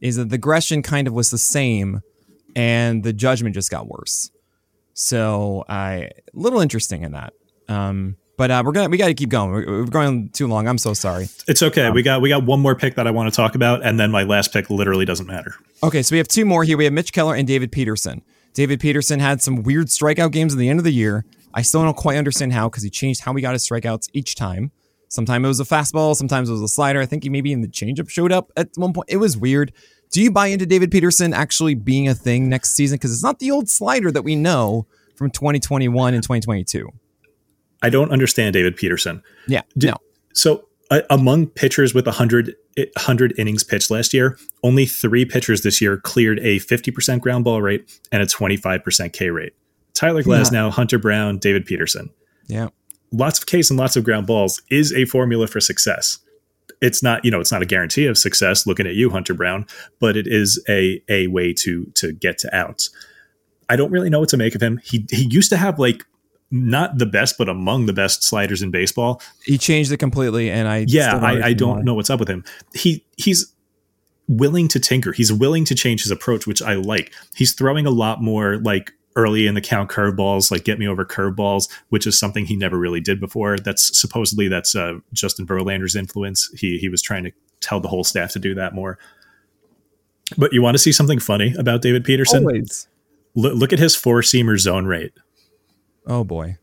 [0.00, 2.02] Is that the aggression kind of was the same,
[2.54, 4.30] and the judgment just got worse.
[4.94, 7.32] So I a little interesting in that.
[7.68, 9.50] Um, but uh, we're gonna we got to keep going.
[9.50, 10.68] We're, we're, going too long.
[10.68, 11.28] I'm so sorry.
[11.48, 11.86] It's okay.
[11.86, 14.00] Um, we got we got one more pick that I want to talk about, and
[14.00, 15.54] then my last pick literally doesn't matter.
[15.82, 16.78] Okay, so we have two more here.
[16.78, 18.22] We have Mitch Keller and David Peterson.
[18.54, 21.24] David Peterson had some weird strikeout games at the end of the year.
[21.52, 24.36] I still don't quite understand how because he changed how we got his strikeouts each
[24.36, 24.70] time.
[25.08, 27.00] Sometimes it was a fastball, sometimes it was a slider.
[27.00, 29.08] I think he maybe in the changeup showed up at one point.
[29.10, 29.72] It was weird.
[30.12, 32.96] Do you buy into David Peterson actually being a thing next season?
[32.96, 34.86] Because it's not the old slider that we know
[35.16, 36.88] from 2021 and 2022.
[37.82, 39.22] I don't understand David Peterson.
[39.46, 39.62] Yeah.
[39.76, 39.96] Did, no.
[40.34, 45.80] So uh, among pitchers with 100, 100 innings pitched last year, only three pitchers this
[45.80, 49.54] year cleared a 50% ground ball rate and a 25% K rate.
[49.94, 50.70] Tyler Glasnow, yeah.
[50.70, 52.10] Hunter Brown, David Peterson.
[52.46, 52.68] Yeah.
[53.10, 56.18] Lots of Ks and lots of ground balls is a formula for success.
[56.80, 59.66] It's not, you know, it's not a guarantee of success looking at you, Hunter Brown,
[59.98, 62.90] but it is a a way to to get to outs.
[63.68, 64.78] I don't really know what to make of him.
[64.84, 66.04] He he used to have like
[66.50, 69.20] not the best, but among the best sliders in baseball.
[69.44, 72.44] He changed it completely, and I yeah, I, I don't know what's up with him.
[72.74, 73.52] He he's
[74.28, 75.12] willing to tinker.
[75.12, 77.12] He's willing to change his approach, which I like.
[77.34, 81.04] He's throwing a lot more like early in the count curveballs, like get me over
[81.04, 83.58] curveballs, which is something he never really did before.
[83.58, 86.50] That's supposedly that's uh, Justin Verlander's influence.
[86.56, 88.98] He he was trying to tell the whole staff to do that more.
[90.36, 92.44] But you want to see something funny about David Peterson?
[92.44, 92.86] Always.
[93.36, 95.12] L- look at his four seamer zone rate.
[96.08, 96.56] Oh boy.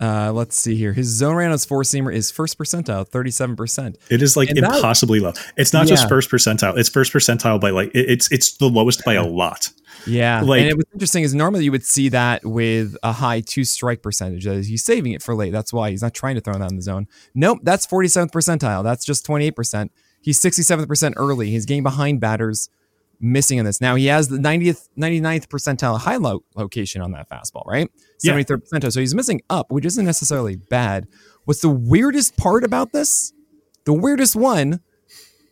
[0.00, 0.94] Uh, let's see here.
[0.94, 3.98] His zone rate on his four seamer is first percentile, thirty-seven percent.
[4.10, 5.42] It is like and impossibly that, low.
[5.58, 5.90] It's not yeah.
[5.90, 9.70] just first percentile; it's first percentile by like it's it's the lowest by a lot.
[10.06, 13.42] Yeah, like, and it was interesting is normally you would see that with a high
[13.42, 14.44] two strike percentage.
[14.44, 15.52] He's saving it for late.
[15.52, 17.06] That's why he's not trying to throw that in the zone.
[17.34, 18.82] Nope, that's forty-seventh percentile.
[18.82, 19.92] That's just twenty-eight percent.
[20.22, 21.50] He's sixty-seventh percent early.
[21.50, 22.70] He's getting behind batters
[23.20, 23.80] missing in this.
[23.80, 27.88] Now he has the 90th, 99th percentile high lo- location on that fastball, right?
[28.24, 28.78] 73rd yeah.
[28.78, 28.92] percentile.
[28.92, 31.06] So he's missing up, which isn't necessarily bad.
[31.44, 33.32] What's the weirdest part about this?
[33.84, 34.80] The weirdest one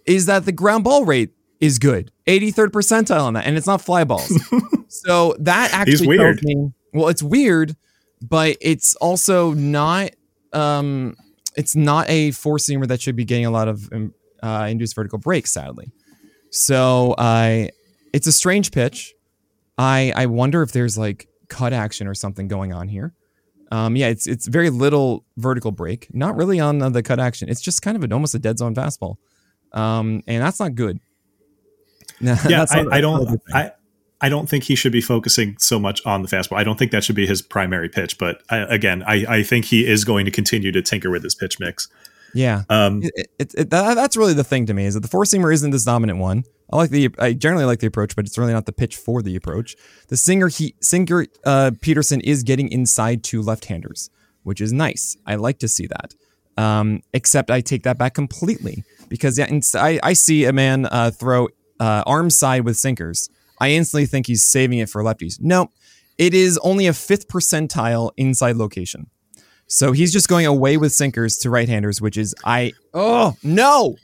[0.06, 1.30] is that the ground ball rate
[1.60, 2.12] is good.
[2.26, 4.32] 83rd percentile on that, and it's not fly balls.
[4.88, 6.40] so that actually weird.
[6.42, 7.76] Me, well, it's weird,
[8.20, 10.10] but it's also not
[10.52, 11.14] um
[11.56, 14.94] it's not a four seamer that should be getting a lot of um, uh, induced
[14.94, 15.90] vertical break, sadly.
[16.50, 17.70] So I,
[18.12, 19.14] it's a strange pitch.
[19.76, 23.14] I I wonder if there's like cut action or something going on here.
[23.70, 27.48] Um, yeah, it's it's very little vertical break, not really on the cut action.
[27.48, 29.16] It's just kind of an, almost a dead zone fastball,
[29.72, 30.98] um, and that's not good.
[32.20, 33.40] yeah, I, I don't.
[33.52, 33.72] I
[34.20, 36.56] I don't think he should be focusing so much on the fastball.
[36.56, 38.18] I don't think that should be his primary pitch.
[38.18, 41.34] But I, again, I, I think he is going to continue to tinker with his
[41.34, 41.88] pitch mix.
[42.34, 45.08] Yeah, um, it, it, it, that, that's really the thing to me is that the
[45.08, 46.44] four seamer isn't this dominant one.
[46.70, 49.22] I like the I generally like the approach, but it's really not the pitch for
[49.22, 49.76] the approach.
[50.08, 54.10] The sinker he sinker uh, Peterson is getting inside to left-handers,
[54.42, 55.16] which is nice.
[55.26, 56.14] I like to see that.
[56.62, 61.10] Um, except I take that back completely because yeah, I, I see a man uh,
[61.12, 61.48] throw
[61.80, 63.30] uh, arm side with sinkers.
[63.60, 65.40] I instantly think he's saving it for lefties.
[65.40, 65.70] No,
[66.18, 69.08] it is only a fifth percentile inside location.
[69.68, 73.96] So he's just going away with sinkers to right-handers, which is I oh no.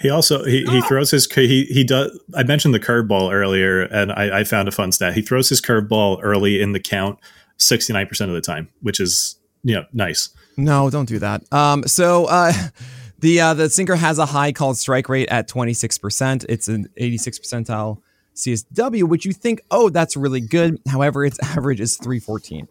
[0.00, 2.18] He also he, he throws his he he does.
[2.34, 5.14] I mentioned the curveball earlier, and I, I found a fun stat.
[5.14, 7.20] He throws his curveball early in the count,
[7.56, 10.28] sixty nine percent of the time, which is you know nice.
[10.56, 11.50] No, don't do that.
[11.52, 12.52] Um, so uh,
[13.20, 16.44] the uh, the sinker has a high called strike rate at twenty six percent.
[16.48, 17.98] It's an eighty six percentile
[18.34, 20.80] CSW, which you think, oh, that's really good.
[20.88, 22.66] However, its average is three fourteen.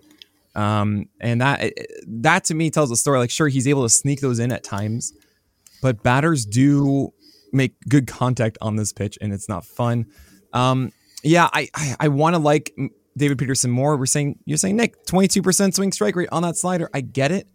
[0.56, 1.74] Um, and that
[2.08, 3.20] that to me tells a story.
[3.20, 5.14] Like, sure, he's able to sneak those in at times,
[5.82, 7.14] but batters do
[7.54, 10.06] make good contact on this pitch, and it's not fun.
[10.54, 10.92] Um,
[11.24, 12.76] yeah, I I, I want to like
[13.18, 13.96] David Peterson more.
[13.96, 16.90] We're saying you're saying Nick, twenty two percent swing strike rate on that slider.
[16.94, 17.48] I get it.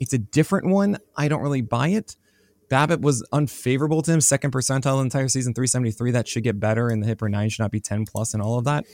[0.00, 0.98] It's a different one.
[1.16, 2.16] I don't really buy it.
[2.68, 6.12] BABIP was unfavorable to him, second percentile entire season, 373.
[6.12, 8.42] That should get better, and the hit per nine should not be 10 plus and
[8.42, 8.84] all of that.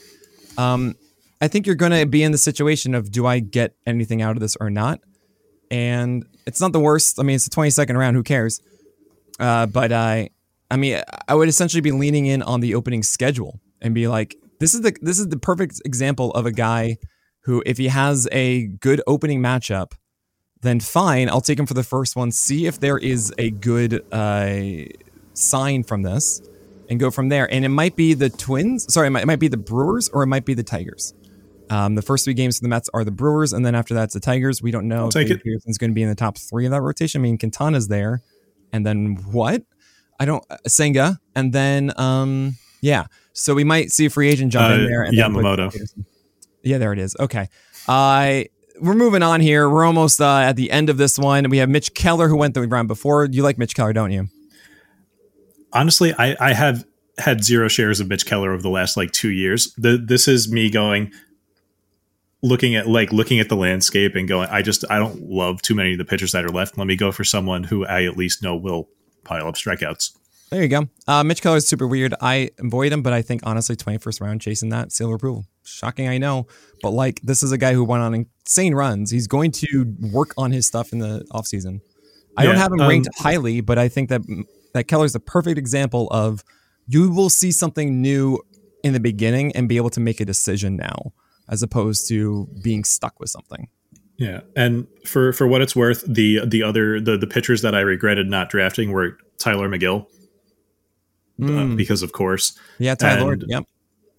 [0.57, 0.95] Um,
[1.41, 4.35] I think you're going to be in the situation of do I get anything out
[4.35, 4.99] of this or not?
[5.71, 7.19] And it's not the worst.
[7.19, 8.15] I mean, it's the 22nd round.
[8.15, 8.61] Who cares?
[9.39, 10.29] Uh, but I,
[10.69, 14.35] I mean, I would essentially be leaning in on the opening schedule and be like,
[14.59, 16.97] this is the this is the perfect example of a guy
[17.45, 19.93] who, if he has a good opening matchup,
[20.61, 22.31] then fine, I'll take him for the first one.
[22.31, 24.85] See if there is a good uh,
[25.33, 26.41] sign from this
[26.87, 27.51] and go from there.
[27.51, 28.93] And it might be the Twins.
[28.93, 31.15] Sorry, it might, it might be the Brewers or it might be the Tigers.
[31.71, 34.03] Um, the first three games for the Mets are the Brewers, and then after that,
[34.03, 34.61] it's the Tigers.
[34.61, 35.41] We don't know I'll if take it.
[35.43, 37.21] Peterson's going to be in the top three of that rotation.
[37.21, 38.21] I mean, Quintana's there,
[38.73, 39.63] and then what?
[40.19, 43.05] I don't uh, Senga, and then um, yeah.
[43.33, 45.03] So we might see a free agent jump in Uh, there.
[45.03, 45.73] And Yamamoto.
[46.63, 47.15] Yeah, there it is.
[47.19, 47.47] Okay.
[47.87, 48.43] Uh,
[48.81, 49.69] we're moving on here.
[49.69, 51.49] We're almost uh, at the end of this one.
[51.49, 53.27] We have Mitch Keller who went the round before.
[53.31, 54.27] You like Mitch Keller, don't you?
[55.73, 56.85] honestly, I, I have
[57.17, 59.73] had zero shares of Mitch Keller over the last like two years.
[59.77, 61.11] The, this is me going,
[62.43, 65.75] looking at like looking at the landscape and going, I just I don't love too
[65.75, 66.77] many of the pitchers that are left.
[66.77, 68.89] Let me go for someone who I at least know will
[69.23, 70.17] pile up strikeouts.
[70.51, 70.89] There you go.
[71.07, 72.13] Uh, Mitch Keller is super weird.
[72.19, 75.45] I avoid him, but I think honestly, 21st round chasing that seal of approval.
[75.63, 76.47] Shocking, I know.
[76.81, 79.11] But like, this is a guy who went on insane runs.
[79.11, 81.79] He's going to work on his stuff in the offseason.
[82.35, 84.21] I don't have him um, ranked highly, but I think that
[84.73, 86.43] that Keller's the perfect example of
[86.87, 88.39] you will see something new
[88.83, 91.13] in the beginning and be able to make a decision now,
[91.51, 93.67] as opposed to being stuck with something.
[94.17, 97.79] Yeah, and for for what it's worth, the the other the the pitchers that I
[97.81, 100.05] regretted not drafting were Tylor Megill,
[101.41, 101.75] uh, Mm.
[101.77, 103.63] because of course, Yeah, Tyler, And- Yep.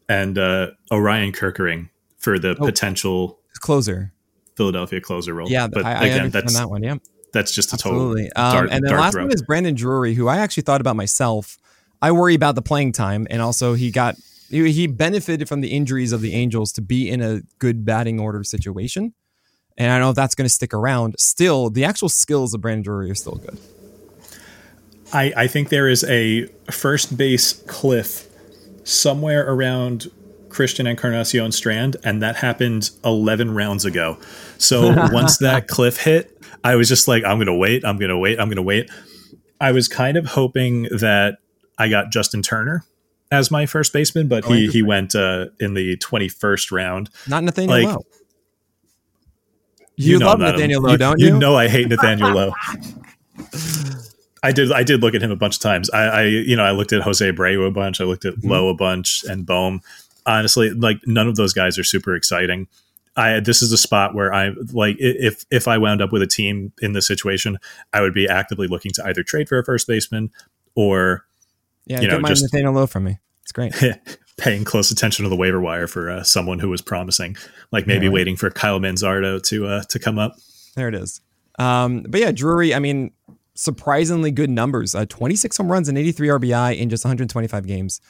[0.08, 1.88] and uh, Orion Kirkering
[2.18, 2.66] for the Oh.
[2.66, 4.12] potential Closer.
[4.56, 5.48] Philadelphia closer role.
[5.50, 6.82] Yeah, but I, I again, understand that's that one.
[6.82, 6.96] Yeah.
[7.32, 8.28] that's just a Absolutely.
[8.36, 9.22] total Um, dart, and then last throw.
[9.22, 11.58] one is Brandon Drury, who I actually thought about myself.
[12.02, 14.16] I worry about the playing time, and also he got
[14.52, 18.20] he, he benefited from the injuries of the Angels to be in a good batting
[18.20, 19.14] order situation.
[19.78, 21.16] And I don't know if that's going to stick around.
[21.18, 23.58] Still, the actual skills of Brandon Drury are still good.
[25.12, 28.28] I, I think there is a first base cliff
[28.84, 30.10] somewhere around
[30.50, 34.18] Christian Encarnacion Strand, and that happened 11 rounds ago.
[34.58, 38.10] So once that cliff hit, I was just like, I'm going to wait, I'm going
[38.10, 38.90] to wait, I'm going to wait.
[39.58, 41.38] I was kind of hoping that
[41.78, 42.84] I got Justin Turner
[43.32, 47.10] as my first baseman, but Oh, he, he went uh, in the 21st round.
[47.26, 48.06] Not Nathaniel Like, Lowe.
[49.96, 51.26] You, know love that- Nathaniel Lowe, don't you?
[51.28, 52.52] You know I hate Nathaniel Lowe.
[54.44, 54.72] I did.
[54.72, 55.88] I did look at him a bunch of times.
[55.90, 58.00] I, I you know, I looked at Jose Abreu a bunch.
[58.00, 58.48] I looked at Mhm.
[58.50, 59.80] Lowe a bunch and Bohm.
[60.26, 62.66] Honestly, like none of those guys are super exciting.
[63.16, 66.26] I this is a spot where I like if if I wound up with a
[66.26, 67.58] team in this situation,
[67.92, 70.30] I would be actively looking to either trade for a first baseman
[70.74, 71.24] or
[71.86, 73.18] yeah, you get know, my just- Nathaniel Lowe from me.
[73.42, 73.74] It's great.
[74.38, 77.36] paying close attention to the waiver wire for uh, someone who was promising,
[77.72, 78.14] like maybe Yeah, right.
[78.14, 80.36] waiting for Kyle Manzardo to uh, to come up.
[80.76, 81.20] There it is.
[81.58, 83.10] Um, but yeah, Drury, I mean,
[83.54, 88.00] surprisingly good numbers uh, 26 home runs and 83 RBI in just 125 games.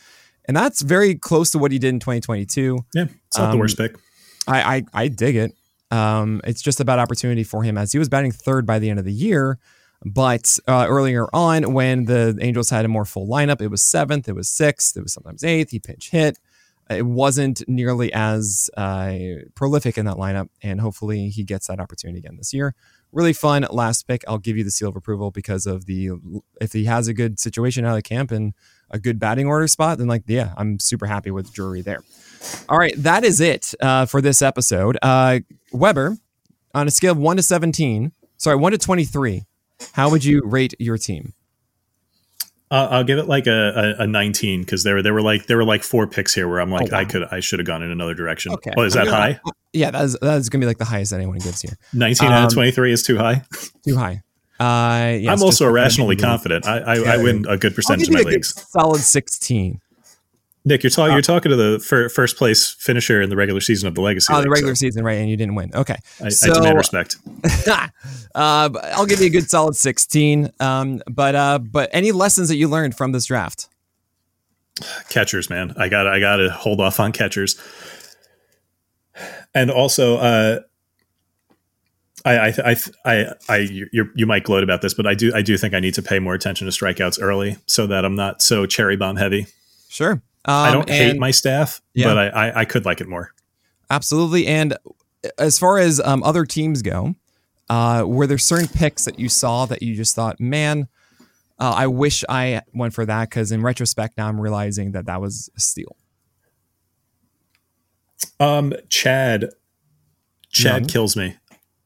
[0.46, 2.84] And that's very close to what he did in 2022.
[2.94, 3.96] Yeah, it's not the Um, worst pick.
[4.46, 5.52] I, I, I dig it.
[5.90, 8.98] Um, it's just about opportunity for him as he was batting third by the end
[8.98, 9.58] of the year.
[10.04, 14.28] But uh, earlier on, when the Angels had a more full lineup, it was seventh,
[14.28, 15.70] it was sixth, it was sometimes eighth.
[15.70, 16.38] He pinch hit.
[16.90, 19.14] It wasn't nearly as uh,
[19.54, 22.74] prolific in that lineup, and hopefully he gets that opportunity again this year.
[23.12, 24.24] Really fun last pick.
[24.26, 26.10] I'll give you the seal of approval because of the
[26.60, 28.52] if he has a good situation out of camp and
[28.90, 32.02] a good batting order spot, then like yeah, I'm super happy with Drury there.
[32.68, 34.98] All right, that is it uh, for this episode.
[35.00, 35.40] Uh,
[35.72, 36.16] Weber,
[36.74, 39.44] on a scale of one to seventeen, sorry, one to twenty-three,
[39.92, 41.34] how would you rate your team?
[42.70, 45.46] Uh, I'll give it like a, a, a 19 because there were there were like
[45.46, 47.00] there were like four picks here where I'm like Oh, wow.
[47.00, 48.52] I could I should have gone in another direction.
[48.54, 48.72] Okay.
[48.76, 49.38] Oh, is that high?
[49.74, 51.76] Yeah, that is that is gonna be like the highest that anyone gives here.
[51.92, 53.42] 19 out Um, of 23 is too high.
[53.86, 54.22] Too high.
[54.58, 56.66] Uh, yes, I'm also irrationally confident.
[56.66, 58.54] I I, Yeah, I win a good percentage of my leagues.
[58.70, 59.80] solid sixteen.
[60.64, 63.88] Nick, you're talking you're talking to the fir- first place finisher in the regular season
[63.88, 64.32] of the Legacy.
[64.32, 65.18] Oh, League, the regular so season, right?
[65.18, 65.72] And you didn't win.
[65.74, 67.16] Okay, I, so I demand respect.
[67.68, 67.88] uh,
[68.34, 70.52] I'll give you a good solid sixteen.
[70.60, 73.68] Um, but uh, but any lessons that you learned from this draft?
[75.08, 75.74] catchers, man.
[75.76, 77.60] I got I got to hold off on catchers.
[79.54, 80.60] And also, uh,
[82.24, 85.42] I I I I, I you you might gloat about this, but I do I
[85.42, 88.42] do think I need to pay more attention to strikeouts early so that I'm not
[88.42, 89.46] so cherry bomb heavy.
[89.88, 90.22] Sure.
[90.44, 92.06] Um, I don't hate my staff, Yeah.
[92.06, 93.32] but I, I I could like it more.
[93.90, 94.46] Absolutely.
[94.46, 94.76] And
[95.38, 97.14] as far as um, other teams go,
[97.70, 100.88] uh, were there certain picks that you saw that you just thought, man,
[101.60, 103.28] uh, I wish I went for that?
[103.30, 105.94] Because in retrospect, now I'm realizing that that was a steal.
[108.40, 109.50] Um, Chad,
[110.50, 110.88] Chad Young?
[110.88, 111.36] kills me.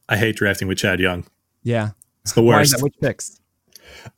[0.08, 1.24] I hate drafting with Chad Young.
[1.62, 1.90] Yeah.
[2.22, 2.80] It's the worst.
[2.82, 3.40] Which picks?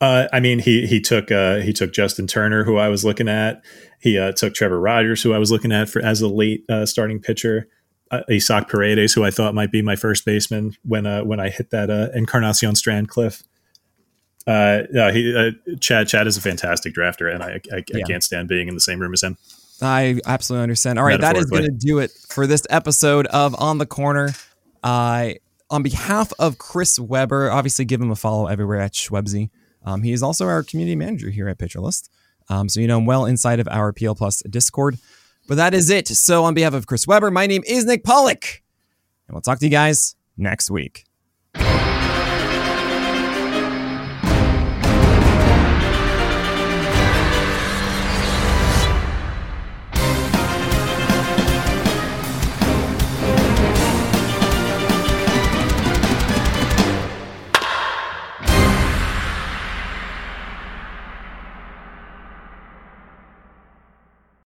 [0.01, 3.27] Uh, I mean, he he took uh, he took Justin Turner, who I was looking
[3.27, 3.63] at.
[4.01, 6.85] He uh, took Trevor Rogers, who I was looking at for as a late uh,
[6.85, 7.67] starting pitcher.
[8.11, 11.49] Uh, Isaac Paredes, who I thought might be my first baseman when uh, when I
[11.49, 13.43] hit that uh, Encarnacion Strand cliff.
[14.47, 16.07] Uh, no, he uh, Chad.
[16.07, 18.99] Chad is a fantastic drafter, and I, I, I can't stand being in the same
[18.99, 19.37] room as him.
[19.81, 20.97] I absolutely understand.
[20.97, 24.31] All right, that is going to do it for this episode of On the Corner.
[24.83, 25.33] Uh,
[25.69, 29.49] on behalf of Chris Weber, obviously give him a follow everywhere at Schwebzy.
[29.89, 32.11] Um, he is also our community manager here at Pitcher List.
[32.47, 34.97] Um, so you know him well inside of our PL Plus Discord.
[35.47, 36.07] But that is it.
[36.07, 38.61] So on behalf of Chris Weber, my name is Nick Pollack,
[39.27, 41.05] And we'll talk to you guys next week.